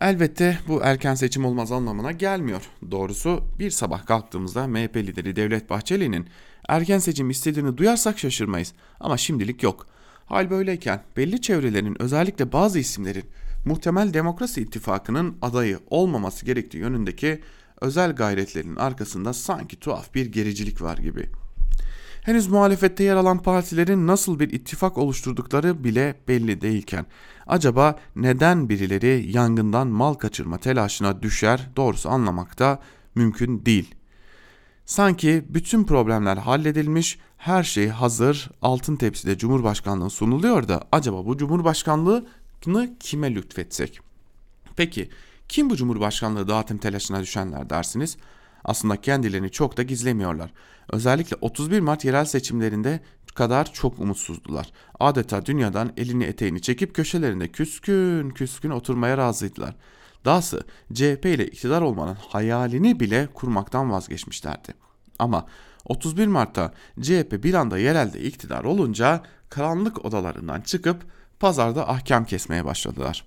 Elbette 0.00 0.58
bu 0.68 0.80
erken 0.82 1.14
seçim 1.14 1.44
olmaz 1.44 1.72
anlamına 1.72 2.12
gelmiyor. 2.12 2.62
Doğrusu 2.90 3.44
bir 3.58 3.70
sabah 3.70 4.06
kalktığımızda 4.06 4.66
MHP 4.66 4.96
lideri 4.96 5.36
Devlet 5.36 5.70
Bahçeli'nin 5.70 6.28
erken 6.68 6.98
seçim 6.98 7.30
istediğini 7.30 7.76
duyarsak 7.76 8.18
şaşırmayız 8.18 8.72
ama 9.00 9.16
şimdilik 9.16 9.62
yok. 9.62 9.86
Hal 10.26 10.50
böyleyken 10.50 11.02
belli 11.16 11.40
çevrelerin 11.40 12.02
özellikle 12.02 12.52
bazı 12.52 12.78
isimlerin 12.78 13.24
muhtemel 13.64 14.14
demokrasi 14.14 14.60
ittifakının 14.60 15.36
adayı 15.42 15.78
olmaması 15.90 16.46
gerektiği 16.46 16.78
yönündeki 16.78 17.40
özel 17.80 18.14
gayretlerin 18.14 18.76
arkasında 18.76 19.32
sanki 19.32 19.80
tuhaf 19.80 20.14
bir 20.14 20.26
gericilik 20.26 20.82
var 20.82 20.98
gibi. 20.98 21.30
Henüz 22.24 22.48
muhalefette 22.48 23.04
yer 23.04 23.16
alan 23.16 23.38
partilerin 23.38 24.06
nasıl 24.06 24.40
bir 24.40 24.52
ittifak 24.52 24.98
oluşturdukları 24.98 25.84
bile 25.84 26.14
belli 26.28 26.60
değilken 26.60 27.06
acaba 27.46 27.98
neden 28.16 28.68
birileri 28.68 29.30
yangından 29.30 29.86
mal 29.86 30.14
kaçırma 30.14 30.58
telaşına 30.58 31.22
düşer 31.22 31.70
doğrusu 31.76 32.08
anlamakta 32.08 32.78
mümkün 33.14 33.66
değil. 33.66 33.94
Sanki 34.84 35.44
bütün 35.48 35.84
problemler 35.84 36.36
halledilmiş, 36.36 37.18
her 37.36 37.62
şey 37.62 37.88
hazır, 37.88 38.50
altın 38.62 38.96
tepside 38.96 39.38
Cumhurbaşkanlığı 39.38 40.10
sunuluyor 40.10 40.68
da 40.68 40.84
acaba 40.92 41.26
bu 41.26 41.36
Cumhurbaşkanlığı 41.36 42.26
kime 43.00 43.34
lütfetsek? 43.34 44.00
Peki 44.76 45.08
kim 45.48 45.70
bu 45.70 45.76
Cumhurbaşkanlığı 45.76 46.48
dağıtım 46.48 46.78
telaşına 46.78 47.20
düşenler 47.20 47.70
dersiniz? 47.70 48.16
Aslında 48.64 49.00
kendilerini 49.00 49.50
çok 49.50 49.76
da 49.76 49.82
gizlemiyorlar. 49.82 50.50
Özellikle 50.92 51.36
31 51.40 51.80
Mart 51.80 52.04
yerel 52.04 52.24
seçimlerinde 52.24 53.00
kadar 53.34 53.72
çok 53.72 53.98
umutsuzdular. 53.98 54.70
Adeta 55.00 55.46
dünyadan 55.46 55.92
elini 55.96 56.24
eteğini 56.24 56.62
çekip 56.62 56.94
köşelerinde 56.94 57.48
küskün 57.48 58.30
küskün 58.30 58.70
oturmaya 58.70 59.18
razıydılar. 59.18 59.76
Dahası 60.24 60.62
CHP 60.92 61.24
ile 61.24 61.46
iktidar 61.46 61.82
olmanın 61.82 62.16
hayalini 62.28 63.00
bile 63.00 63.28
kurmaktan 63.34 63.90
vazgeçmişlerdi. 63.90 64.74
Ama 65.18 65.46
31 65.84 66.26
Mart'ta 66.26 66.72
CHP 67.00 67.44
bir 67.44 67.54
anda 67.54 67.78
yerelde 67.78 68.20
iktidar 68.20 68.64
olunca 68.64 69.22
karanlık 69.50 70.04
odalarından 70.04 70.60
çıkıp 70.60 71.06
pazarda 71.40 71.88
ahkam 71.88 72.24
kesmeye 72.24 72.64
başladılar. 72.64 73.24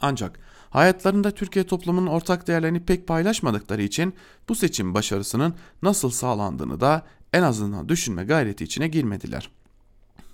Ancak 0.00 0.38
hayatlarında 0.70 1.30
Türkiye 1.30 1.66
toplumunun 1.66 2.06
ortak 2.06 2.46
değerlerini 2.46 2.84
pek 2.84 3.06
paylaşmadıkları 3.06 3.82
için 3.82 4.14
bu 4.48 4.54
seçim 4.54 4.94
başarısının 4.94 5.54
nasıl 5.82 6.10
sağlandığını 6.10 6.80
da 6.80 7.06
en 7.32 7.42
azından 7.42 7.88
düşünme 7.88 8.24
gayreti 8.24 8.64
içine 8.64 8.88
girmediler. 8.88 9.50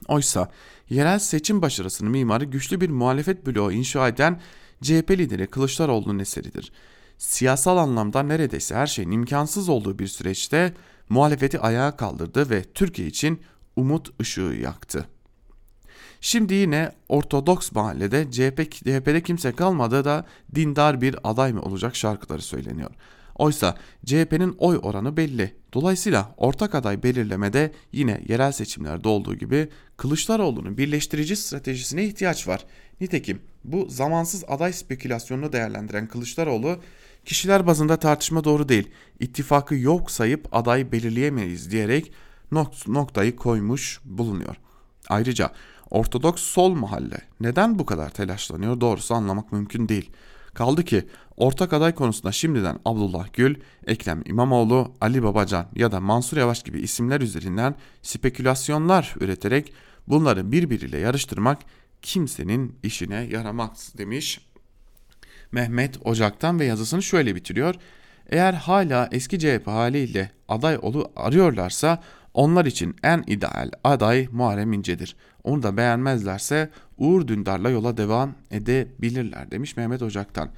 Oysa 0.08 0.50
yerel 0.90 1.18
seçim 1.18 1.62
başarısının 1.62 2.10
mimarı 2.10 2.44
güçlü 2.44 2.80
bir 2.80 2.90
muhalefet 2.90 3.46
bloğu 3.46 3.72
inşa 3.72 4.08
eden 4.08 4.40
CHP 4.82 5.10
lideri 5.10 5.46
Kılıçdaroğlu'nun 5.46 6.18
eseridir. 6.18 6.72
Siyasal 7.18 7.76
anlamda 7.76 8.22
neredeyse 8.22 8.74
her 8.74 8.86
şeyin 8.86 9.10
imkansız 9.10 9.68
olduğu 9.68 9.98
bir 9.98 10.06
süreçte 10.06 10.74
muhalefeti 11.08 11.60
ayağa 11.60 11.96
kaldırdı 11.96 12.50
ve 12.50 12.62
Türkiye 12.62 13.08
için 13.08 13.40
umut 13.76 14.20
ışığı 14.20 14.40
yaktı. 14.62 15.08
Şimdi 16.20 16.54
yine 16.54 16.92
Ortodoks 17.08 17.72
mahallede 17.72 18.30
CHP, 18.30 18.72
CHP'de 18.72 19.22
kimse 19.22 19.52
kalmadı 19.52 20.04
da 20.04 20.26
dindar 20.54 21.00
bir 21.00 21.16
aday 21.24 21.52
mı 21.52 21.62
olacak 21.62 21.96
şarkıları 21.96 22.42
söyleniyor. 22.42 22.90
Oysa 23.34 23.76
CHP'nin 24.04 24.54
oy 24.58 24.78
oranı 24.82 25.16
belli. 25.16 25.54
Dolayısıyla 25.72 26.34
ortak 26.36 26.74
aday 26.74 27.02
belirlemede 27.02 27.72
yine 27.92 28.20
yerel 28.28 28.52
seçimlerde 28.52 29.08
olduğu 29.08 29.34
gibi 29.34 29.68
Kılıçdaroğlu'nun 29.96 30.78
birleştirici 30.78 31.36
stratejisine 31.36 32.04
ihtiyaç 32.04 32.48
var. 32.48 32.64
Nitekim 33.00 33.42
bu 33.64 33.86
zamansız 33.88 34.44
aday 34.48 34.72
spekülasyonunu 34.72 35.52
değerlendiren 35.52 36.08
Kılıçdaroğlu 36.08 36.80
kişiler 37.24 37.66
bazında 37.66 37.96
tartışma 37.96 38.44
doğru 38.44 38.68
değil. 38.68 38.90
İttifakı 39.20 39.74
yok 39.74 40.10
sayıp 40.10 40.48
aday 40.52 40.92
belirleyemeyiz 40.92 41.70
diyerek 41.70 42.12
noktayı 42.86 43.36
koymuş 43.36 44.00
bulunuyor. 44.04 44.56
Ayrıca 45.08 45.50
Ortodoks 45.90 46.42
sol 46.42 46.74
mahalle 46.74 47.18
neden 47.40 47.78
bu 47.78 47.86
kadar 47.86 48.10
telaşlanıyor 48.10 48.80
doğrusu 48.80 49.14
anlamak 49.14 49.52
mümkün 49.52 49.88
değil. 49.88 50.10
Kaldı 50.54 50.84
ki 50.84 51.06
ortak 51.36 51.72
aday 51.72 51.94
konusunda 51.94 52.32
şimdiden 52.32 52.78
Abdullah 52.84 53.26
Gül, 53.32 53.56
Ekrem 53.86 54.22
İmamoğlu, 54.24 54.92
Ali 55.00 55.22
Babacan 55.22 55.66
ya 55.74 55.92
da 55.92 56.00
Mansur 56.00 56.36
Yavaş 56.36 56.62
gibi 56.62 56.80
isimler 56.80 57.20
üzerinden 57.20 57.74
spekülasyonlar 58.02 59.14
üreterek 59.20 59.72
bunları 60.08 60.52
birbiriyle 60.52 60.98
yarıştırmak 60.98 61.58
kimsenin 62.02 62.78
işine 62.82 63.14
yaramaz 63.16 63.92
demiş. 63.98 64.40
Mehmet 65.52 66.06
Ocak'tan 66.06 66.60
ve 66.60 66.64
yazısını 66.64 67.02
şöyle 67.02 67.34
bitiriyor. 67.34 67.74
Eğer 68.28 68.52
hala 68.52 69.08
eski 69.12 69.38
CHP 69.38 69.66
haliyle 69.66 70.30
aday 70.48 70.78
olu 70.82 71.12
arıyorlarsa 71.16 72.02
onlar 72.36 72.66
için 72.66 72.96
en 73.02 73.24
ideal 73.26 73.70
aday 73.84 74.28
Muharrem 74.32 74.72
İnce'dir. 74.72 75.16
Onu 75.44 75.62
da 75.62 75.76
beğenmezlerse 75.76 76.70
Uğur 76.98 77.28
Dündar'la 77.28 77.70
yola 77.70 77.96
devam 77.96 78.34
edebilirler 78.50 79.50
demiş 79.50 79.76
Mehmet 79.76 80.02
Ocak'tan. 80.02 80.50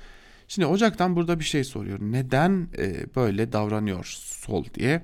Şimdi 0.48 0.66
Ocak'tan 0.66 1.16
burada 1.16 1.38
bir 1.38 1.44
şey 1.44 1.64
soruyor. 1.64 1.98
Neden 2.02 2.68
e, 2.78 3.06
böyle 3.16 3.52
davranıyor 3.52 4.04
sol 4.20 4.64
diye? 4.74 5.02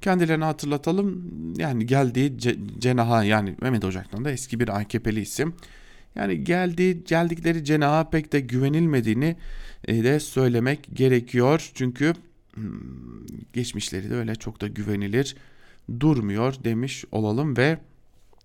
Kendilerini 0.00 0.44
hatırlatalım. 0.44 1.32
Yani 1.56 1.86
geldiği 1.86 2.38
ce, 2.38 2.56
cenaha 2.78 3.24
yani 3.24 3.56
Mehmet 3.60 3.84
Ocak'tan 3.84 4.24
da 4.24 4.30
eski 4.30 4.60
bir 4.60 4.80
AKP'li 4.80 5.20
isim. 5.20 5.54
Yani 6.14 6.44
geldiği 6.44 7.04
geldikleri 7.04 7.64
cenaha 7.64 8.10
pek 8.10 8.32
de 8.32 8.40
güvenilmediğini 8.40 9.36
e, 9.84 10.04
de 10.04 10.20
söylemek 10.20 10.88
gerekiyor. 10.92 11.70
Çünkü 11.74 12.12
hmm, 12.54 13.26
geçmişleri 13.52 14.10
de 14.10 14.14
öyle 14.14 14.34
çok 14.34 14.60
da 14.60 14.68
güvenilir 14.68 15.36
durmuyor 16.00 16.54
demiş 16.64 17.04
olalım 17.12 17.56
ve 17.56 17.78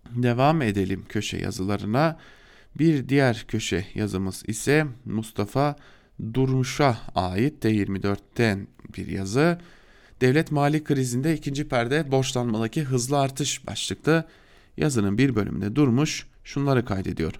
devam 0.09 0.61
edelim 0.61 1.05
köşe 1.09 1.37
yazılarına. 1.37 2.17
Bir 2.79 3.09
diğer 3.09 3.45
köşe 3.47 3.85
yazımız 3.95 4.43
ise 4.47 4.87
Mustafa 5.05 5.75
Durmuş'a 6.33 6.97
ait 7.15 7.65
T24'ten 7.65 8.67
bir 8.97 9.07
yazı. 9.07 9.59
Devlet 10.21 10.51
mali 10.51 10.83
krizinde 10.83 11.35
ikinci 11.35 11.67
perde 11.67 12.11
borçlanmadaki 12.11 12.83
hızlı 12.83 13.19
artış 13.19 13.67
başlıklı 13.67 14.27
yazının 14.77 15.17
bir 15.17 15.35
bölümünde 15.35 15.75
Durmuş 15.75 16.27
şunları 16.43 16.85
kaydediyor. 16.85 17.33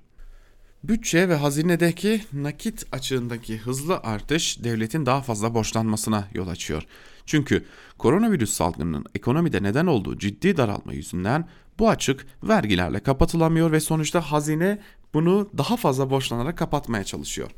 Bütçe 0.84 1.30
ve 1.30 1.36
hazinedeki 1.36 2.22
nakit 2.34 2.86
açığındaki 2.91 3.58
hızlı 3.58 3.97
artış 3.97 4.64
devletin 4.64 5.06
daha 5.06 5.22
fazla 5.22 5.54
borçlanmasına 5.54 6.28
yol 6.34 6.47
açıyor. 6.47 6.84
Çünkü 7.26 7.65
koronavirüs 7.97 8.53
salgınının 8.53 9.05
ekonomide 9.15 9.63
neden 9.63 9.86
olduğu 9.86 10.17
ciddi 10.17 10.57
daralma 10.57 10.93
yüzünden 10.93 11.47
bu 11.80 11.89
açık 11.89 12.26
vergilerle 12.43 12.99
kapatılamıyor 12.99 13.72
ve 13.72 13.80
sonuçta 13.80 14.22
hazine 14.22 14.80
bunu 15.13 15.49
daha 15.57 15.78
fazla 15.78 16.09
borçlanarak 16.09 16.57
kapatmaya 16.57 17.03
çalışıyor. 17.03 17.51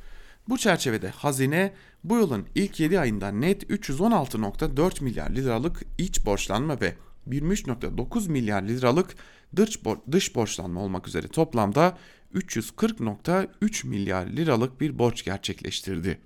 Bu 0.49 0.57
çerçevede 0.57 1.09
hazine 1.09 1.73
bu 2.03 2.17
yılın 2.17 2.45
ilk 2.55 2.79
7 2.79 2.99
ayında 2.99 3.31
net 3.31 3.63
316.4 3.63 5.03
milyar 5.03 5.29
liralık 5.29 5.83
iç 5.97 6.25
borçlanma 6.25 6.81
ve 6.81 6.95
23.9 7.29 8.29
milyar 8.29 8.61
liralık 8.61 9.15
dış, 9.55 9.79
dış 10.11 10.35
borçlanma 10.35 10.81
olmak 10.81 11.07
üzere 11.07 11.27
toplamda 11.27 11.97
340.3 12.35 13.87
milyar 13.87 14.27
liralık 14.27 14.81
bir 14.81 14.99
borç 14.99 15.23
gerçekleştirdi. 15.23 16.19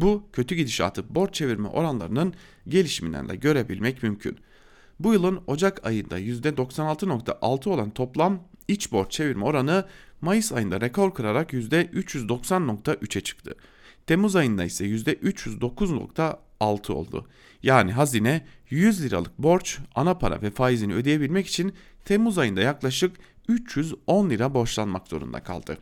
Bu 0.00 0.28
kötü 0.32 0.54
gidişatı 0.54 1.14
borç 1.14 1.34
çevirme 1.34 1.68
oranlarının 1.68 2.34
gelişiminden 2.68 3.28
de 3.28 3.36
görebilmek 3.36 4.02
mümkün. 4.02 4.38
Bu 5.00 5.12
yılın 5.12 5.40
Ocak 5.46 5.86
ayında 5.86 6.20
%96.6 6.20 7.68
olan 7.68 7.90
toplam 7.90 8.42
iç 8.68 8.92
borç 8.92 9.12
çevirme 9.12 9.44
oranı 9.44 9.84
Mayıs 10.20 10.52
ayında 10.52 10.80
rekor 10.80 11.14
kırarak 11.14 11.52
%390.3'e 11.52 13.20
çıktı. 13.20 13.54
Temmuz 14.06 14.36
ayında 14.36 14.64
ise 14.64 14.84
%309.6 14.86 16.36
6 16.60 16.94
oldu. 16.94 17.26
Yani 17.62 17.92
hazine 17.92 18.46
100 18.70 19.04
liralık 19.04 19.38
borç, 19.38 19.78
ana 19.94 20.18
para 20.18 20.42
ve 20.42 20.50
faizini 20.50 20.94
ödeyebilmek 20.94 21.46
için 21.46 21.72
Temmuz 22.04 22.38
ayında 22.38 22.60
yaklaşık 22.60 23.16
310 23.48 24.30
lira 24.30 24.54
borçlanmak 24.54 25.08
zorunda 25.08 25.42
kaldı. 25.42 25.78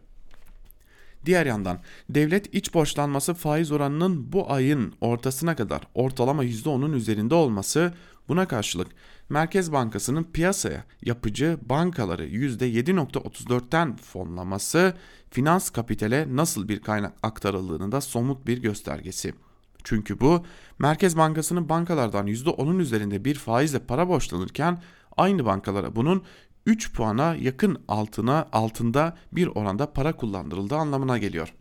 Diğer 1.27 1.47
yandan 1.47 1.79
devlet 2.11 2.55
iç 2.55 2.75
borçlanması 2.75 3.35
faiz 3.35 3.73
oranının 3.73 4.33
bu 4.33 4.53
ayın 4.53 4.95
ortasına 5.01 5.57
kadar 5.57 5.81
ortalama 5.95 6.45
%10'un 6.45 6.93
üzerinde 6.93 7.35
olması 7.35 7.93
buna 8.29 8.49
karşılık 8.49 8.89
Merkez 9.29 9.73
Bankası'nın 9.73 10.25
piyasaya 10.25 10.85
yapıcı 11.03 11.59
bankaları 11.63 12.27
%7.34'ten 12.27 13.97
fonlaması 13.97 14.95
finans 15.31 15.71
kapitale 15.71 16.27
nasıl 16.37 16.69
bir 16.69 16.81
kaynak 16.81 17.13
aktarıldığını 17.23 17.93
da 17.93 18.01
somut 18.01 18.47
bir 18.47 18.63
göstergesi. 18.63 19.35
Çünkü 19.85 20.21
bu 20.21 20.45
Merkez 20.79 21.17
Bankası'nın 21.17 21.69
bankalardan 21.69 22.27
%10'un 22.27 22.79
üzerinde 22.79 23.25
bir 23.25 23.35
faizle 23.35 23.79
para 23.79 24.09
borçlanırken 24.09 24.83
aynı 25.17 25.45
bankalara 25.45 25.97
bunun 25.97 26.23
3 26.67 26.93
puana 26.93 27.35
yakın 27.35 27.79
altına 27.89 28.49
altında 28.53 29.17
bir 29.33 29.47
oranda 29.47 29.93
para 29.93 30.17
kullandırıldığı 30.17 30.77
anlamına 30.77 31.19
geliyor. 31.19 31.55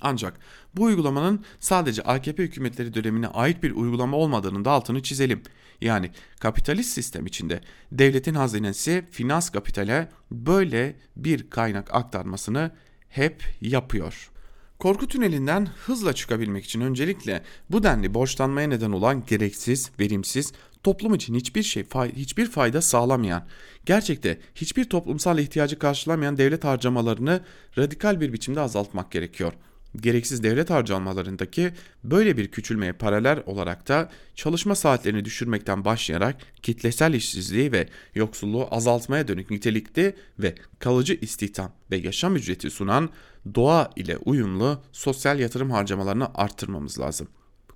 Ancak 0.00 0.38
bu 0.76 0.82
uygulamanın 0.82 1.44
sadece 1.60 2.02
AKP 2.02 2.42
hükümetleri 2.42 2.94
dönemine 2.94 3.28
ait 3.28 3.62
bir 3.62 3.72
uygulama 3.72 4.16
olmadığının 4.16 4.64
da 4.64 4.70
altını 4.70 5.02
çizelim. 5.02 5.42
Yani 5.80 6.10
kapitalist 6.40 6.90
sistem 6.90 7.26
içinde 7.26 7.60
devletin 7.92 8.34
hazinesi 8.34 9.04
finans 9.10 9.50
kapitale 9.50 10.08
böyle 10.30 10.96
bir 11.16 11.50
kaynak 11.50 11.94
aktarmasını 11.94 12.70
hep 13.08 13.44
yapıyor. 13.60 14.30
Korku 14.78 15.08
tünelinden 15.08 15.68
hızla 15.86 16.12
çıkabilmek 16.12 16.64
için 16.64 16.80
öncelikle 16.80 17.42
bu 17.70 17.82
denli 17.82 18.14
borçlanmaya 18.14 18.68
neden 18.68 18.90
olan 18.90 19.26
gereksiz, 19.26 19.90
verimsiz, 20.00 20.52
toplum 20.82 21.14
için 21.14 21.34
hiçbir 21.34 21.62
şey 21.62 21.84
hiçbir 22.16 22.50
fayda 22.50 22.82
sağlamayan, 22.82 23.46
gerçekte 23.90 24.38
hiçbir 24.54 24.84
toplumsal 24.84 25.38
ihtiyacı 25.38 25.78
karşılamayan 25.78 26.38
devlet 26.38 26.64
harcamalarını 26.64 27.40
radikal 27.78 28.20
bir 28.20 28.32
biçimde 28.32 28.60
azaltmak 28.60 29.12
gerekiyor. 29.12 29.52
Gereksiz 29.96 30.42
devlet 30.42 30.70
harcamalarındaki 30.70 31.72
böyle 32.04 32.36
bir 32.36 32.48
küçülmeye 32.48 32.92
paralel 32.92 33.42
olarak 33.46 33.88
da 33.88 34.10
çalışma 34.34 34.74
saatlerini 34.74 35.24
düşürmekten 35.24 35.84
başlayarak 35.84 36.36
kitlesel 36.62 37.14
işsizliği 37.14 37.72
ve 37.72 37.88
yoksulluğu 38.14 38.68
azaltmaya 38.70 39.28
dönük 39.28 39.50
nitelikli 39.50 40.16
ve 40.38 40.54
kalıcı 40.78 41.18
istihdam 41.20 41.72
ve 41.90 41.96
yaşam 41.96 42.36
ücreti 42.36 42.70
sunan 42.70 43.10
doğa 43.54 43.90
ile 43.96 44.16
uyumlu 44.16 44.82
sosyal 44.92 45.40
yatırım 45.40 45.70
harcamalarını 45.70 46.28
arttırmamız 46.34 47.00
lazım. 47.00 47.28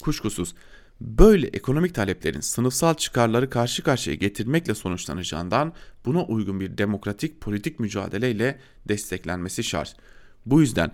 Kuşkusuz 0.02 0.54
böyle 1.00 1.46
ekonomik 1.46 1.94
taleplerin 1.94 2.40
sınıfsal 2.40 2.94
çıkarları 2.94 3.50
karşı 3.50 3.82
karşıya 3.82 4.16
getirmekle 4.16 4.74
sonuçlanacağından 4.74 5.72
buna 6.06 6.24
uygun 6.24 6.60
bir 6.60 6.78
demokratik 6.78 7.40
politik 7.40 7.80
mücadeleyle 7.80 8.58
desteklenmesi 8.88 9.64
şart. 9.64 9.96
Bu 10.46 10.60
yüzden 10.60 10.90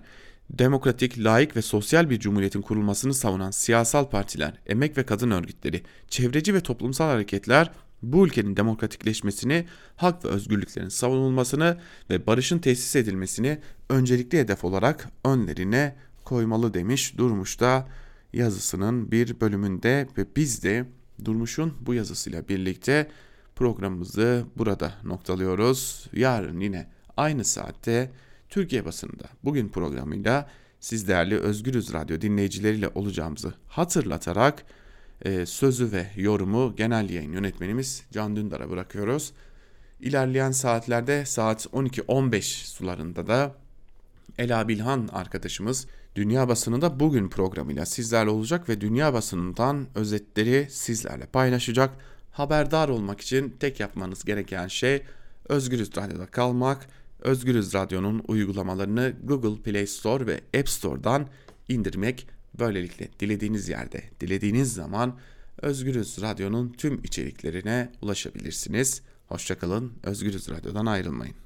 demokratik, 0.49 1.19
layık 1.19 1.55
ve 1.55 1.61
sosyal 1.61 2.09
bir 2.09 2.19
cumhuriyetin 2.19 2.61
kurulmasını 2.61 3.13
savunan 3.13 3.51
siyasal 3.51 4.09
partiler, 4.09 4.53
emek 4.65 4.97
ve 4.97 5.05
kadın 5.05 5.31
örgütleri, 5.31 5.83
çevreci 6.07 6.53
ve 6.53 6.61
toplumsal 6.61 7.05
hareketler 7.05 7.71
bu 8.01 8.25
ülkenin 8.25 8.57
demokratikleşmesini, 8.57 9.65
hak 9.95 10.25
ve 10.25 10.29
özgürlüklerin 10.29 10.89
savunulmasını 10.89 11.77
ve 12.09 12.27
barışın 12.27 12.59
tesis 12.59 12.95
edilmesini 12.95 13.59
öncelikli 13.89 14.39
hedef 14.39 14.63
olarak 14.63 15.09
önlerine 15.25 15.95
koymalı 16.25 16.73
demiş 16.73 17.17
Durmuş 17.17 17.59
da 17.59 17.87
yazısının 18.33 19.11
bir 19.11 19.41
bölümünde 19.41 20.07
ve 20.17 20.25
biz 20.35 20.63
de 20.63 20.85
Durmuş'un 21.25 21.73
bu 21.81 21.93
yazısıyla 21.93 22.47
birlikte 22.47 23.07
programımızı 23.55 24.45
burada 24.57 24.93
noktalıyoruz. 25.03 26.07
Yarın 26.13 26.59
yine 26.59 26.87
aynı 27.17 27.45
saatte 27.45 28.11
Türkiye 28.49 28.85
basında 28.85 29.23
bugün 29.43 29.69
programıyla 29.69 30.49
siz 30.79 31.07
değerli 31.07 31.39
Özgürüz 31.39 31.93
Radyo 31.93 32.21
dinleyicileriyle 32.21 32.87
olacağımızı 32.87 33.53
hatırlatarak 33.67 34.65
e, 35.21 35.45
sözü 35.45 35.91
ve 35.91 36.07
yorumu 36.15 36.75
genel 36.75 37.09
yayın 37.09 37.33
yönetmenimiz 37.33 38.03
Can 38.11 38.35
Dündar'a 38.35 38.69
bırakıyoruz. 38.69 39.33
İlerleyen 39.99 40.51
saatlerde 40.51 41.25
saat 41.25 41.65
12.15 41.65 42.41
sularında 42.65 43.27
da 43.27 43.55
Ela 44.37 44.67
Bilhan 44.67 45.09
arkadaşımız 45.13 45.87
Dünya 46.15 46.49
Basınında 46.49 46.99
bugün 46.99 47.29
programıyla 47.29 47.85
sizlerle 47.85 48.29
olacak 48.29 48.69
ve 48.69 48.81
Dünya 48.81 49.13
Basınından 49.13 49.87
özetleri 49.95 50.67
sizlerle 50.69 51.25
paylaşacak. 51.25 51.97
Haberdar 52.31 52.89
olmak 52.89 53.21
için 53.21 53.55
tek 53.59 53.79
yapmanız 53.79 54.25
gereken 54.25 54.67
şey 54.67 55.03
Özgürüz 55.49 55.95
Radyo'da 55.97 56.25
kalmak, 56.25 56.87
Özgürüz 57.19 57.73
Radyo'nun 57.73 58.23
uygulamalarını 58.27 59.13
Google 59.23 59.61
Play 59.61 59.87
Store 59.87 60.27
ve 60.27 60.41
App 60.59 60.69
Store'dan 60.69 61.27
indirmek. 61.69 62.27
Böylelikle 62.59 63.07
dilediğiniz 63.19 63.69
yerde, 63.69 64.03
dilediğiniz 64.19 64.73
zaman 64.73 65.17
Özgürüz 65.61 66.21
Radyo'nun 66.21 66.69
tüm 66.69 67.03
içeriklerine 67.03 67.91
ulaşabilirsiniz. 68.01 69.01
Hoşçakalın, 69.27 69.93
Özgürüz 70.03 70.49
Radyo'dan 70.49 70.85
ayrılmayın. 70.85 71.40